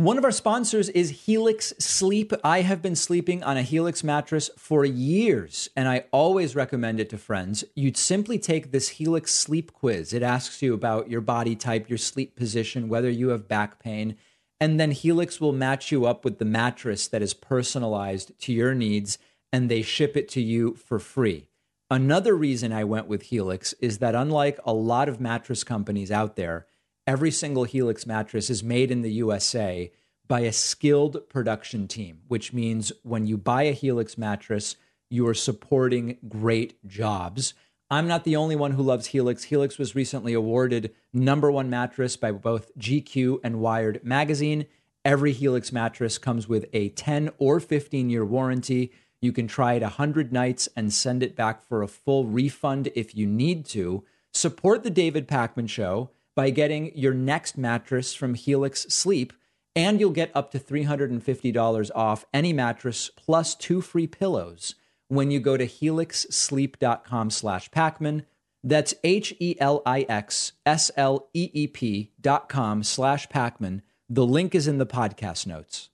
One 0.00 0.16
of 0.16 0.24
our 0.24 0.30
sponsors 0.30 0.88
is 0.88 1.26
Helix 1.26 1.74
Sleep. 1.78 2.32
I 2.42 2.62
have 2.62 2.80
been 2.80 2.96
sleeping 2.96 3.42
on 3.42 3.58
a 3.58 3.62
Helix 3.62 4.02
mattress 4.02 4.48
for 4.56 4.82
years, 4.82 5.68
and 5.76 5.86
I 5.90 6.06
always 6.10 6.56
recommend 6.56 7.00
it 7.00 7.10
to 7.10 7.18
friends. 7.18 7.64
You'd 7.74 7.98
simply 7.98 8.38
take 8.38 8.72
this 8.72 8.88
Helix 8.88 9.34
Sleep 9.34 9.74
quiz. 9.74 10.14
It 10.14 10.22
asks 10.22 10.62
you 10.62 10.72
about 10.72 11.10
your 11.10 11.20
body 11.20 11.54
type, 11.54 11.90
your 11.90 11.98
sleep 11.98 12.34
position, 12.34 12.88
whether 12.88 13.10
you 13.10 13.28
have 13.28 13.46
back 13.46 13.78
pain, 13.78 14.16
and 14.58 14.80
then 14.80 14.92
Helix 14.92 15.38
will 15.38 15.52
match 15.52 15.92
you 15.92 16.06
up 16.06 16.24
with 16.24 16.38
the 16.38 16.46
mattress 16.46 17.06
that 17.06 17.20
is 17.20 17.34
personalized 17.34 18.32
to 18.40 18.54
your 18.54 18.74
needs, 18.74 19.18
and 19.52 19.70
they 19.70 19.82
ship 19.82 20.16
it 20.16 20.30
to 20.30 20.40
you 20.40 20.76
for 20.76 20.98
free. 20.98 21.46
Another 21.90 22.34
reason 22.34 22.72
I 22.72 22.84
went 22.84 23.06
with 23.06 23.24
Helix 23.24 23.74
is 23.82 23.98
that, 23.98 24.14
unlike 24.14 24.58
a 24.64 24.72
lot 24.72 25.10
of 25.10 25.20
mattress 25.20 25.62
companies 25.62 26.10
out 26.10 26.36
there, 26.36 26.64
every 27.10 27.32
single 27.32 27.64
Helix 27.64 28.06
mattress 28.06 28.48
is 28.48 28.62
made 28.62 28.88
in 28.88 29.02
the 29.02 29.10
USA 29.14 29.90
by 30.28 30.42
a 30.42 30.52
skilled 30.52 31.28
production 31.28 31.88
team, 31.88 32.20
which 32.28 32.52
means 32.52 32.92
when 33.02 33.26
you 33.26 33.36
buy 33.36 33.64
a 33.64 33.72
Helix 33.72 34.16
mattress, 34.16 34.76
you 35.08 35.26
are 35.26 35.34
supporting 35.34 36.18
great 36.28 36.86
jobs. 36.86 37.52
I'm 37.90 38.06
not 38.06 38.22
the 38.22 38.36
only 38.36 38.54
one 38.54 38.70
who 38.70 38.84
loves 38.84 39.06
Helix. 39.06 39.42
Helix 39.42 39.76
was 39.76 39.96
recently 39.96 40.34
awarded 40.34 40.94
number 41.12 41.50
one 41.50 41.68
mattress 41.68 42.16
by 42.16 42.30
both 42.30 42.70
GQ 42.78 43.40
and 43.42 43.58
Wired 43.58 44.04
magazine. 44.04 44.66
Every 45.04 45.32
Helix 45.32 45.72
mattress 45.72 46.16
comes 46.16 46.46
with 46.46 46.66
a 46.72 46.90
10 46.90 47.30
or 47.38 47.58
15 47.58 48.08
year 48.08 48.24
warranty. 48.24 48.92
You 49.20 49.32
can 49.32 49.48
try 49.48 49.72
it 49.72 49.82
100 49.82 50.32
nights 50.32 50.68
and 50.76 50.92
send 50.92 51.24
it 51.24 51.34
back 51.34 51.64
for 51.64 51.82
a 51.82 51.88
full 51.88 52.26
refund 52.26 52.88
if 52.94 53.16
you 53.16 53.26
need 53.26 53.64
to. 53.70 54.04
Support 54.32 54.84
the 54.84 54.90
David 54.90 55.26
Pakman 55.26 55.68
Show 55.68 56.10
by 56.34 56.50
getting 56.50 56.96
your 56.96 57.14
next 57.14 57.58
mattress 57.58 58.14
from 58.14 58.34
Helix 58.34 58.82
Sleep, 58.82 59.32
and 59.74 60.00
you'll 60.00 60.10
get 60.10 60.30
up 60.34 60.50
to 60.52 60.58
$350 60.58 61.90
off 61.94 62.24
any 62.32 62.52
mattress 62.52 63.10
plus 63.16 63.54
two 63.54 63.80
free 63.80 64.06
pillows 64.06 64.74
when 65.08 65.30
you 65.30 65.40
go 65.40 65.56
to 65.56 65.66
helixsleep.com 65.66 67.30
slash 67.30 67.70
Pakman. 67.70 68.24
That's 68.62 68.94
H 69.02 69.34
E 69.38 69.56
L 69.58 69.82
I 69.86 70.02
X 70.02 70.52
S 70.66 70.90
L 70.96 71.28
E 71.32 71.50
E 71.52 71.66
P 71.66 72.12
dot 72.20 72.48
com 72.48 72.82
slash 72.82 73.26
Pakman. 73.28 73.80
The 74.08 74.26
link 74.26 74.54
is 74.54 74.68
in 74.68 74.78
the 74.78 74.86
podcast 74.86 75.46
notes. 75.46 75.88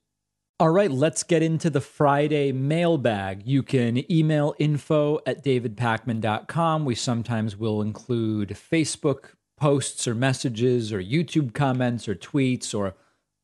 All 0.58 0.70
right, 0.70 0.90
let's 0.90 1.22
get 1.22 1.42
into 1.42 1.68
the 1.68 1.82
Friday 1.82 2.50
mailbag. 2.50 3.46
You 3.46 3.62
can 3.62 4.10
email 4.10 4.54
info 4.58 5.20
at 5.26 5.44
davidpakman.com. 5.44 6.86
We 6.86 6.94
sometimes 6.94 7.58
will 7.58 7.82
include 7.82 8.48
Facebook 8.48 9.35
posts 9.56 10.06
or 10.06 10.14
messages 10.14 10.92
or 10.92 11.02
YouTube 11.02 11.54
comments 11.54 12.08
or 12.08 12.14
tweets 12.14 12.74
or 12.74 12.94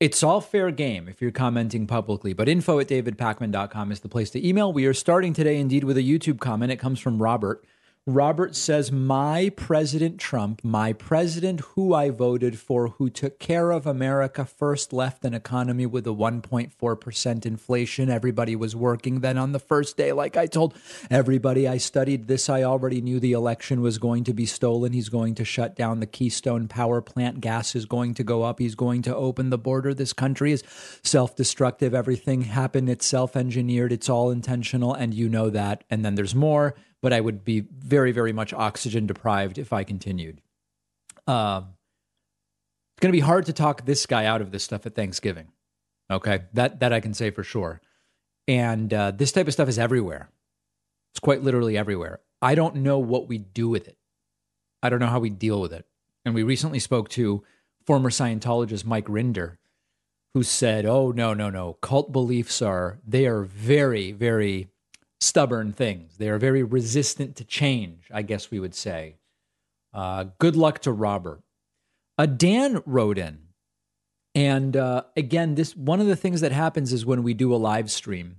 it's 0.00 0.22
all 0.22 0.40
fair 0.40 0.72
game 0.72 1.08
if 1.08 1.22
you're 1.22 1.30
commenting 1.30 1.86
publicly, 1.86 2.32
but 2.32 2.48
info 2.48 2.80
at 2.80 2.88
davidpakman.com 2.88 3.92
is 3.92 4.00
the 4.00 4.08
place 4.08 4.30
to 4.30 4.46
email. 4.46 4.72
We 4.72 4.84
are 4.86 4.94
starting 4.94 5.32
today 5.32 5.60
indeed 5.60 5.84
with 5.84 5.96
a 5.96 6.02
YouTube 6.02 6.40
comment. 6.40 6.72
It 6.72 6.76
comes 6.76 6.98
from 6.98 7.22
Robert. 7.22 7.64
Robert 8.08 8.56
says, 8.56 8.90
My 8.90 9.48
President 9.50 10.18
Trump, 10.18 10.64
my 10.64 10.92
president 10.92 11.60
who 11.60 11.94
I 11.94 12.10
voted 12.10 12.58
for, 12.58 12.88
who 12.88 13.08
took 13.08 13.38
care 13.38 13.70
of 13.70 13.86
America 13.86 14.44
first, 14.44 14.92
left 14.92 15.24
an 15.24 15.34
economy 15.34 15.86
with 15.86 16.08
a 16.08 16.10
1.4% 16.10 17.46
inflation. 17.46 18.10
Everybody 18.10 18.56
was 18.56 18.74
working 18.74 19.20
then 19.20 19.38
on 19.38 19.52
the 19.52 19.60
first 19.60 19.96
day. 19.96 20.10
Like 20.10 20.36
I 20.36 20.46
told 20.46 20.76
everybody, 21.12 21.68
I 21.68 21.76
studied 21.76 22.26
this. 22.26 22.48
I 22.48 22.64
already 22.64 23.00
knew 23.00 23.20
the 23.20 23.34
election 23.34 23.82
was 23.82 23.98
going 23.98 24.24
to 24.24 24.34
be 24.34 24.46
stolen. 24.46 24.92
He's 24.92 25.08
going 25.08 25.36
to 25.36 25.44
shut 25.44 25.76
down 25.76 26.00
the 26.00 26.06
Keystone 26.06 26.66
power 26.66 27.00
plant. 27.02 27.40
Gas 27.40 27.76
is 27.76 27.86
going 27.86 28.14
to 28.14 28.24
go 28.24 28.42
up. 28.42 28.58
He's 28.58 28.74
going 28.74 29.02
to 29.02 29.14
open 29.14 29.50
the 29.50 29.58
border. 29.58 29.94
This 29.94 30.12
country 30.12 30.50
is 30.50 30.64
self 31.04 31.36
destructive. 31.36 31.94
Everything 31.94 32.42
happened. 32.42 32.88
It's 32.88 33.06
self 33.06 33.36
engineered. 33.36 33.92
It's 33.92 34.08
all 34.08 34.32
intentional. 34.32 34.92
And 34.92 35.14
you 35.14 35.28
know 35.28 35.50
that. 35.50 35.84
And 35.88 36.04
then 36.04 36.16
there's 36.16 36.34
more 36.34 36.74
but 37.02 37.12
I 37.12 37.20
would 37.20 37.44
be 37.44 37.60
very, 37.60 38.12
very 38.12 38.32
much 38.32 38.54
oxygen 38.54 39.06
deprived 39.06 39.58
if 39.58 39.72
I 39.72 39.84
continued. 39.84 40.40
Uh, 41.26 41.62
it's 42.94 43.00
going 43.00 43.12
to 43.12 43.16
be 43.16 43.20
hard 43.20 43.46
to 43.46 43.52
talk 43.52 43.84
this 43.84 44.06
guy 44.06 44.24
out 44.24 44.40
of 44.40 44.52
this 44.52 44.64
stuff 44.64 44.86
at 44.86 44.94
Thanksgiving. 44.94 45.48
Okay, 46.10 46.44
that 46.52 46.80
that 46.80 46.92
I 46.92 47.00
can 47.00 47.14
say 47.14 47.30
for 47.30 47.42
sure. 47.42 47.80
And 48.46 48.92
uh, 48.92 49.10
this 49.12 49.32
type 49.32 49.46
of 49.46 49.52
stuff 49.52 49.68
is 49.68 49.78
everywhere. 49.78 50.30
It's 51.12 51.20
quite 51.20 51.42
literally 51.42 51.76
everywhere. 51.76 52.20
I 52.40 52.54
don't 52.54 52.76
know 52.76 52.98
what 52.98 53.28
we 53.28 53.38
do 53.38 53.68
with 53.68 53.88
it. 53.88 53.98
I 54.82 54.88
don't 54.88 55.00
know 55.00 55.06
how 55.06 55.20
we 55.20 55.30
deal 55.30 55.60
with 55.60 55.72
it. 55.72 55.86
And 56.24 56.34
we 56.34 56.42
recently 56.42 56.78
spoke 56.78 57.08
to 57.10 57.44
former 57.86 58.10
Scientologist 58.10 58.84
Mike 58.84 59.06
Rinder, 59.06 59.56
who 60.34 60.42
said, 60.42 60.84
"Oh 60.84 61.12
no, 61.12 61.34
no, 61.34 61.50
no! 61.50 61.74
Cult 61.74 62.12
beliefs 62.12 62.60
are 62.62 62.98
they 63.06 63.26
are 63.26 63.42
very, 63.42 64.12
very 64.12 64.71
stubborn 65.22 65.72
things. 65.72 66.16
They 66.18 66.28
are 66.28 66.38
very 66.38 66.62
resistant 66.62 67.36
to 67.36 67.44
change, 67.44 68.08
I 68.12 68.22
guess 68.22 68.50
we 68.50 68.60
would 68.60 68.74
say. 68.74 69.16
Uh, 69.94 70.26
good 70.38 70.56
luck 70.56 70.80
to 70.80 70.92
Robert. 70.92 71.42
Uh, 72.18 72.26
Dan 72.26 72.82
wrote 72.86 73.18
in, 73.18 73.38
and 74.34 74.76
uh, 74.76 75.04
again, 75.16 75.54
this 75.54 75.76
one 75.76 76.00
of 76.00 76.06
the 76.06 76.16
things 76.16 76.40
that 76.40 76.52
happens 76.52 76.92
is 76.92 77.06
when 77.06 77.22
we 77.22 77.34
do 77.34 77.54
a 77.54 77.56
live 77.56 77.90
stream, 77.90 78.36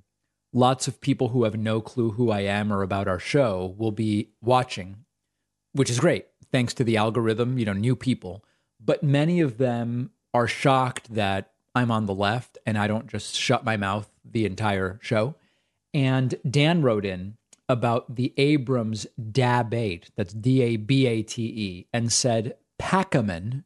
lots 0.51 0.87
of 0.87 1.01
people 1.01 1.29
who 1.29 1.43
have 1.43 1.55
no 1.55 1.81
clue 1.81 2.11
who 2.11 2.31
I 2.31 2.41
am 2.41 2.71
or 2.71 2.81
about 2.81 3.07
our 3.07 3.19
show 3.19 3.75
will 3.77 3.91
be 3.91 4.29
watching, 4.41 5.05
which 5.73 5.89
is 5.89 5.99
great, 5.99 6.25
thanks 6.51 6.73
to 6.75 6.83
the 6.83 6.97
algorithm. 6.97 7.57
You 7.57 7.65
know, 7.65 7.73
new 7.73 7.95
people, 7.95 8.43
but 8.83 9.03
many 9.03 9.39
of 9.39 9.57
them 9.57 10.11
are 10.33 10.47
shocked 10.47 11.13
that 11.13 11.51
I'm 11.75 11.91
on 11.91 12.05
the 12.05 12.13
left 12.13 12.57
and 12.65 12.77
I 12.77 12.87
don't 12.87 13.07
just 13.07 13.35
shut 13.35 13.63
my 13.63 13.77
mouth 13.77 14.09
the 14.25 14.45
entire 14.45 14.99
show. 15.01 15.35
And 15.93 16.35
Dan 16.49 16.81
wrote 16.81 17.05
in 17.05 17.37
about 17.69 18.15
the 18.15 18.33
Abrams 18.37 19.07
DAB8, 19.21 20.09
that's 20.15 20.33
D 20.33 20.61
A 20.61 20.75
B 20.75 21.07
A 21.07 21.23
T 21.23 21.43
E, 21.43 21.87
and 21.93 22.11
said, 22.11 22.55
Pakman, 22.79 23.63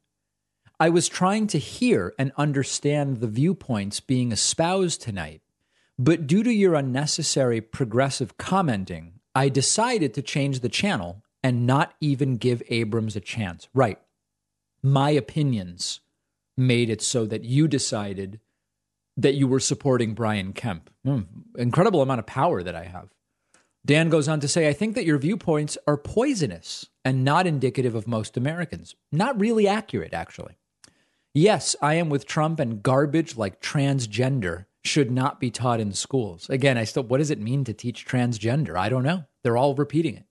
I 0.80 0.90
was 0.90 1.08
trying 1.08 1.48
to 1.48 1.58
hear 1.58 2.14
and 2.20 2.32
understand 2.38 3.18
the 3.18 3.28
viewpoints 3.28 4.00
being 4.00 4.32
espoused 4.32 5.02
tonight, 5.02 5.42
but 5.98 6.28
due 6.28 6.44
to 6.44 6.54
your 6.54 6.76
unnecessary 6.76 7.62
progressive 7.62 8.38
commenting, 8.38 9.14
I 9.34 9.50
decided 9.50 10.14
to 10.14 10.22
change 10.22 10.60
the 10.60 10.70
channel 10.70 11.24
and 11.44 11.66
not 11.66 11.96
even 12.00 12.38
give 12.38 12.62
Abrams 12.70 13.16
a 13.16 13.22
chance. 13.22 13.68
Right. 13.74 14.00
My 14.84 15.10
opinions 15.10 16.02
made 16.56 16.90
it 16.90 17.02
so 17.02 17.26
that 17.26 17.44
you 17.44 17.68
decided 17.68 18.40
that 19.18 19.36
you 19.36 19.48
were 19.48 19.60
supporting 19.60 20.14
Brian 20.14 20.54
Kemp. 20.54 20.90
Mm, 21.06 21.26
incredible 21.58 22.02
amount 22.02 22.20
of 22.20 22.28
power 22.28 22.64
that 22.64 22.76
I 22.76 22.86
have. 22.86 23.10
Dan 23.86 24.10
goes 24.10 24.28
on 24.28 24.40
to 24.42 24.48
say, 24.48 24.68
I 24.68 24.74
think 24.74 24.96
that 24.96 25.06
your 25.06 25.18
viewpoints 25.18 25.78
are 25.88 25.98
poisonous 25.98 26.88
and 27.04 27.24
not 27.24 27.48
indicative 27.48 27.96
of 27.96 28.08
most 28.08 28.38
Americans. 28.38 28.96
Not 29.12 29.40
really 29.40 29.68
accurate, 29.68 30.14
actually. 30.14 30.58
Yes, 31.34 31.76
I 31.82 31.96
am 31.96 32.10
with 32.10 32.26
Trump, 32.26 32.60
and 32.60 32.84
garbage 32.84 33.38
like 33.38 33.62
transgender 33.62 34.66
should 34.84 35.12
not 35.12 35.40
be 35.40 35.52
taught 35.52 35.80
in 35.80 35.94
schools. 35.94 36.50
Again, 36.50 36.78
I 36.78 36.84
still, 36.84 37.04
what 37.04 37.20
does 37.20 37.32
it 37.32 37.40
mean 37.40 37.64
to 37.66 37.74
teach 37.74 38.06
transgender? 38.06 38.78
I 38.78 38.90
don't 38.90 39.04
know. 39.04 39.24
They're 39.44 39.58
all 39.58 39.76
repeating 39.76 40.16
it. 40.16 40.26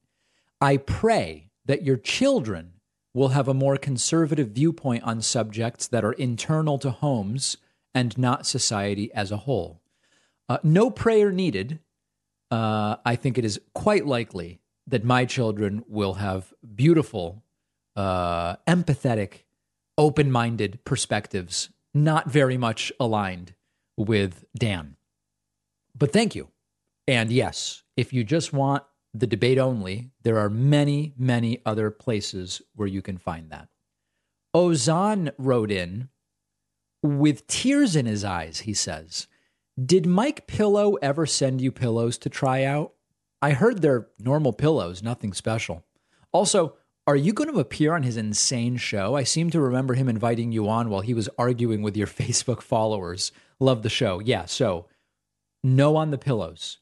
I 0.60 0.78
pray 0.78 1.50
that 1.64 1.82
your 1.82 1.96
children 1.96 2.72
will 3.14 3.28
have 3.28 3.48
a 3.48 3.54
more 3.54 3.76
conservative 3.76 4.50
viewpoint 4.50 5.04
on 5.04 5.22
subjects 5.22 5.88
that 5.88 6.04
are 6.04 6.12
internal 6.12 6.78
to 6.78 6.90
homes 6.90 7.56
and 7.96 8.18
not 8.18 8.46
society 8.46 9.10
as 9.14 9.32
a 9.32 9.38
whole. 9.38 9.80
Uh, 10.50 10.58
no 10.62 10.90
prayer 10.90 11.32
needed. 11.32 11.80
Uh, 12.50 12.96
I 13.06 13.16
think 13.16 13.38
it 13.38 13.44
is 13.44 13.58
quite 13.74 14.06
likely 14.06 14.60
that 14.86 15.02
my 15.02 15.24
children 15.24 15.82
will 15.88 16.14
have 16.14 16.52
beautiful, 16.74 17.42
uh, 17.96 18.56
empathetic, 18.68 19.44
open 19.96 20.30
minded 20.30 20.84
perspectives, 20.84 21.70
not 21.94 22.30
very 22.30 22.58
much 22.58 22.92
aligned 23.00 23.54
with 23.96 24.44
Dan. 24.54 24.96
But 25.96 26.12
thank 26.12 26.34
you. 26.34 26.50
And 27.08 27.32
yes, 27.32 27.82
if 27.96 28.12
you 28.12 28.24
just 28.24 28.52
want 28.52 28.84
the 29.14 29.26
debate 29.26 29.56
only, 29.56 30.10
there 30.22 30.38
are 30.38 30.50
many, 30.50 31.14
many 31.16 31.62
other 31.64 31.90
places 31.90 32.60
where 32.74 32.88
you 32.88 33.00
can 33.00 33.16
find 33.16 33.48
that. 33.48 33.68
Ozan 34.54 35.32
wrote 35.38 35.70
in 35.70 36.10
with 37.06 37.46
tears 37.46 37.96
in 37.96 38.06
his 38.06 38.24
eyes, 38.24 38.60
he 38.60 38.74
says, 38.74 39.26
Did 39.82 40.06
Mike 40.06 40.46
Pillow 40.46 40.94
ever 40.96 41.26
send 41.26 41.60
you 41.60 41.72
pillows 41.72 42.18
to 42.18 42.28
try 42.28 42.64
out? 42.64 42.92
I 43.40 43.52
heard 43.52 43.80
they're 43.80 44.08
normal 44.18 44.52
pillows, 44.52 45.02
nothing 45.02 45.32
special. 45.32 45.84
Also, 46.32 46.76
are 47.06 47.16
you 47.16 47.32
going 47.32 47.52
to 47.52 47.60
appear 47.60 47.94
on 47.94 48.02
his 48.02 48.16
insane 48.16 48.76
show? 48.76 49.14
I 49.14 49.22
seem 49.22 49.50
to 49.50 49.60
remember 49.60 49.94
him 49.94 50.08
inviting 50.08 50.50
you 50.50 50.68
on 50.68 50.90
while 50.90 51.02
he 51.02 51.14
was 51.14 51.28
arguing 51.38 51.82
with 51.82 51.96
your 51.96 52.06
Facebook 52.08 52.60
followers. 52.60 53.30
Love 53.60 53.82
the 53.82 53.88
show. 53.88 54.18
Yeah, 54.18 54.46
so 54.46 54.86
no 55.62 55.96
on 55.96 56.10
the 56.10 56.18
pillows. 56.18 56.78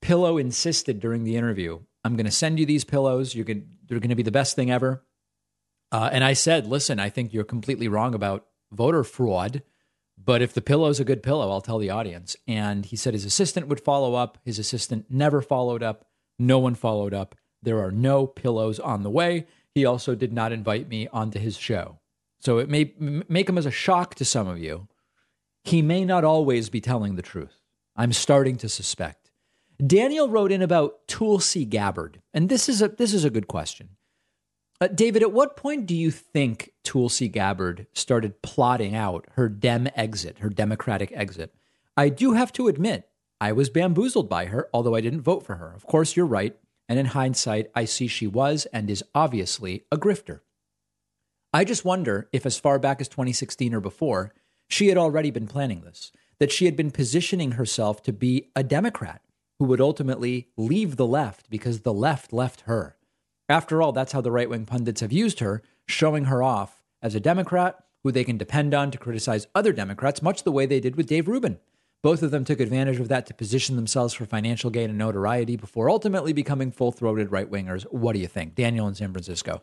Pillow 0.00 0.38
insisted 0.38 0.98
during 0.98 1.24
the 1.24 1.36
interview, 1.36 1.80
I'm 2.04 2.16
going 2.16 2.26
to 2.26 2.32
send 2.32 2.58
you 2.58 2.64
these 2.64 2.84
pillows. 2.84 3.34
You're 3.34 3.44
going, 3.44 3.66
they're 3.86 4.00
going 4.00 4.08
to 4.08 4.16
be 4.16 4.22
the 4.22 4.30
best 4.30 4.56
thing 4.56 4.70
ever. 4.70 5.04
Uh, 5.92 6.08
and 6.12 6.24
I 6.24 6.32
said, 6.32 6.66
listen, 6.66 6.98
I 6.98 7.10
think 7.10 7.34
you're 7.34 7.44
completely 7.44 7.88
wrong 7.88 8.14
about 8.14 8.46
voter 8.72 9.04
fraud. 9.04 9.62
But 10.22 10.42
if 10.42 10.52
the 10.52 10.60
pillow's 10.60 11.00
a 11.00 11.04
good 11.04 11.22
pillow, 11.22 11.50
I'll 11.50 11.60
tell 11.60 11.78
the 11.78 11.90
audience. 11.90 12.36
And 12.46 12.84
he 12.84 12.96
said 12.96 13.14
his 13.14 13.24
assistant 13.24 13.68
would 13.68 13.80
follow 13.80 14.14
up. 14.14 14.38
His 14.44 14.58
assistant 14.58 15.06
never 15.08 15.40
followed 15.40 15.82
up. 15.82 16.04
No 16.38 16.58
one 16.58 16.74
followed 16.74 17.14
up. 17.14 17.34
There 17.62 17.82
are 17.82 17.90
no 17.90 18.26
pillows 18.26 18.78
on 18.78 19.02
the 19.02 19.10
way. 19.10 19.46
He 19.74 19.84
also 19.84 20.14
did 20.14 20.32
not 20.32 20.52
invite 20.52 20.88
me 20.88 21.08
onto 21.08 21.38
his 21.38 21.56
show. 21.56 22.00
So 22.40 22.58
it 22.58 22.68
may 22.68 22.94
make 22.98 23.48
him 23.48 23.58
as 23.58 23.66
a 23.66 23.70
shock 23.70 24.14
to 24.16 24.24
some 24.24 24.48
of 24.48 24.58
you. 24.58 24.88
He 25.64 25.82
may 25.82 26.04
not 26.04 26.24
always 26.24 26.70
be 26.70 26.80
telling 26.80 27.16
the 27.16 27.22
truth. 27.22 27.60
I'm 27.96 28.12
starting 28.12 28.56
to 28.58 28.68
suspect. 28.68 29.30
Daniel 29.86 30.28
wrote 30.28 30.52
in 30.52 30.62
about 30.62 31.06
Tulsi 31.06 31.64
Gabbard, 31.64 32.20
and 32.32 32.48
this 32.48 32.68
is 32.68 32.82
a 32.82 32.88
this 32.88 33.14
is 33.14 33.24
a 33.24 33.30
good 33.30 33.46
question. 33.46 33.90
Uh, 34.82 34.88
David, 34.88 35.22
at 35.22 35.32
what 35.32 35.58
point 35.58 35.84
do 35.84 35.94
you 35.94 36.10
think 36.10 36.72
Tulsi 36.84 37.28
Gabbard 37.28 37.86
started 37.92 38.40
plotting 38.40 38.94
out 38.94 39.26
her 39.32 39.46
Dem 39.48 39.88
exit, 39.94 40.38
her 40.38 40.48
Democratic 40.48 41.12
exit? 41.12 41.54
I 41.98 42.08
do 42.08 42.32
have 42.32 42.50
to 42.54 42.68
admit, 42.68 43.06
I 43.42 43.52
was 43.52 43.68
bamboozled 43.68 44.28
by 44.28 44.46
her, 44.46 44.70
although 44.72 44.94
I 44.94 45.02
didn't 45.02 45.20
vote 45.20 45.44
for 45.44 45.56
her. 45.56 45.72
Of 45.74 45.86
course, 45.86 46.16
you're 46.16 46.24
right. 46.24 46.56
And 46.88 46.98
in 46.98 47.06
hindsight, 47.06 47.70
I 47.74 47.84
see 47.84 48.06
she 48.06 48.26
was 48.26 48.66
and 48.72 48.88
is 48.88 49.04
obviously 49.14 49.84
a 49.92 49.98
grifter. 49.98 50.40
I 51.52 51.64
just 51.64 51.84
wonder 51.84 52.28
if, 52.32 52.46
as 52.46 52.58
far 52.58 52.78
back 52.78 53.02
as 53.02 53.08
2016 53.08 53.74
or 53.74 53.80
before, 53.80 54.32
she 54.66 54.88
had 54.88 54.96
already 54.96 55.30
been 55.30 55.46
planning 55.46 55.82
this, 55.82 56.10
that 56.38 56.52
she 56.52 56.64
had 56.64 56.76
been 56.76 56.90
positioning 56.90 57.52
herself 57.52 58.02
to 58.04 58.14
be 58.14 58.50
a 58.56 58.62
Democrat 58.62 59.20
who 59.58 59.66
would 59.66 59.80
ultimately 59.80 60.48
leave 60.56 60.96
the 60.96 61.06
left 61.06 61.50
because 61.50 61.80
the 61.80 61.92
left 61.92 62.32
left 62.32 62.62
her. 62.62 62.96
After 63.50 63.82
all, 63.82 63.90
that's 63.90 64.12
how 64.12 64.20
the 64.20 64.30
right 64.30 64.48
wing 64.48 64.64
pundits 64.64 65.00
have 65.00 65.10
used 65.10 65.40
her, 65.40 65.60
showing 65.88 66.26
her 66.26 66.40
off 66.40 66.84
as 67.02 67.16
a 67.16 67.20
Democrat 67.20 67.82
who 68.04 68.12
they 68.12 68.22
can 68.22 68.38
depend 68.38 68.72
on 68.72 68.92
to 68.92 68.98
criticize 68.98 69.48
other 69.56 69.72
Democrats, 69.72 70.22
much 70.22 70.44
the 70.44 70.52
way 70.52 70.66
they 70.66 70.78
did 70.78 70.94
with 70.94 71.08
Dave 71.08 71.26
Rubin. 71.26 71.58
Both 72.00 72.22
of 72.22 72.30
them 72.30 72.44
took 72.44 72.60
advantage 72.60 73.00
of 73.00 73.08
that 73.08 73.26
to 73.26 73.34
position 73.34 73.74
themselves 73.74 74.14
for 74.14 74.24
financial 74.24 74.70
gain 74.70 74.88
and 74.88 74.98
notoriety 74.98 75.56
before 75.56 75.90
ultimately 75.90 76.32
becoming 76.32 76.70
full 76.70 76.92
throated 76.92 77.32
right 77.32 77.50
wingers. 77.50 77.82
What 77.90 78.12
do 78.12 78.20
you 78.20 78.28
think? 78.28 78.54
Daniel 78.54 78.86
in 78.86 78.94
San 78.94 79.12
Francisco. 79.12 79.62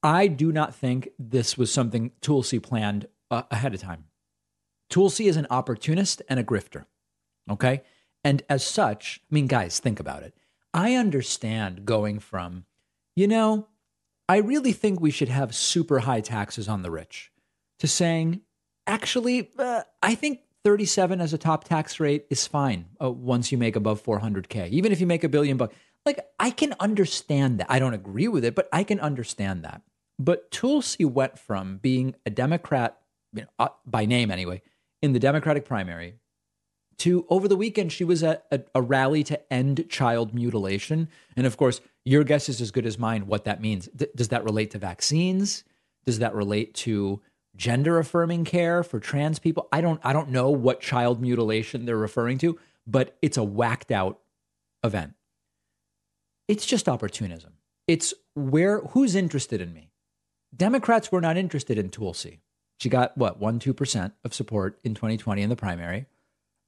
I 0.00 0.28
do 0.28 0.52
not 0.52 0.72
think 0.72 1.08
this 1.18 1.58
was 1.58 1.72
something 1.72 2.12
Tulsi 2.20 2.60
planned 2.60 3.08
uh, 3.32 3.42
ahead 3.50 3.74
of 3.74 3.80
time. 3.80 4.04
Tulsi 4.88 5.26
is 5.26 5.36
an 5.36 5.48
opportunist 5.50 6.22
and 6.28 6.38
a 6.38 6.44
grifter. 6.44 6.84
Okay. 7.50 7.82
And 8.22 8.44
as 8.48 8.64
such, 8.64 9.20
I 9.28 9.34
mean, 9.34 9.48
guys, 9.48 9.80
think 9.80 9.98
about 9.98 10.22
it. 10.22 10.34
I 10.72 10.94
understand 10.94 11.84
going 11.84 12.20
from, 12.20 12.64
you 13.16 13.28
know, 13.28 13.68
I 14.28 14.38
really 14.38 14.72
think 14.72 15.00
we 15.00 15.10
should 15.10 15.28
have 15.28 15.54
super 15.54 16.00
high 16.00 16.20
taxes 16.20 16.68
on 16.68 16.82
the 16.82 16.90
rich 16.90 17.30
to 17.78 17.86
saying, 17.86 18.40
actually, 18.86 19.50
uh, 19.58 19.82
I 20.02 20.14
think 20.14 20.40
37 20.64 21.20
as 21.20 21.32
a 21.32 21.38
top 21.38 21.64
tax 21.64 22.00
rate 22.00 22.26
is 22.30 22.46
fine 22.46 22.86
uh, 23.00 23.10
once 23.10 23.52
you 23.52 23.58
make 23.58 23.76
above 23.76 24.02
400K, 24.02 24.70
even 24.70 24.92
if 24.92 25.00
you 25.00 25.06
make 25.06 25.24
a 25.24 25.28
billion 25.28 25.56
bucks. 25.56 25.74
Like, 26.06 26.20
I 26.38 26.50
can 26.50 26.74
understand 26.80 27.60
that. 27.60 27.66
I 27.70 27.78
don't 27.78 27.94
agree 27.94 28.28
with 28.28 28.44
it, 28.44 28.54
but 28.54 28.68
I 28.72 28.84
can 28.84 29.00
understand 29.00 29.64
that. 29.64 29.82
But 30.18 30.50
Tulsi 30.50 31.04
went 31.04 31.38
from 31.38 31.78
being 31.78 32.14
a 32.26 32.30
Democrat, 32.30 32.98
you 33.32 33.42
know, 33.42 33.48
uh, 33.58 33.68
by 33.86 34.06
name 34.06 34.30
anyway, 34.30 34.62
in 35.02 35.12
the 35.12 35.18
Democratic 35.18 35.64
primary 35.64 36.16
to 36.98 37.26
over 37.28 37.48
the 37.48 37.56
weekend, 37.56 37.92
she 37.92 38.04
was 38.04 38.22
at 38.22 38.46
a, 38.50 38.60
a, 38.74 38.82
rally 38.82 39.22
to 39.24 39.52
end 39.52 39.86
child 39.88 40.34
mutilation. 40.34 41.08
And 41.36 41.46
of 41.46 41.56
course, 41.56 41.80
your 42.04 42.24
guess 42.24 42.48
is 42.48 42.60
as 42.60 42.70
good 42.70 42.86
as 42.86 42.98
mine 42.98 43.26
what 43.26 43.44
that 43.44 43.60
means. 43.60 43.88
D- 43.94 44.06
does 44.14 44.28
that 44.28 44.44
relate 44.44 44.70
to 44.72 44.78
vaccines? 44.78 45.64
Does 46.04 46.18
that 46.18 46.34
relate 46.34 46.74
to 46.74 47.20
gender 47.56 47.98
affirming 47.98 48.44
care 48.44 48.82
for 48.82 49.00
trans 49.00 49.38
people. 49.38 49.68
I 49.72 49.80
don't 49.80 50.00
I 50.04 50.12
don't 50.12 50.30
know 50.30 50.50
what 50.50 50.80
child 50.80 51.20
mutilation 51.20 51.84
they're 51.84 51.96
referring 51.96 52.38
to, 52.38 52.58
but 52.86 53.16
it's 53.22 53.36
a 53.36 53.44
whacked 53.44 53.90
out 53.90 54.20
event. 54.82 55.14
It's 56.48 56.66
just 56.66 56.88
opportunism. 56.88 57.54
It's 57.86 58.14
where 58.34 58.80
who's 58.80 59.14
interested 59.14 59.60
in 59.60 59.72
me? 59.72 59.90
Democrats 60.54 61.10
were 61.10 61.20
not 61.20 61.36
interested 61.36 61.78
in 61.78 61.90
Tulsi. 61.90 62.40
She 62.78 62.88
got 62.88 63.16
what, 63.16 63.38
1 63.38 63.60
2% 63.60 64.12
of 64.24 64.34
support 64.34 64.78
in 64.84 64.94
2020 64.94 65.42
in 65.42 65.48
the 65.48 65.56
primary. 65.56 66.06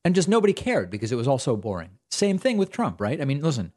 And 0.07 0.15
just 0.15 0.29
nobody 0.29 0.53
cared 0.53 0.89
because 0.89 1.11
it 1.11 1.17
was 1.17 1.27
all 1.27 1.37
so 1.37 1.57
boring. 1.57 1.99
Same 2.13 2.39
thing 2.39 2.59
with 2.59 2.71
Trump, 2.71 3.01
right? 3.01 3.21
I 3.21 3.25
mean, 3.25 3.41
listen, 3.41 3.73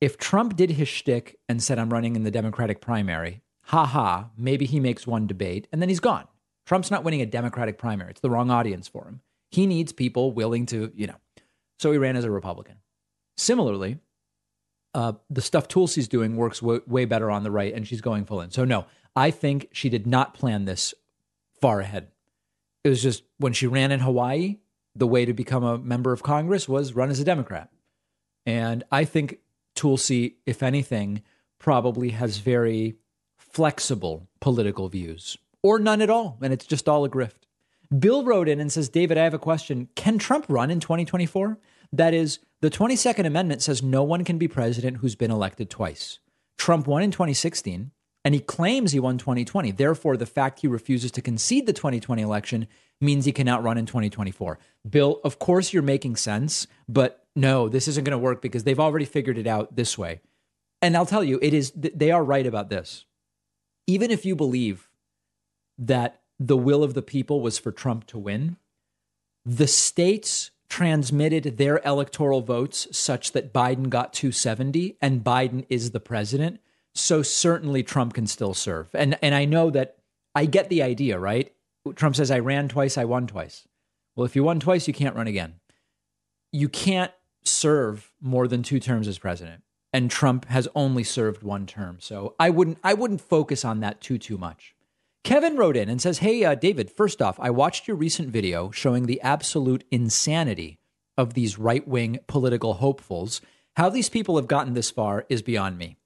if 0.00 0.16
Trump 0.16 0.54
did 0.54 0.70
his 0.70 0.86
shtick 0.86 1.36
and 1.48 1.60
said, 1.60 1.80
I'm 1.80 1.92
running 1.92 2.14
in 2.14 2.22
the 2.22 2.30
Democratic 2.30 2.80
primary, 2.80 3.42
ha 3.62 3.84
ha, 3.84 4.30
maybe 4.38 4.66
he 4.66 4.78
makes 4.78 5.04
one 5.04 5.26
debate 5.26 5.66
and 5.72 5.82
then 5.82 5.88
he's 5.88 5.98
gone. 5.98 6.28
Trump's 6.64 6.92
not 6.92 7.02
winning 7.02 7.22
a 7.22 7.26
Democratic 7.26 7.76
primary. 7.76 8.12
It's 8.12 8.20
the 8.20 8.30
wrong 8.30 8.52
audience 8.52 8.86
for 8.86 9.04
him. 9.04 9.20
He 9.50 9.66
needs 9.66 9.92
people 9.92 10.30
willing 10.30 10.64
to, 10.66 10.92
you 10.94 11.08
know. 11.08 11.16
So 11.80 11.90
he 11.90 11.98
ran 11.98 12.14
as 12.14 12.22
a 12.22 12.30
Republican. 12.30 12.76
Similarly, 13.36 13.98
uh, 14.94 15.14
the 15.28 15.42
stuff 15.42 15.66
Tulsi's 15.66 16.06
doing 16.06 16.36
works 16.36 16.60
w- 16.60 16.82
way 16.86 17.04
better 17.04 17.32
on 17.32 17.42
the 17.42 17.50
right, 17.50 17.74
and 17.74 17.84
she's 17.84 18.00
going 18.00 18.26
full 18.26 18.42
in. 18.42 18.52
So, 18.52 18.64
no, 18.64 18.86
I 19.16 19.32
think 19.32 19.70
she 19.72 19.88
did 19.88 20.06
not 20.06 20.34
plan 20.34 20.66
this 20.66 20.94
far 21.60 21.80
ahead. 21.80 22.12
It 22.84 22.90
was 22.90 23.02
just 23.02 23.24
when 23.38 23.54
she 23.54 23.66
ran 23.66 23.90
in 23.90 23.98
Hawaii, 23.98 24.58
the 24.94 25.06
way 25.06 25.24
to 25.24 25.32
become 25.32 25.64
a 25.64 25.78
member 25.78 26.12
of 26.12 26.22
Congress 26.22 26.68
was 26.68 26.94
run 26.94 27.10
as 27.10 27.20
a 27.20 27.24
Democrat. 27.24 27.70
And 28.46 28.84
I 28.92 29.04
think 29.04 29.38
Tulsi, 29.74 30.36
if 30.46 30.62
anything, 30.62 31.22
probably 31.58 32.10
has 32.10 32.38
very 32.38 32.96
flexible 33.38 34.28
political 34.40 34.88
views 34.88 35.36
or 35.62 35.78
none 35.78 36.02
at 36.02 36.10
all, 36.10 36.38
and 36.42 36.52
it's 36.52 36.66
just 36.66 36.88
all 36.88 37.04
a 37.04 37.08
grift. 37.08 37.46
Bill 37.98 38.24
wrote 38.24 38.48
in 38.48 38.60
and 38.60 38.70
says, 38.70 38.88
David, 38.88 39.16
I 39.16 39.24
have 39.24 39.34
a 39.34 39.38
question. 39.38 39.88
Can 39.94 40.18
Trump 40.18 40.46
run 40.48 40.70
in 40.70 40.80
2024? 40.80 41.58
That 41.92 42.12
is, 42.12 42.40
the 42.60 42.70
22nd 42.70 43.24
Amendment 43.24 43.62
says 43.62 43.82
no 43.82 44.02
one 44.02 44.24
can 44.24 44.36
be 44.36 44.48
president 44.48 44.98
who's 44.98 45.14
been 45.14 45.30
elected 45.30 45.70
twice. 45.70 46.18
Trump 46.58 46.86
won 46.86 47.02
in 47.02 47.10
2016, 47.10 47.92
and 48.24 48.34
he 48.34 48.40
claims 48.40 48.92
he 48.92 49.00
won 49.00 49.18
2020. 49.18 49.70
Therefore, 49.70 50.16
the 50.16 50.26
fact 50.26 50.60
he 50.60 50.66
refuses 50.66 51.10
to 51.12 51.22
concede 51.22 51.66
the 51.66 51.72
2020 51.72 52.22
election 52.22 52.66
means 53.00 53.24
he 53.24 53.32
cannot 53.32 53.62
run 53.62 53.78
in 53.78 53.86
2024. 53.86 54.58
Bill, 54.88 55.20
of 55.24 55.38
course 55.38 55.72
you're 55.72 55.82
making 55.82 56.16
sense, 56.16 56.66
but 56.88 57.26
no, 57.36 57.68
this 57.68 57.88
isn't 57.88 58.04
going 58.04 58.12
to 58.12 58.18
work 58.18 58.40
because 58.40 58.64
they've 58.64 58.80
already 58.80 59.04
figured 59.04 59.38
it 59.38 59.46
out 59.46 59.76
this 59.76 59.98
way. 59.98 60.20
And 60.80 60.96
I'll 60.96 61.06
tell 61.06 61.24
you, 61.24 61.38
it 61.42 61.54
is 61.54 61.72
they 61.74 62.10
are 62.10 62.22
right 62.22 62.46
about 62.46 62.68
this. 62.68 63.04
Even 63.86 64.10
if 64.10 64.24
you 64.24 64.36
believe 64.36 64.88
that 65.78 66.20
the 66.38 66.56
will 66.56 66.82
of 66.82 66.94
the 66.94 67.02
people 67.02 67.40
was 67.40 67.58
for 67.58 67.72
Trump 67.72 68.06
to 68.08 68.18
win, 68.18 68.56
the 69.44 69.66
states 69.66 70.50
transmitted 70.68 71.56
their 71.56 71.80
electoral 71.84 72.40
votes 72.40 72.88
such 72.90 73.32
that 73.32 73.52
Biden 73.52 73.88
got 73.88 74.12
270 74.12 74.96
and 75.00 75.22
Biden 75.22 75.66
is 75.68 75.90
the 75.90 76.00
president. 76.00 76.60
So 76.94 77.22
certainly 77.22 77.82
Trump 77.82 78.14
can 78.14 78.26
still 78.26 78.54
serve. 78.54 78.88
And 78.94 79.18
and 79.22 79.34
I 79.34 79.44
know 79.44 79.70
that 79.70 79.96
I 80.34 80.46
get 80.46 80.68
the 80.68 80.82
idea, 80.82 81.18
right? 81.18 81.52
Trump 81.94 82.16
says 82.16 82.30
I 82.30 82.38
ran 82.38 82.68
twice, 82.68 82.96
I 82.96 83.04
won 83.04 83.26
twice. 83.26 83.68
Well, 84.16 84.24
if 84.24 84.36
you 84.36 84.44
won 84.44 84.60
twice, 84.60 84.88
you 84.88 84.94
can't 84.94 85.16
run 85.16 85.26
again. 85.26 85.54
You 86.52 86.68
can't 86.68 87.12
serve 87.42 88.12
more 88.20 88.48
than 88.48 88.62
two 88.62 88.80
terms 88.80 89.08
as 89.08 89.18
president. 89.18 89.62
And 89.92 90.10
Trump 90.10 90.46
has 90.46 90.66
only 90.74 91.04
served 91.04 91.42
one 91.42 91.66
term. 91.66 91.98
So 92.00 92.34
I 92.38 92.50
wouldn't 92.50 92.78
I 92.82 92.94
wouldn't 92.94 93.20
focus 93.20 93.64
on 93.64 93.80
that 93.80 94.00
too 94.00 94.18
too 94.18 94.38
much. 94.38 94.74
Kevin 95.24 95.56
wrote 95.56 95.76
in 95.76 95.88
and 95.88 96.02
says, 96.02 96.18
Hey, 96.18 96.44
uh, 96.44 96.54
David, 96.54 96.90
first 96.90 97.22
off, 97.22 97.38
I 97.40 97.50
watched 97.50 97.88
your 97.88 97.96
recent 97.96 98.28
video 98.28 98.70
showing 98.70 99.06
the 99.06 99.20
absolute 99.22 99.84
insanity 99.90 100.78
of 101.16 101.34
these 101.34 101.58
right 101.58 101.86
wing 101.86 102.18
political 102.26 102.74
hopefuls. 102.74 103.40
How 103.76 103.88
these 103.88 104.08
people 104.08 104.36
have 104.36 104.46
gotten 104.46 104.74
this 104.74 104.90
far 104.90 105.24
is 105.28 105.42
beyond 105.42 105.78
me. 105.78 105.96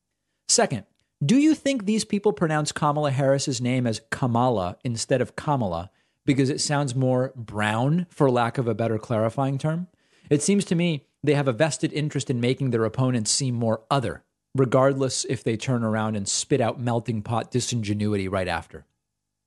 Second, 0.48 0.84
do 1.24 1.36
you 1.36 1.54
think 1.54 1.84
these 1.84 2.04
people 2.04 2.32
pronounce 2.32 2.70
Kamala 2.70 3.10
Harris's 3.10 3.60
name 3.60 3.86
as 3.86 4.02
Kamala 4.10 4.76
instead 4.84 5.20
of 5.20 5.34
Kamala 5.34 5.90
because 6.24 6.50
it 6.50 6.60
sounds 6.60 6.94
more 6.94 7.32
brown, 7.34 8.06
for 8.10 8.30
lack 8.30 8.58
of 8.58 8.68
a 8.68 8.74
better 8.74 8.98
clarifying 8.98 9.58
term? 9.58 9.88
It 10.30 10.42
seems 10.42 10.64
to 10.66 10.74
me 10.74 11.06
they 11.22 11.34
have 11.34 11.48
a 11.48 11.52
vested 11.52 11.92
interest 11.92 12.30
in 12.30 12.40
making 12.40 12.70
their 12.70 12.84
opponents 12.84 13.32
seem 13.32 13.56
more 13.56 13.82
other, 13.90 14.22
regardless 14.54 15.24
if 15.24 15.42
they 15.42 15.56
turn 15.56 15.82
around 15.82 16.14
and 16.14 16.28
spit 16.28 16.60
out 16.60 16.80
melting 16.80 17.22
pot 17.22 17.50
disingenuity 17.50 18.28
right 18.28 18.48
after. 18.48 18.86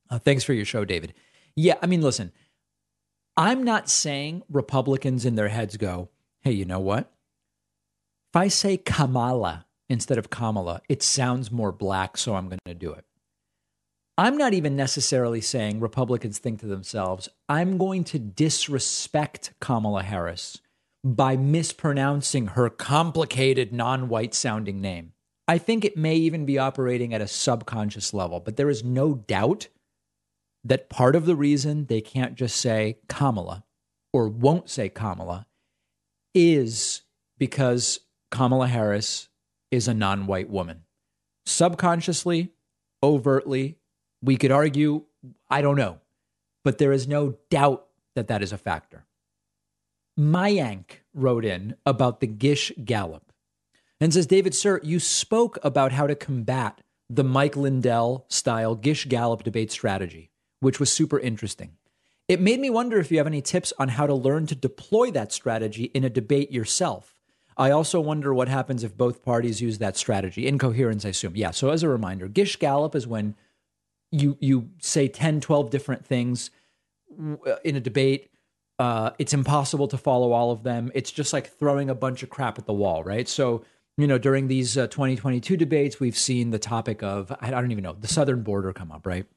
Uh, 0.10 0.20
thanks 0.20 0.44
for 0.44 0.54
your 0.54 0.66
show, 0.66 0.84
David. 0.84 1.14
Yeah, 1.56 1.76
I 1.82 1.86
mean, 1.86 2.02
listen, 2.02 2.34
I'm 3.38 3.64
not 3.64 3.90
saying 3.90 4.44
Republicans 4.50 5.24
in 5.26 5.36
their 5.36 5.48
heads 5.48 5.78
go, 5.78 6.10
hey, 6.42 6.52
you 6.52 6.66
know 6.66 6.80
what? 6.80 7.12
If 8.32 8.36
I 8.36 8.50
say 8.50 8.76
Kamala 8.76 9.66
instead 9.92 10.18
of 10.18 10.30
Kamala, 10.30 10.82
it 10.88 11.04
sounds 11.04 11.52
more 11.52 11.74
black, 11.74 12.18
so 12.18 12.36
I'm 12.36 12.48
going 12.48 12.60
to 12.66 12.74
do 12.74 12.94
it. 12.94 13.04
I'm 14.18 14.38
not 14.38 14.54
even 14.54 14.76
necessarily 14.76 15.42
saying 15.42 15.80
Republicans 15.80 16.40
think 16.40 16.62
to 16.62 16.66
themselves, 16.66 17.28
I'm 17.50 17.78
going 17.78 18.06
to 18.06 18.20
disrespect 18.20 19.54
Kamala 19.60 20.04
Harris 20.04 20.60
by 21.04 21.36
mispronouncing 21.36 22.48
her 22.48 22.70
complicated 22.70 23.74
non 23.74 24.08
white 24.08 24.34
sounding 24.34 24.80
name. 24.80 25.12
I 25.48 25.58
think 25.58 25.84
it 25.84 25.98
may 25.98 26.16
even 26.16 26.46
be 26.46 26.58
operating 26.58 27.14
at 27.14 27.22
a 27.22 27.28
subconscious 27.28 28.14
level, 28.14 28.40
but 28.40 28.56
there 28.56 28.70
is 28.70 28.84
no 28.84 29.16
doubt 29.16 29.68
that 30.64 30.90
part 30.90 31.16
of 31.18 31.26
the 31.26 31.36
reason 31.36 31.88
they 31.88 32.00
can't 32.00 32.36
just 32.36 32.56
say 32.56 33.00
Kamala 33.10 33.66
or 34.14 34.30
won't 34.30 34.70
say 34.70 34.88
Kamala 34.88 35.48
is 36.34 37.02
because 37.38 38.00
Kamala 38.30 38.68
Harris 38.68 39.28
is 39.72 39.88
a 39.88 39.94
non 39.94 40.28
white 40.28 40.50
woman. 40.50 40.84
Subconsciously, 41.46 42.52
overtly, 43.02 43.78
we 44.22 44.38
could 44.38 44.52
argue, 44.52 45.04
I 45.50 45.62
don't 45.62 45.78
know, 45.78 46.00
but 46.64 46.78
there 46.78 46.92
is 46.92 47.08
no 47.08 47.38
doubt 47.50 47.88
that 48.16 48.28
that 48.28 48.44
is 48.44 48.52
a 48.52 48.58
factor. 48.58 49.06
Mayank 50.20 51.00
wrote 51.14 51.46
in 51.46 51.76
about 51.86 52.20
the 52.20 52.28
Gish 52.28 52.72
Gallop 52.84 53.32
and 54.00 54.14
says, 54.14 54.28
David, 54.28 54.54
sir, 54.54 54.80
you 54.84 55.00
spoke 55.00 55.58
about 55.64 55.94
how 55.94 56.06
to 56.06 56.16
combat 56.16 56.82
the 57.10 57.24
Mike 57.24 57.56
Lindell 57.56 58.26
style 58.30 58.76
Gish 58.76 59.06
Gallop 59.06 59.44
debate 59.44 59.72
strategy 59.72 60.32
which 60.62 60.80
was 60.80 60.92
super 60.92 61.20
interesting. 61.20 61.72
It 62.28 62.40
made 62.40 62.62
me 62.62 62.70
wonder 62.70 63.00
if 63.00 63.12
you 63.12 63.18
have 63.18 63.28
any 63.28 63.42
tips 63.42 63.74
on 63.78 63.90
how 63.90 64.08
to 64.08 64.14
learn 64.14 64.46
to 64.46 64.56
deploy 64.56 65.12
that 65.12 65.34
strategy 65.34 65.86
in 65.86 66.06
a 66.06 66.10
debate 66.10 66.52
yourself. 66.52 67.20
I 67.62 67.72
also 67.72 68.00
wonder 68.00 68.34
what 68.34 68.48
happens 68.48 68.84
if 68.84 68.98
both 68.98 69.24
parties 69.24 69.62
use 69.62 69.78
that 69.78 69.96
strategy. 69.98 70.48
Incoherence, 70.48 71.06
I 71.06 71.10
assume. 71.10 71.36
Yeah. 71.36 71.52
So 71.52 71.70
as 71.70 71.84
a 71.84 71.90
reminder, 71.90 72.28
Gish 72.28 72.58
Gallop 72.58 72.96
is 72.96 73.08
when 73.08 73.36
you 74.12 74.38
you 74.40 74.70
say 74.80 75.08
10, 75.08 75.42
12 75.42 75.70
different 75.70 76.06
things 76.06 76.52
uh, 77.20 77.56
in 77.64 77.76
a 77.76 77.80
debate. 77.80 78.30
Uh, 78.80 79.12
it's 79.20 79.34
impossible 79.34 79.88
to 79.90 79.98
follow 79.98 80.32
all 80.32 80.52
of 80.52 80.64
them. 80.64 80.92
It's 80.96 81.12
just 81.12 81.34
like 81.34 81.58
throwing 81.58 81.90
a 81.90 81.96
bunch 81.96 82.24
of 82.24 82.30
crap 82.30 82.58
at 82.58 82.66
the 82.66 82.74
wall, 82.74 83.04
right? 83.04 83.30
So, 83.30 83.64
you 83.96 84.08
know, 84.08 84.18
during 84.18 84.48
these 84.48 84.76
uh, 84.78 84.88
2022 84.88 85.56
debates, 85.56 86.00
we've 86.00 86.18
seen 86.18 86.50
the 86.50 86.58
topic 86.58 87.04
of, 87.04 87.32
I 87.42 87.52
don't 87.52 87.72
even 87.72 87.84
know, 87.84 87.94
the 87.94 88.08
southern 88.08 88.42
border 88.42 88.74
come 88.74 88.92
up, 88.92 89.06
right? 89.06 89.28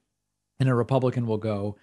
and 0.59 0.68
a 0.68 0.75
Republican 0.75 1.27
will 1.27 1.39
go, 1.39 1.77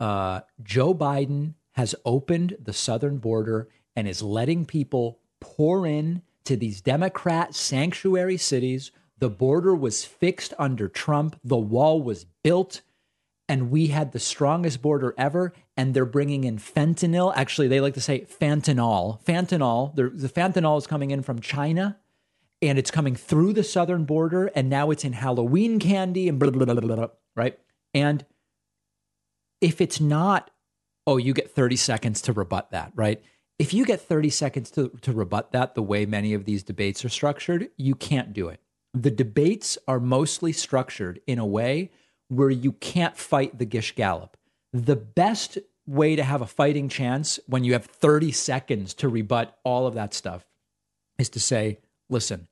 uh, 0.00 0.40
Joe 0.62 0.94
Biden 0.94 1.54
has 1.72 1.94
opened 2.04 2.56
the 2.60 2.72
southern 2.72 3.18
border 3.18 3.68
and 3.94 4.08
is 4.08 4.22
letting 4.22 4.66
people 4.66 5.20
pour 5.42 5.86
in 5.86 6.22
to 6.44 6.56
these 6.56 6.80
Democrat 6.80 7.54
sanctuary 7.54 8.36
cities. 8.36 8.90
The 9.18 9.28
border 9.30 9.74
was 9.74 10.04
fixed 10.04 10.54
under 10.58 10.88
Trump, 10.88 11.38
the 11.44 11.56
wall 11.56 12.02
was 12.02 12.24
built, 12.42 12.80
and 13.48 13.70
we 13.70 13.88
had 13.88 14.12
the 14.12 14.18
strongest 14.18 14.80
border 14.80 15.14
ever. 15.18 15.52
And 15.76 15.94
they're 15.94 16.04
bringing 16.04 16.44
in 16.44 16.58
fentanyl. 16.58 17.32
Actually, 17.34 17.68
they 17.68 17.80
like 17.80 17.94
to 17.94 18.00
say 18.00 18.22
fentanyl. 18.22 19.22
Fentanyl, 19.24 19.94
the 19.94 20.28
fentanyl 20.28 20.78
is 20.78 20.86
coming 20.86 21.10
in 21.10 21.22
from 21.22 21.40
China 21.40 21.98
and 22.62 22.78
it's 22.78 22.90
coming 22.90 23.16
through 23.16 23.52
the 23.52 23.64
southern 23.64 24.04
border. 24.04 24.46
And 24.54 24.70
now 24.70 24.90
it's 24.90 25.04
in 25.04 25.12
Halloween 25.12 25.78
candy 25.78 26.28
and 26.28 26.38
blah, 26.38 26.50
blah, 26.50 26.64
blah, 26.64 26.74
blah, 26.74 26.96
blah, 26.96 27.08
right? 27.34 27.58
And 27.92 28.24
if 29.60 29.80
it's 29.80 30.00
not, 30.00 30.50
oh, 31.06 31.16
you 31.16 31.34
get 31.34 31.54
30 31.54 31.76
seconds 31.76 32.22
to 32.22 32.32
rebut 32.32 32.70
that, 32.70 32.92
right? 32.94 33.22
If 33.58 33.72
you 33.72 33.84
get 33.84 34.00
30 34.00 34.30
seconds 34.30 34.70
to, 34.72 34.88
to 35.02 35.12
rebut 35.12 35.52
that 35.52 35.74
the 35.74 35.82
way 35.82 36.06
many 36.06 36.34
of 36.34 36.44
these 36.44 36.62
debates 36.62 37.04
are 37.04 37.08
structured, 37.08 37.68
you 37.76 37.94
can't 37.94 38.32
do 38.32 38.48
it. 38.48 38.60
The 38.94 39.10
debates 39.10 39.78
are 39.86 40.00
mostly 40.00 40.52
structured 40.52 41.20
in 41.26 41.38
a 41.38 41.46
way 41.46 41.90
where 42.28 42.50
you 42.50 42.72
can't 42.72 43.16
fight 43.16 43.58
the 43.58 43.64
Gish 43.64 43.94
Gallop. 43.94 44.36
The 44.72 44.96
best 44.96 45.58
way 45.86 46.16
to 46.16 46.22
have 46.22 46.40
a 46.40 46.46
fighting 46.46 46.88
chance 46.88 47.38
when 47.46 47.64
you 47.64 47.72
have 47.72 47.84
30 47.84 48.32
seconds 48.32 48.94
to 48.94 49.08
rebut 49.08 49.58
all 49.64 49.86
of 49.86 49.94
that 49.94 50.14
stuff 50.14 50.46
is 51.18 51.28
to 51.30 51.40
say, 51.40 51.78
listen, 52.08 52.48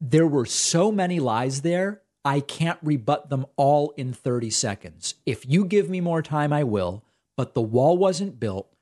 there 0.00 0.26
were 0.26 0.44
so 0.44 0.92
many 0.92 1.20
lies 1.20 1.62
there, 1.62 2.02
I 2.24 2.40
can't 2.40 2.78
rebut 2.82 3.30
them 3.30 3.46
all 3.56 3.90
in 3.96 4.12
30 4.12 4.50
seconds. 4.50 5.14
If 5.26 5.48
you 5.48 5.64
give 5.64 5.88
me 5.88 6.00
more 6.00 6.22
time, 6.22 6.52
I 6.52 6.64
will, 6.64 7.04
but 7.36 7.54
the 7.54 7.62
wall 7.62 7.98
wasn't 7.98 8.40
built. 8.40 8.73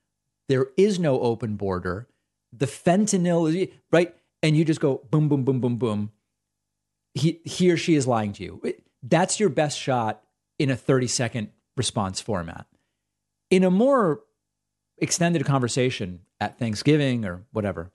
There 0.53 0.67
is 0.77 0.99
no 0.99 1.19
open 1.19 1.57
border. 1.57 2.07
The 2.53 2.67
fentanyl 2.67 3.49
is 3.49 3.69
right. 3.91 4.15
And 4.43 4.55
you 4.55 4.67
just 4.67 4.81
go 4.81 5.01
boom, 5.11 5.27
boom, 5.27 5.45
boom, 5.45 5.61
boom, 5.61 5.77
boom. 5.77 6.11
He, 7.15 7.41
he 7.47 7.71
or 7.71 7.79
she 7.79 7.95
is 7.95 8.07
lying 8.07 8.35
to 8.35 8.45
you. 8.45 8.63
That's 9.03 9.41
your 9.41 9.49
best 9.49 9.79
shot 9.79 10.23
in 10.59 10.69
a 10.69 10.77
30 10.77 11.07
second 11.07 11.53
response 11.75 12.21
format. 12.21 12.67
In 13.49 13.65
a 13.65 13.71
more 13.71 14.25
extended 14.99 15.47
conversation 15.47 16.21
at 16.39 16.59
Thanksgiving 16.59 17.25
or 17.25 17.47
whatever, 17.53 17.91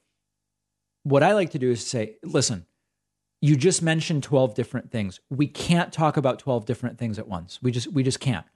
what 1.04 1.22
I 1.22 1.34
like 1.34 1.52
to 1.52 1.60
do 1.60 1.70
is 1.70 1.86
say, 1.86 2.16
listen, 2.24 2.66
you 3.40 3.56
just 3.56 3.84
mentioned 3.84 4.24
12 4.24 4.56
different 4.56 4.90
things. 4.90 5.20
We 5.30 5.46
can't 5.46 5.94
talk 5.94 6.18
about 6.18 6.40
12 6.40 6.66
different 6.66 6.98
things 6.98 7.20
at 7.20 7.28
once. 7.28 7.62
We 7.62 7.70
just 7.70 7.94
we 7.94 8.02
just 8.02 8.20
can't. 8.20 8.48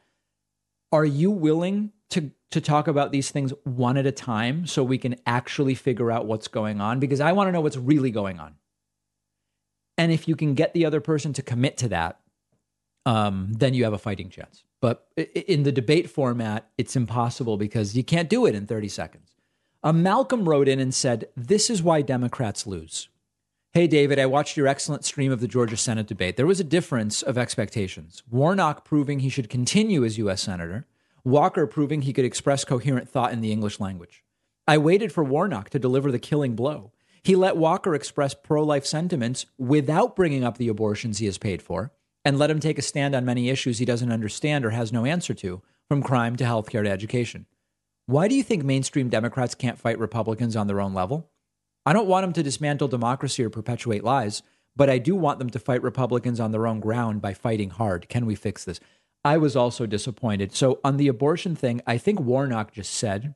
Are 0.91 1.05
you 1.05 1.31
willing 1.31 1.91
to 2.11 2.31
to 2.51 2.61
talk 2.61 2.87
about 2.87 3.11
these 3.11 3.31
things 3.31 3.53
one 3.63 3.97
at 3.97 4.05
a 4.05 4.11
time 4.11 4.67
so 4.67 4.83
we 4.83 4.97
can 4.97 5.15
actually 5.25 5.73
figure 5.73 6.11
out 6.11 6.25
what's 6.25 6.47
going 6.47 6.81
on 6.81 6.99
because 6.99 7.21
I 7.21 7.31
want 7.31 7.47
to 7.47 7.51
know 7.51 7.61
what's 7.61 7.77
really 7.77 8.11
going 8.11 8.39
on. 8.39 8.55
And 9.97 10.11
if 10.11 10.27
you 10.27 10.35
can 10.35 10.53
get 10.53 10.73
the 10.73 10.85
other 10.85 10.99
person 10.99 11.33
to 11.33 11.41
commit 11.41 11.77
to 11.77 11.89
that, 11.89 12.19
um, 13.05 13.53
then 13.53 13.73
you 13.73 13.85
have 13.85 13.93
a 13.93 13.97
fighting 13.97 14.29
chance. 14.29 14.63
But 14.81 15.07
in 15.15 15.63
the 15.63 15.71
debate 15.71 16.09
format, 16.09 16.69
it's 16.77 16.95
impossible 16.95 17.55
because 17.55 17.95
you 17.95 18.03
can't 18.03 18.29
do 18.29 18.45
it 18.45 18.55
in 18.55 18.67
30 18.67 18.87
seconds. 18.89 19.35
Uh, 19.83 19.93
Malcolm 19.93 20.47
wrote 20.47 20.67
in 20.67 20.79
and 20.79 20.93
said, 20.93 21.27
This 21.35 21.69
is 21.69 21.81
why 21.81 22.01
Democrats 22.01 22.67
lose. 22.67 23.09
Hey, 23.73 23.87
David, 23.87 24.19
I 24.19 24.25
watched 24.25 24.57
your 24.57 24.67
excellent 24.67 25.05
stream 25.05 25.31
of 25.31 25.39
the 25.39 25.47
Georgia 25.47 25.77
Senate 25.77 26.05
debate. 26.05 26.35
There 26.35 26.45
was 26.45 26.59
a 26.59 26.65
difference 26.65 27.21
of 27.21 27.37
expectations. 27.37 28.21
Warnock 28.29 28.83
proving 28.83 29.19
he 29.19 29.29
should 29.29 29.49
continue 29.49 30.03
as 30.03 30.17
U.S. 30.17 30.41
Senator, 30.41 30.87
Walker 31.23 31.65
proving 31.65 32.01
he 32.01 32.11
could 32.11 32.25
express 32.25 32.65
coherent 32.65 33.07
thought 33.07 33.31
in 33.31 33.39
the 33.39 33.53
English 33.53 33.79
language. 33.79 34.25
I 34.67 34.77
waited 34.77 35.13
for 35.13 35.23
Warnock 35.23 35.69
to 35.69 35.79
deliver 35.79 36.11
the 36.11 36.19
killing 36.19 36.53
blow. 36.53 36.91
He 37.23 37.33
let 37.37 37.55
Walker 37.55 37.95
express 37.95 38.33
pro 38.33 38.61
life 38.61 38.85
sentiments 38.85 39.45
without 39.57 40.17
bringing 40.17 40.43
up 40.43 40.57
the 40.57 40.67
abortions 40.67 41.19
he 41.19 41.25
has 41.27 41.37
paid 41.37 41.61
for 41.61 41.93
and 42.25 42.37
let 42.37 42.51
him 42.51 42.59
take 42.59 42.77
a 42.77 42.81
stand 42.81 43.15
on 43.15 43.23
many 43.23 43.49
issues 43.49 43.79
he 43.79 43.85
doesn't 43.85 44.11
understand 44.11 44.65
or 44.65 44.71
has 44.71 44.91
no 44.91 45.05
answer 45.05 45.33
to, 45.35 45.61
from 45.87 46.03
crime 46.03 46.35
to 46.35 46.43
healthcare 46.43 46.83
to 46.83 46.89
education. 46.89 47.45
Why 48.05 48.27
do 48.27 48.35
you 48.35 48.43
think 48.43 48.65
mainstream 48.65 49.07
Democrats 49.07 49.55
can't 49.55 49.79
fight 49.79 49.97
Republicans 49.97 50.57
on 50.57 50.67
their 50.67 50.81
own 50.81 50.93
level? 50.93 51.30
I 51.85 51.93
don't 51.93 52.07
want 52.07 52.23
them 52.23 52.33
to 52.33 52.43
dismantle 52.43 52.87
democracy 52.87 53.43
or 53.43 53.49
perpetuate 53.49 54.03
lies, 54.03 54.43
but 54.75 54.89
I 54.89 54.97
do 54.97 55.15
want 55.15 55.39
them 55.39 55.49
to 55.49 55.59
fight 55.59 55.83
Republicans 55.83 56.39
on 56.39 56.51
their 56.51 56.67
own 56.67 56.79
ground 56.79 57.21
by 57.21 57.33
fighting 57.33 57.71
hard. 57.71 58.07
Can 58.09 58.25
we 58.25 58.35
fix 58.35 58.63
this? 58.63 58.79
I 59.23 59.37
was 59.37 59.55
also 59.55 59.85
disappointed. 59.85 60.55
So, 60.55 60.79
on 60.83 60.97
the 60.97 61.07
abortion 61.07 61.55
thing, 61.55 61.81
I 61.85 61.97
think 61.97 62.19
Warnock 62.19 62.73
just 62.73 62.93
said 62.93 63.35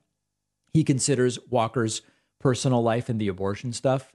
he 0.74 0.84
considers 0.84 1.40
Walker's 1.50 2.02
personal 2.40 2.82
life 2.82 3.10
and 3.10 3.20
the 3.20 3.28
abortion 3.28 3.74
stuff 3.74 4.14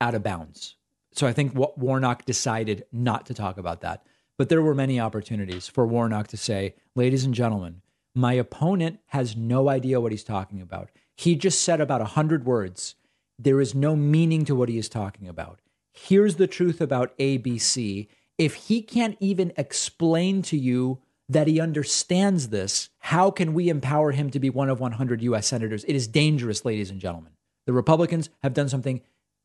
out 0.00 0.14
of 0.14 0.22
bounds. 0.22 0.76
So 1.12 1.26
I 1.26 1.32
think 1.32 1.52
Warnock 1.54 2.24
decided 2.24 2.84
not 2.92 3.26
to 3.26 3.34
talk 3.34 3.58
about 3.58 3.80
that. 3.80 4.04
But 4.38 4.48
there 4.48 4.62
were 4.62 4.74
many 4.74 4.98
opportunities 4.98 5.66
for 5.66 5.86
Warnock 5.86 6.28
to 6.28 6.36
say, 6.36 6.74
ladies 6.94 7.24
and 7.24 7.34
gentlemen, 7.34 7.82
my 8.14 8.32
opponent 8.32 9.00
has 9.08 9.36
no 9.36 9.68
idea 9.68 10.00
what 10.00 10.12
he's 10.12 10.24
talking 10.24 10.62
about. 10.62 10.90
He 11.14 11.36
just 11.36 11.60
said 11.62 11.80
about 11.80 12.00
100 12.00 12.46
words. 12.46 12.94
There 13.42 13.60
is 13.60 13.74
no 13.74 13.96
meaning 13.96 14.44
to 14.44 14.54
what 14.54 14.68
he 14.68 14.76
is 14.76 14.88
talking 14.88 15.26
about. 15.26 15.60
Here's 15.92 16.36
the 16.36 16.46
truth 16.46 16.80
about 16.80 17.16
ABC. 17.16 18.06
If 18.36 18.54
he 18.54 18.82
can't 18.82 19.16
even 19.18 19.52
explain 19.56 20.42
to 20.42 20.58
you 20.58 21.00
that 21.26 21.46
he 21.46 21.58
understands 21.58 22.48
this, 22.48 22.90
how 22.98 23.30
can 23.30 23.54
we 23.54 23.70
empower 23.70 24.12
him 24.12 24.30
to 24.30 24.38
be 24.38 24.50
one 24.50 24.68
of 24.68 24.78
100 24.78 25.22
US 25.22 25.46
senators? 25.46 25.84
It 25.84 25.96
is 25.96 26.06
dangerous, 26.06 26.66
ladies 26.66 26.90
and 26.90 27.00
gentlemen. 27.00 27.32
The 27.64 27.72
Republicans 27.72 28.28
have 28.42 28.52
done 28.52 28.68
something 28.68 29.00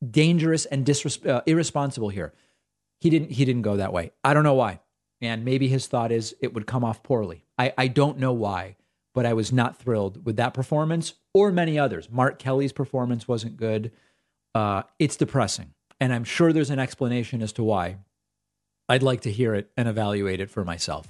dangerous 0.08 0.66
and 0.66 0.84
disres- 0.84 1.26
uh, 1.26 1.42
irresponsible 1.46 2.10
here. 2.10 2.34
He 3.00 3.08
didn't. 3.08 3.32
He 3.32 3.44
didn't 3.44 3.62
go 3.62 3.76
that 3.76 3.92
way. 3.92 4.12
I 4.22 4.34
don't 4.34 4.44
know 4.44 4.54
why. 4.54 4.80
And 5.22 5.44
maybe 5.44 5.68
his 5.68 5.86
thought 5.86 6.12
is 6.12 6.36
it 6.40 6.52
would 6.52 6.66
come 6.66 6.84
off 6.84 7.02
poorly. 7.02 7.44
I, 7.58 7.72
I 7.78 7.88
don't 7.88 8.18
know 8.18 8.32
why, 8.32 8.76
but 9.14 9.24
I 9.24 9.32
was 9.32 9.52
not 9.52 9.78
thrilled 9.78 10.26
with 10.26 10.36
that 10.36 10.52
performance 10.52 11.14
or 11.36 11.52
many 11.52 11.78
others. 11.78 12.08
Mark 12.10 12.38
Kelly's 12.38 12.72
performance 12.72 13.28
wasn't 13.28 13.58
good. 13.58 13.92
Uh, 14.54 14.84
it's 14.98 15.16
depressing, 15.16 15.74
and 16.00 16.10
I'm 16.10 16.24
sure 16.24 16.50
there's 16.50 16.70
an 16.70 16.78
explanation 16.78 17.42
as 17.42 17.52
to 17.52 17.62
why. 17.62 17.98
I'd 18.88 19.02
like 19.02 19.20
to 19.22 19.30
hear 19.30 19.54
it 19.54 19.70
and 19.76 19.86
evaluate 19.86 20.40
it 20.40 20.50
for 20.50 20.64
myself. 20.64 21.06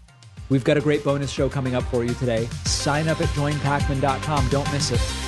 We've 0.48 0.64
got 0.64 0.76
a 0.76 0.80
great 0.80 1.04
bonus 1.04 1.30
show 1.30 1.48
coming 1.48 1.76
up 1.76 1.84
for 1.84 2.02
you 2.02 2.12
today. 2.14 2.46
Sign 2.64 3.06
up 3.06 3.20
at 3.20 3.28
joinpakman.com. 3.28 4.48
Don't 4.48 4.72
miss 4.72 4.90
it. 4.90 5.25